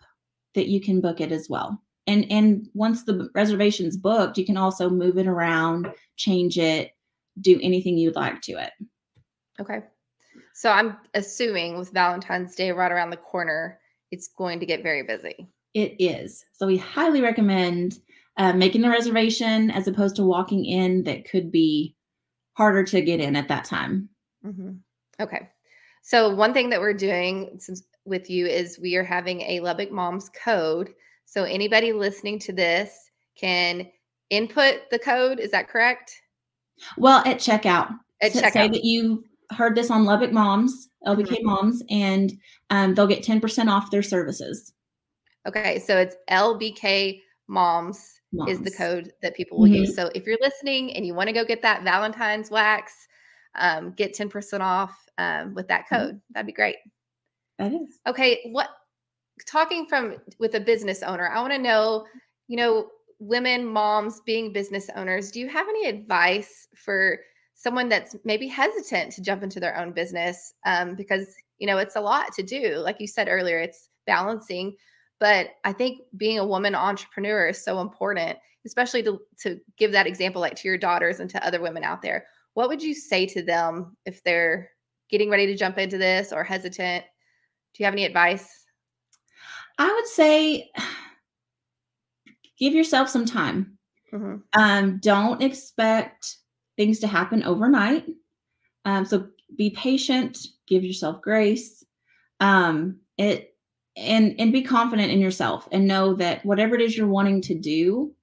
that 0.56 0.68
you 0.68 0.82
can 0.82 1.02
book 1.02 1.22
it 1.22 1.32
as 1.32 1.50
well. 1.50 1.82
And 2.08 2.26
and 2.32 2.68
once 2.74 3.04
the 3.04 3.30
reservation's 3.34 3.98
booked, 3.98 4.38
you 4.38 4.46
can 4.46 4.58
also 4.58 4.90
move 4.90 5.18
it 5.18 5.28
around, 5.28 5.92
change 6.18 6.58
it, 6.58 6.92
do 7.42 7.60
anything 7.62 7.98
you'd 7.98 8.16
like 8.16 8.42
to 8.42 8.54
it. 8.54 8.72
Okay. 9.60 9.82
So 10.54 10.70
I'm 10.70 10.98
assuming 11.14 11.78
with 11.78 11.92
Valentine's 11.92 12.56
Day 12.56 12.72
right 12.72 12.92
around 12.92 13.10
the 13.10 13.18
corner, 13.18 13.80
it's 14.12 14.28
going 14.28 14.60
to 14.60 14.66
get 14.66 14.84
very 14.84 15.04
busy. 15.04 15.48
It 15.74 15.96
is. 16.00 16.46
So 16.54 16.66
we 16.68 16.78
highly 16.78 17.22
recommend 17.22 18.00
uh, 18.38 18.54
making 18.54 18.84
a 18.86 18.90
reservation 18.90 19.72
as 19.72 19.88
opposed 19.88 20.16
to 20.18 20.24
walking 20.24 20.66
in 20.66 21.04
that 21.04 21.30
could 21.30 21.52
be 21.52 21.96
harder 22.54 22.84
to 22.84 23.02
get 23.02 23.20
in 23.20 23.36
at 23.36 23.50
that 23.50 23.66
time. 23.66 24.10
Mm-hmm. 24.46 24.72
Okay. 25.20 25.50
So 26.04 26.34
one 26.34 26.54
thing 26.54 26.70
that 26.70 26.80
we're 26.80 26.94
doing 26.94 27.60
with 28.06 28.30
you 28.30 28.46
is 28.46 28.80
we 28.80 28.96
are 28.96 29.04
having 29.04 29.42
a 29.42 29.60
Lubbock 29.60 29.92
Moms 29.92 30.30
code. 30.30 30.94
So 31.26 31.44
anybody 31.44 31.92
listening 31.92 32.40
to 32.40 32.54
this 32.54 33.10
can 33.38 33.88
input 34.30 34.82
the 34.92 35.00
code. 35.00 35.40
Is 35.40 35.52
that 35.52 35.68
correct? 35.68 36.14
Well, 36.98 37.20
at 37.26 37.38
checkout. 37.38 37.94
At 38.22 38.32
checkout. 38.32 38.54
Say 38.54 38.68
that 38.70 38.84
you 38.84 39.24
heard 39.52 39.76
this 39.76 39.92
on 39.92 40.06
Lubbock 40.06 40.32
Moms, 40.32 40.90
LBK 41.06 41.28
mm-hmm. 41.28 41.46
Moms, 41.46 41.84
and 41.90 42.34
um, 42.70 42.96
they'll 42.96 43.08
get 43.08 43.24
10% 43.24 43.70
off 43.70 43.92
their 43.92 44.04
services. 44.04 44.74
Okay. 45.48 45.80
So 45.80 45.98
it's 45.98 46.16
LBK 46.30 47.22
Moms 47.48 48.22
Moms. 48.34 48.52
is 48.52 48.62
the 48.62 48.72
code 48.72 49.12
that 49.22 49.36
people 49.36 49.60
will 49.60 49.66
mm-hmm. 49.66 49.76
use. 49.76 49.96
So 49.96 50.10
if 50.16 50.26
you're 50.26 50.38
listening 50.42 50.94
and 50.96 51.06
you 51.06 51.14
want 51.14 51.28
to 51.28 51.34
go 51.34 51.46
get 51.46 51.62
that 51.62 51.84
Valentine's 51.84 52.50
wax, 52.50 52.94
um, 53.56 53.92
get 53.92 54.16
10% 54.16 54.60
off 54.60 54.98
um, 55.18 55.54
with 55.54 55.68
that 55.68 55.86
mm-hmm. 55.86 55.96
code. 55.96 56.16
Mm-hmm. 56.16 56.34
That'd 56.34 56.48
be 56.48 56.54
great. 56.54 56.78
That 57.60 57.74
is. 57.74 58.00
Okay. 58.08 58.50
What 58.52 58.70
talking 59.48 59.86
from 59.86 60.18
with 60.40 60.56
a 60.56 60.60
business 60.60 61.04
owner, 61.04 61.30
I 61.30 61.42
want 61.42 61.54
to 61.54 61.60
know, 61.60 62.06
you 62.48 62.58
know, 62.58 62.88
women, 63.20 63.66
moms 63.66 64.22
being 64.26 64.52
business 64.54 64.90
owners, 64.96 65.32
do 65.32 65.40
you 65.40 65.48
have 65.50 65.68
any 65.68 65.88
advice 65.88 66.68
for 66.76 67.20
someone 67.54 67.88
that's 67.90 68.16
maybe 68.26 68.48
hesitant 68.48 69.12
to 69.14 69.22
jump 69.22 69.44
into 69.44 69.60
their 69.60 69.78
own 69.78 69.92
business? 69.92 70.54
Um, 70.66 70.96
because, 70.96 71.34
you 71.60 71.68
know, 71.68 71.78
it's 71.78 71.96
a 71.96 72.02
lot 72.02 72.34
to 72.34 72.44
do. 72.44 72.76
Like 72.78 73.00
you 73.00 73.08
said 73.08 73.28
earlier, 73.30 73.60
it's 73.60 73.90
balancing 74.06 74.76
but 75.20 75.52
I 75.64 75.74
think 75.74 76.02
being 76.18 76.40
a 76.40 76.46
woman 76.46 76.76
entrepreneur 76.76 77.48
is 77.48 77.64
so 77.64 77.80
important, 77.80 78.38
especially 78.66 79.04
to, 79.04 79.20
to 79.42 79.60
give 79.78 79.92
that 79.94 80.08
example, 80.08 80.42
like 80.42 80.56
to 80.56 80.68
your 80.68 80.78
daughters 80.78 81.20
and 81.20 81.30
to 81.30 81.46
other 81.46 81.62
women 81.62 81.84
out 81.84 82.02
there. 82.02 82.26
What 82.54 82.70
would 82.70 82.82
you 82.82 82.94
say 82.94 83.26
to 83.28 83.42
them 83.42 83.96
if 84.06 84.24
they're 84.24 84.70
getting 85.10 85.30
ready 85.30 85.46
to 85.48 85.56
jump 85.56 85.78
into 85.78 85.98
this 85.98 86.34
or 86.34 86.44
hesitant? 86.44 87.06
Do 87.76 87.84
you 87.84 87.86
have 87.86 87.94
any 87.94 88.06
advice? 88.06 88.48
I 89.78 89.92
would 89.92 90.08
say 90.08 90.72
give 92.58 92.74
yourself 92.74 93.10
some 93.10 93.26
time. 93.26 93.78
Mm-hmm. 94.14 94.36
Um, 94.54 95.00
don't 95.00 95.42
expect 95.42 96.38
things 96.78 97.00
to 97.00 97.08
happen 97.08 97.44
overnight. 97.44 98.06
Um, 98.86 99.06
so 99.06 99.28
be 99.58 99.72
patient, 99.72 100.38
give 100.68 100.84
yourself 100.84 101.22
grace. 101.22 101.84
Um, 102.40 103.00
it 103.18 103.56
and 103.98 104.36
and 104.40 104.52
be 104.52 104.62
confident 104.62 105.12
in 105.12 105.20
yourself 105.20 105.68
and 105.72 105.88
know 105.88 106.14
that 106.16 106.46
whatever 106.46 106.76
it 106.76 106.82
is 106.82 106.98
you're 106.98 107.08
wanting 107.08 107.42
to 107.42 107.56
do 107.56 108.14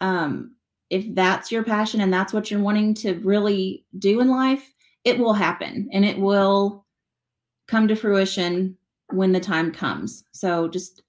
um 0.00 0.54
if 0.92 1.14
that's 1.14 1.50
your 1.50 1.64
passion 1.64 2.02
and 2.02 2.12
that's 2.12 2.34
what 2.34 2.50
you're 2.50 2.60
wanting 2.60 2.92
to 2.92 3.14
really 3.20 3.86
do 3.98 4.20
in 4.20 4.28
life, 4.28 4.70
it 5.04 5.18
will 5.18 5.32
happen 5.32 5.88
and 5.90 6.04
it 6.04 6.18
will 6.18 6.84
come 7.66 7.88
to 7.88 7.96
fruition 7.96 8.76
when 9.14 9.32
the 9.32 9.40
time 9.40 9.72
comes. 9.72 10.24
So 10.32 10.68
just 10.68 11.02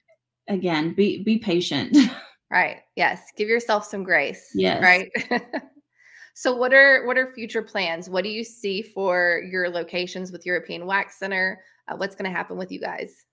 again, 0.47 0.93
be 0.93 1.24
be 1.24 1.38
patient. 1.38 1.97
Right. 2.51 2.82
Yes. 2.95 3.20
Give 3.36 3.49
yourself 3.49 3.84
some 3.84 4.04
grace. 4.04 4.51
Yes. 4.54 4.84
Right. 4.84 5.10
so 6.36 6.56
what 6.56 6.72
are 6.72 7.04
what 7.08 7.18
are 7.18 7.34
future 7.34 7.64
plans? 7.64 8.12
What 8.12 8.24
do 8.24 8.30
you 8.30 8.43
see 8.43 8.84
for 8.84 9.41
your 9.49 9.70
locations 9.70 10.32
with 10.32 10.45
European 10.45 10.86
Wax 10.86 11.18
Center? 11.18 11.60
Uh, 11.88 11.95
what's 11.95 12.16
going 12.16 12.30
to 12.32 12.38
happen 12.38 12.56
with 12.56 12.72
you 12.72 12.80
guys? 12.80 13.26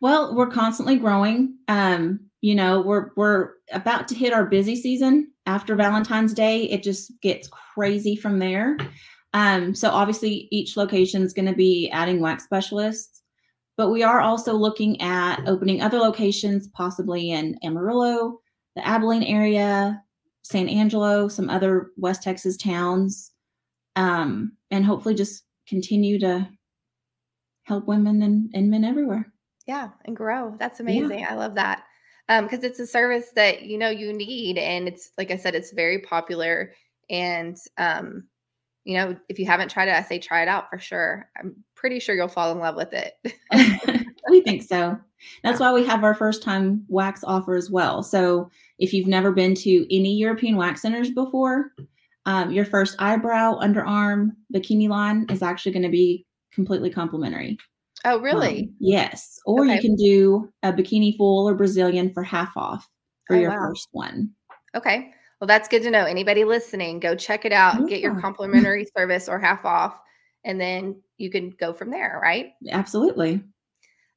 Well, 0.00 0.36
we're 0.36 0.46
constantly 0.46 0.96
growing. 0.96 1.56
Um, 1.66 2.20
you 2.40 2.54
know, 2.54 2.80
we're 2.80 3.10
we're 3.16 3.50
about 3.72 4.06
to 4.08 4.14
hit 4.14 4.32
our 4.32 4.46
busy 4.46 4.76
season 4.76 5.32
after 5.46 5.74
Valentine's 5.74 6.32
Day. 6.32 6.64
It 6.64 6.84
just 6.84 7.20
gets 7.20 7.48
crazy 7.48 8.14
from 8.14 8.38
there. 8.38 8.76
Um, 9.34 9.74
so 9.74 9.90
obviously 9.90 10.48
each 10.50 10.76
location 10.76 11.22
is 11.22 11.32
going 11.32 11.46
to 11.46 11.54
be 11.54 11.90
adding 11.90 12.20
wax 12.20 12.44
specialists, 12.44 13.11
but 13.82 13.90
we 13.90 14.04
are 14.04 14.20
also 14.20 14.52
looking 14.52 15.00
at 15.00 15.42
opening 15.48 15.82
other 15.82 15.98
locations, 15.98 16.68
possibly 16.68 17.32
in 17.32 17.58
Amarillo, 17.64 18.38
the 18.76 18.86
Abilene 18.86 19.24
area, 19.24 20.00
San 20.42 20.68
Angelo, 20.68 21.26
some 21.26 21.50
other 21.50 21.90
West 21.96 22.22
Texas 22.22 22.56
towns, 22.56 23.32
um, 23.96 24.52
and 24.70 24.84
hopefully 24.84 25.16
just 25.16 25.42
continue 25.66 26.20
to 26.20 26.48
help 27.64 27.88
women 27.88 28.22
and, 28.22 28.52
and 28.54 28.70
men 28.70 28.84
everywhere. 28.84 29.32
Yeah, 29.66 29.88
and 30.04 30.16
grow. 30.16 30.54
That's 30.60 30.78
amazing. 30.78 31.18
Yeah. 31.18 31.32
I 31.32 31.34
love 31.34 31.56
that. 31.56 31.82
Um, 32.28 32.44
because 32.44 32.62
it's 32.62 32.78
a 32.78 32.86
service 32.86 33.30
that 33.34 33.62
you 33.62 33.78
know 33.78 33.90
you 33.90 34.12
need, 34.12 34.58
and 34.58 34.86
it's 34.86 35.10
like 35.18 35.32
I 35.32 35.36
said, 35.36 35.56
it's 35.56 35.72
very 35.72 35.98
popular. 35.98 36.72
And 37.10 37.56
um, 37.78 38.28
you 38.84 38.96
know, 38.96 39.16
if 39.28 39.40
you 39.40 39.46
haven't 39.46 39.72
tried 39.72 39.88
it, 39.88 39.96
I 39.96 40.02
say 40.02 40.20
try 40.20 40.42
it 40.42 40.48
out 40.48 40.70
for 40.70 40.78
sure. 40.78 41.28
I'm 41.36 41.64
pretty 41.82 41.98
sure 41.98 42.14
you'll 42.14 42.28
fall 42.28 42.52
in 42.52 42.60
love 42.60 42.76
with 42.76 42.92
it. 42.92 43.14
we 44.30 44.40
think 44.40 44.62
so. 44.62 44.96
That's 45.42 45.58
why 45.58 45.72
we 45.72 45.84
have 45.84 46.04
our 46.04 46.14
first 46.14 46.40
time 46.40 46.84
wax 46.86 47.24
offer 47.24 47.56
as 47.56 47.70
well. 47.70 48.04
So 48.04 48.48
if 48.78 48.92
you've 48.92 49.08
never 49.08 49.32
been 49.32 49.56
to 49.56 49.94
any 49.94 50.14
European 50.14 50.56
wax 50.56 50.80
centers 50.80 51.10
before, 51.10 51.72
um, 52.24 52.52
your 52.52 52.64
first 52.64 52.94
eyebrow, 53.00 53.58
underarm, 53.58 54.30
bikini 54.54 54.88
line 54.88 55.26
is 55.28 55.42
actually 55.42 55.72
going 55.72 55.82
to 55.82 55.88
be 55.88 56.24
completely 56.52 56.88
complimentary. 56.88 57.58
Oh, 58.04 58.20
really? 58.20 58.60
Um, 58.60 58.74
yes. 58.78 59.40
Or 59.44 59.64
okay. 59.64 59.74
you 59.74 59.80
can 59.80 59.96
do 59.96 60.52
a 60.62 60.72
bikini 60.72 61.16
full 61.16 61.48
or 61.48 61.54
Brazilian 61.56 62.12
for 62.12 62.22
half 62.22 62.56
off 62.56 62.88
for 63.26 63.34
oh, 63.34 63.40
your 63.40 63.50
wow. 63.50 63.58
first 63.58 63.88
one. 63.90 64.30
Okay. 64.76 65.10
Well, 65.40 65.48
that's 65.48 65.66
good 65.66 65.82
to 65.82 65.90
know. 65.90 66.04
Anybody 66.04 66.44
listening, 66.44 67.00
go 67.00 67.16
check 67.16 67.44
it 67.44 67.52
out, 67.52 67.80
yeah. 67.80 67.86
get 67.86 68.00
your 68.00 68.20
complimentary 68.20 68.86
service 68.96 69.28
or 69.28 69.40
half 69.40 69.64
off, 69.64 69.98
and 70.44 70.60
then 70.60 71.02
you 71.22 71.30
can 71.30 71.50
go 71.50 71.72
from 71.72 71.90
there, 71.90 72.20
right? 72.22 72.52
Absolutely. 72.70 73.42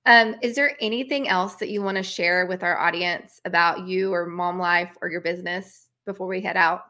Um, 0.05 0.35
is 0.41 0.55
there 0.55 0.77
anything 0.81 1.27
else 1.27 1.55
that 1.55 1.69
you 1.69 1.81
want 1.81 1.97
to 1.97 2.03
share 2.03 2.45
with 2.45 2.63
our 2.63 2.77
audience 2.77 3.41
about 3.45 3.87
you 3.87 4.13
or 4.13 4.25
mom 4.27 4.59
life 4.59 4.95
or 5.01 5.09
your 5.09 5.21
business 5.21 5.87
before 6.05 6.27
we 6.27 6.41
head 6.41 6.57
out? 6.57 6.81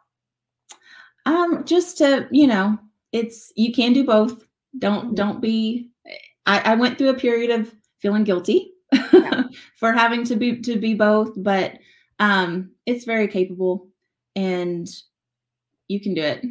Um, 1.26 1.64
just 1.66 1.98
to, 2.00 2.28
you 2.32 2.48
know, 2.48 2.78
it's 3.12 3.52
you 3.56 3.74
can 3.74 3.94
do 3.94 4.04
both. 4.04 4.44
Don't 4.78 5.06
mm-hmm. 5.06 5.16
don't 5.16 5.42
be 5.42 5.92
I, 6.46 6.74
I 6.74 6.76
went 6.76 6.98
through 6.98 7.10
a 7.10 7.16
period 7.16 7.52
of 7.52 7.74
feeling 8.00 8.26
guilty 8.26 8.74
yeah. 9.14 9.44
for 9.78 9.94
having 9.94 10.26
to 10.26 10.36
be 10.36 10.60
to 10.62 10.78
be 10.78 10.94
both, 10.94 11.32
but 11.38 11.78
um 12.20 12.72
it's 12.86 13.06
very 13.06 13.28
capable 13.28 13.88
and 14.36 14.88
you 15.88 16.02
can 16.02 16.14
do 16.14 16.22
it. 16.22 16.44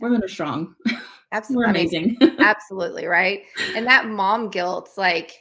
Women 0.00 0.24
are 0.24 0.28
strong. 0.28 0.74
Absolutely. 1.32 1.64
We're 1.64 1.70
amazing. 1.70 2.16
Absolutely, 2.40 3.06
right? 3.06 3.42
And 3.74 3.86
that 3.86 4.06
mom 4.06 4.50
guilt, 4.50 4.90
like 4.96 5.32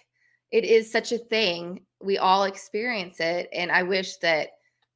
it 0.51 0.63
is 0.63 0.91
such 0.91 1.11
a 1.11 1.17
thing. 1.17 1.81
We 2.01 2.17
all 2.17 2.43
experience 2.43 3.19
it. 3.19 3.49
And 3.53 3.71
I 3.71 3.83
wish 3.83 4.17
that, 4.17 4.49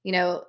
you 0.04 0.12
know, 0.12 0.44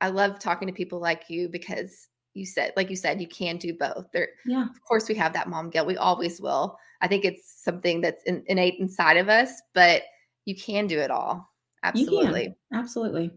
I 0.00 0.08
love 0.08 0.38
talking 0.38 0.68
to 0.68 0.74
people 0.74 0.98
like 0.98 1.24
you 1.28 1.48
because 1.48 2.08
you 2.34 2.46
said, 2.46 2.72
like 2.76 2.90
you 2.90 2.96
said, 2.96 3.20
you 3.20 3.28
can 3.28 3.56
do 3.58 3.74
both. 3.74 4.06
There, 4.12 4.28
yeah. 4.46 4.64
Of 4.64 4.82
course, 4.86 5.08
we 5.08 5.14
have 5.16 5.32
that 5.34 5.48
mom 5.48 5.70
guilt. 5.70 5.86
We 5.86 5.96
always 5.96 6.40
will. 6.40 6.78
I 7.00 7.08
think 7.08 7.24
it's 7.24 7.62
something 7.62 8.00
that's 8.00 8.22
in, 8.24 8.42
innate 8.46 8.78
inside 8.78 9.16
of 9.16 9.28
us, 9.28 9.60
but 9.74 10.02
you 10.44 10.54
can 10.54 10.86
do 10.86 10.98
it 10.98 11.10
all. 11.10 11.48
Absolutely. 11.82 12.54
Absolutely. 12.72 13.30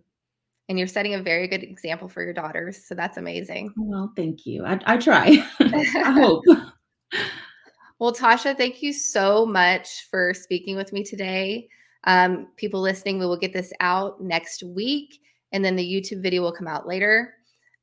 And 0.70 0.78
you're 0.78 0.88
setting 0.88 1.14
a 1.14 1.22
very 1.22 1.48
good 1.48 1.62
example 1.62 2.08
for 2.08 2.24
your 2.24 2.34
daughters. 2.34 2.86
So 2.86 2.96
that's 2.96 3.18
amazing. 3.18 3.74
Well, 3.76 4.14
thank 4.16 4.46
you. 4.46 4.66
I, 4.66 4.80
I 4.86 4.98
try. 4.98 5.46
I 5.60 6.12
hope. 6.12 6.44
Well, 8.04 8.14
Tasha, 8.14 8.58
thank 8.58 8.82
you 8.82 8.92
so 8.92 9.46
much 9.46 10.10
for 10.12 10.34
speaking 10.34 10.76
with 10.76 10.92
me 10.92 11.06
today. 11.06 11.70
Um, 12.04 12.48
people 12.58 12.82
listening, 12.82 13.18
we 13.18 13.26
will 13.26 13.38
get 13.38 13.54
this 13.54 13.72
out 13.80 14.20
next 14.20 14.62
week, 14.62 15.22
and 15.54 15.64
then 15.64 15.78
the 15.78 15.90
YouTube 15.90 16.22
video 16.22 16.42
will 16.42 16.52
come 16.52 16.68
out 16.68 16.86
later. 16.86 17.34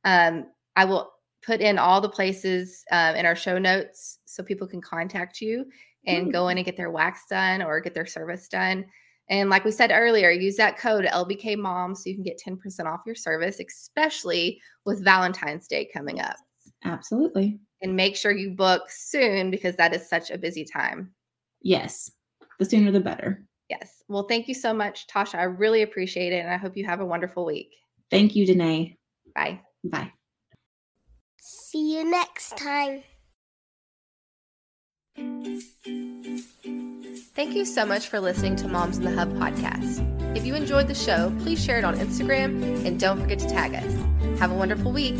Um, 0.04 0.48
I 0.76 0.84
will 0.84 1.10
put 1.42 1.62
in 1.62 1.78
all 1.78 2.02
the 2.02 2.08
places 2.10 2.84
uh, 2.92 3.14
in 3.16 3.24
our 3.24 3.34
show 3.34 3.58
notes 3.58 4.18
so 4.26 4.42
people 4.42 4.66
can 4.66 4.82
contact 4.82 5.40
you 5.40 5.64
and 6.06 6.26
mm. 6.26 6.32
go 6.32 6.48
in 6.48 6.58
and 6.58 6.66
get 6.66 6.76
their 6.76 6.90
wax 6.90 7.22
done 7.30 7.62
or 7.62 7.80
get 7.80 7.94
their 7.94 8.04
service 8.04 8.46
done. 8.46 8.84
And 9.30 9.48
like 9.48 9.64
we 9.64 9.70
said 9.70 9.92
earlier, 9.92 10.30
use 10.30 10.56
that 10.56 10.76
code 10.76 11.06
LBK 11.06 11.56
Mom 11.56 11.94
so 11.94 12.10
you 12.10 12.14
can 12.14 12.24
get 12.24 12.40
10% 12.44 12.84
off 12.84 13.00
your 13.06 13.14
service, 13.14 13.60
especially 13.60 14.60
with 14.84 15.02
Valentine's 15.02 15.66
Day 15.66 15.88
coming 15.92 16.20
up. 16.20 16.36
Absolutely 16.84 17.60
and 17.82 17.96
make 17.96 18.16
sure 18.16 18.32
you 18.32 18.50
book 18.50 18.90
soon 18.90 19.50
because 19.50 19.76
that 19.76 19.94
is 19.94 20.08
such 20.08 20.30
a 20.30 20.38
busy 20.38 20.64
time. 20.64 21.10
Yes. 21.62 22.10
The 22.58 22.64
sooner 22.64 22.90
the 22.90 23.00
better. 23.00 23.44
Yes. 23.68 24.02
Well, 24.08 24.24
thank 24.24 24.48
you 24.48 24.54
so 24.54 24.74
much, 24.74 25.06
Tasha. 25.06 25.36
I 25.36 25.44
really 25.44 25.82
appreciate 25.82 26.32
it. 26.32 26.44
And 26.44 26.52
I 26.52 26.56
hope 26.56 26.76
you 26.76 26.84
have 26.84 27.00
a 27.00 27.06
wonderful 27.06 27.44
week. 27.44 27.70
Thank 28.10 28.34
you, 28.34 28.46
Denay. 28.46 28.96
Bye. 29.34 29.60
Bye. 29.84 30.12
See 31.38 31.96
you 31.96 32.10
next 32.10 32.56
time. 32.56 33.02
Thank 37.34 37.54
you 37.54 37.64
so 37.64 37.86
much 37.86 38.08
for 38.08 38.20
listening 38.20 38.56
to 38.56 38.68
Moms 38.68 38.98
in 38.98 39.04
the 39.04 39.12
Hub 39.12 39.32
podcast. 39.34 40.06
If 40.36 40.44
you 40.44 40.54
enjoyed 40.54 40.88
the 40.88 40.94
show, 40.94 41.34
please 41.40 41.62
share 41.62 41.78
it 41.78 41.84
on 41.84 41.96
Instagram 41.96 42.84
and 42.84 43.00
don't 43.00 43.20
forget 43.20 43.38
to 43.40 43.48
tag 43.48 43.74
us. 43.74 44.38
Have 44.38 44.52
a 44.52 44.54
wonderful 44.54 44.92
week. 44.92 45.16